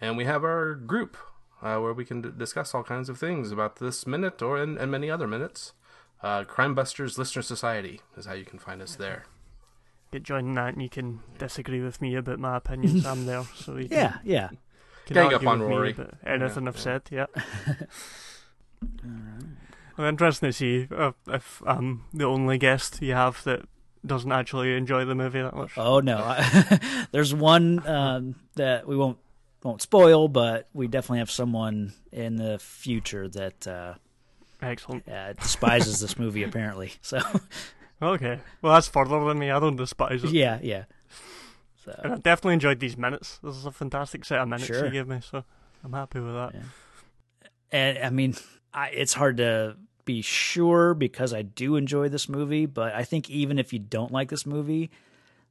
And 0.00 0.16
we 0.16 0.24
have 0.24 0.42
our 0.42 0.74
group 0.74 1.16
uh, 1.62 1.78
where 1.78 1.92
we 1.92 2.04
can 2.04 2.22
d- 2.22 2.30
discuss 2.36 2.74
all 2.74 2.82
kinds 2.82 3.08
of 3.08 3.18
things 3.18 3.52
about 3.52 3.76
this 3.76 4.06
minute 4.06 4.42
or 4.42 4.56
and, 4.60 4.76
and 4.78 4.90
many 4.90 5.08
other 5.10 5.28
minutes. 5.28 5.72
Uh, 6.22 6.42
Crime 6.44 6.74
Busters 6.74 7.16
Listener 7.18 7.42
Society 7.42 8.00
is 8.16 8.26
how 8.26 8.32
you 8.34 8.44
can 8.44 8.58
find 8.58 8.82
us 8.82 8.96
there. 8.96 9.24
get 10.10 10.22
joining 10.24 10.54
that 10.54 10.72
and 10.74 10.82
you 10.82 10.88
can 10.88 11.20
disagree 11.38 11.80
with 11.82 12.00
me 12.02 12.14
about 12.16 12.38
my 12.40 12.56
opinions. 12.56 13.06
I'm 13.06 13.24
there, 13.26 13.44
so 13.54 13.76
you 13.76 13.88
can 13.90 13.96
Yeah, 13.98 14.18
yeah. 14.24 14.48
can 15.06 15.14
Gang 15.14 15.26
up 15.28 15.32
argue 15.34 15.48
on 15.48 15.60
with 15.60 15.68
me 15.68 15.90
about 15.92 16.14
anything 16.26 16.64
Yeah, 16.64 16.68
I've 16.70 16.76
yeah. 16.76 16.82
said. 16.82 17.02
Yeah. 17.10 17.26
I'm 20.00 20.08
interested 20.08 20.46
to 20.46 20.52
see 20.52 20.88
uh, 20.94 21.12
if 21.28 21.62
I'm 21.66 22.04
the 22.12 22.24
only 22.24 22.58
guest 22.58 23.00
you 23.02 23.12
have 23.14 23.42
that 23.44 23.62
doesn't 24.04 24.32
actually 24.32 24.74
enjoy 24.76 25.04
the 25.04 25.14
movie 25.14 25.42
that 25.42 25.54
much. 25.54 25.72
Oh 25.76 26.00
no, 26.00 26.36
there's 27.12 27.34
one 27.34 27.86
um, 27.86 28.34
that 28.54 28.86
we 28.86 28.96
won't 28.96 29.18
won't 29.62 29.82
spoil, 29.82 30.28
but 30.28 30.68
we 30.72 30.88
definitely 30.88 31.18
have 31.18 31.30
someone 31.30 31.92
in 32.12 32.36
the 32.36 32.58
future 32.58 33.28
that 33.28 33.66
uh, 33.66 33.94
Excellent. 34.62 35.06
uh, 35.08 35.34
despises 35.34 36.00
this 36.00 36.18
movie 36.18 36.42
apparently. 36.44 36.92
So 37.02 37.20
Okay. 38.02 38.38
Well, 38.62 38.72
that's 38.72 38.88
further 38.88 39.22
than 39.26 39.38
me. 39.38 39.50
I 39.50 39.60
don't 39.60 39.76
despise 39.76 40.24
it. 40.24 40.30
yeah, 40.30 40.58
yeah. 40.62 40.84
And 42.02 42.12
I 42.14 42.16
definitely 42.16 42.54
enjoyed 42.54 42.78
these 42.80 42.96
minutes. 42.96 43.38
This 43.42 43.56
is 43.56 43.66
a 43.66 43.70
fantastic 43.72 44.24
set 44.24 44.38
of 44.38 44.48
minutes 44.48 44.66
Sure. 44.66 44.84
you 44.86 44.90
gave 44.90 45.08
me, 45.08 45.20
so 45.28 45.44
I'm 45.84 45.92
happy 45.92 46.20
with 46.20 46.34
that. 46.34 46.54
Yeah. 46.54 47.48
and 47.72 47.98
I 47.98 48.10
mean, 48.10 48.34
I, 48.72 48.88
it's 48.90 49.12
hard 49.12 49.38
to 49.38 49.76
be 50.10 50.22
sure 50.22 50.92
because 50.92 51.32
I 51.32 51.42
do 51.42 51.76
enjoy 51.76 52.08
this 52.08 52.28
movie, 52.28 52.66
but 52.66 52.92
I 52.94 53.04
think 53.04 53.30
even 53.30 53.60
if 53.60 53.72
you 53.72 53.78
don't 53.78 54.10
like 54.10 54.28
this 54.28 54.44
movie, 54.44 54.90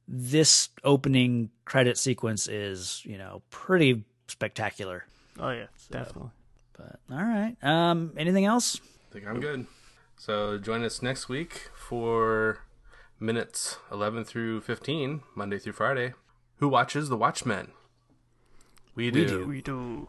this 0.06 0.68
opening 0.84 1.48
credit 1.64 1.96
sequence 1.96 2.46
is 2.46 3.02
you 3.06 3.16
know 3.16 3.40
pretty 3.48 4.04
spectacular. 4.28 5.06
Oh 5.38 5.50
yeah, 5.50 5.68
definitely. 5.90 6.30
But 6.76 7.00
all 7.10 7.22
right, 7.22 7.56
um, 7.62 8.12
anything 8.18 8.44
else? 8.44 8.78
I 9.08 9.14
think 9.14 9.26
I'm 9.26 9.40
good. 9.40 9.66
So 10.18 10.58
join 10.58 10.84
us 10.84 11.00
next 11.00 11.30
week 11.30 11.70
for 11.74 12.58
minutes 13.18 13.78
11 13.90 14.24
through 14.24 14.60
15, 14.60 15.22
Monday 15.34 15.58
through 15.58 15.72
Friday. 15.72 16.12
Who 16.56 16.68
watches 16.68 17.08
The 17.08 17.16
Watchmen? 17.16 17.68
We 18.94 19.10
do. 19.10 19.26
do. 19.26 19.46
We 19.46 19.62
do. 19.62 20.08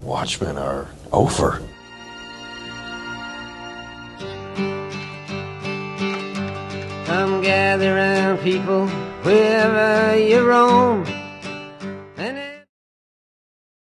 Watchmen 0.00 0.56
are 0.56 0.88
over. 1.12 1.60
Come 7.10 7.40
gather 7.42 7.96
round, 7.96 8.38
people, 8.38 8.86
wherever 9.24 10.16
you 10.16 10.46
roam. 10.46 11.09